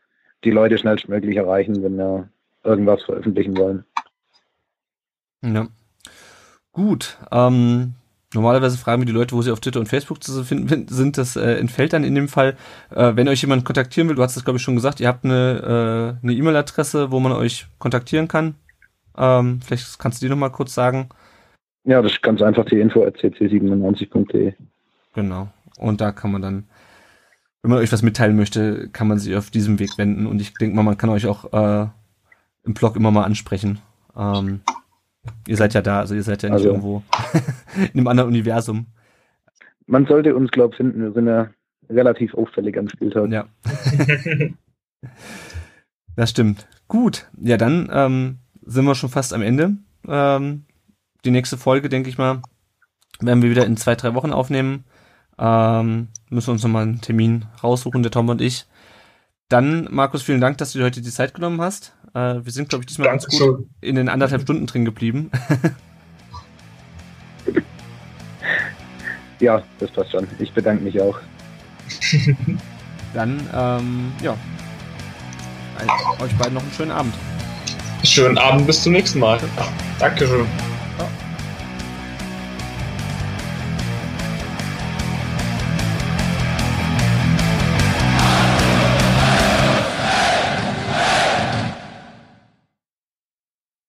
[0.43, 2.29] die Leute schnellstmöglich erreichen, wenn wir
[2.63, 3.85] irgendwas veröffentlichen wollen.
[5.41, 5.67] Ja.
[6.71, 7.17] Gut.
[7.31, 7.95] Ähm,
[8.35, 11.17] Normalerweise fragen wir die Leute, wo sie auf Twitter und Facebook zu finden sind.
[11.17, 12.55] Das äh, entfällt dann in dem Fall.
[12.91, 15.25] Äh, wenn euch jemand kontaktieren will, du hast das glaube ich schon gesagt, ihr habt
[15.25, 18.53] eine äh, eine E-Mail-Adresse, wo man euch kontaktieren kann.
[19.17, 21.09] Ähm, vielleicht kannst du die nochmal kurz sagen.
[21.85, 24.53] Ja, das ist ganz einfach die info at cc97.de.
[25.15, 25.47] Genau.
[25.79, 26.67] Und da kann man dann,
[27.61, 30.25] wenn man euch was mitteilen möchte, kann man sich auf diesem Weg wenden.
[30.27, 31.87] Und ich denke mal, man kann euch auch äh,
[32.63, 33.79] im Blog immer mal ansprechen.
[34.15, 34.61] Ähm,
[35.47, 37.03] Ihr seid ja da, also ihr seid ja nicht also, irgendwo
[37.75, 38.87] in einem anderen Universum.
[39.85, 41.01] Man sollte uns, glaube ich, finden.
[41.01, 41.49] Wir sind ja
[41.89, 43.31] relativ auffällig am Spieltag.
[43.31, 43.47] Ja.
[46.15, 46.67] das stimmt.
[46.87, 47.27] Gut.
[47.39, 49.77] Ja, dann ähm, sind wir schon fast am Ende.
[50.07, 50.65] Ähm,
[51.25, 52.41] die nächste Folge, denke ich mal,
[53.19, 54.85] werden wir wieder in zwei, drei Wochen aufnehmen.
[55.39, 58.65] Ähm, müssen wir uns nochmal einen Termin raussuchen, der Tom und ich.
[59.47, 61.95] Dann, Markus, vielen Dank, dass du dir heute die Zeit genommen hast.
[62.13, 63.39] Äh, wir sind, glaube ich, diesmal Dankeschön.
[63.39, 65.31] ganz gut in den anderthalb Stunden drin geblieben.
[69.39, 70.27] Ja, das passt schon.
[70.39, 71.17] Ich bedanke mich auch.
[73.13, 74.35] Dann, ähm, ja.
[76.21, 77.13] Euch beiden noch einen schönen Abend.
[78.03, 79.39] Schönen Abend, bis zum nächsten Mal.
[79.97, 80.45] Dankeschön.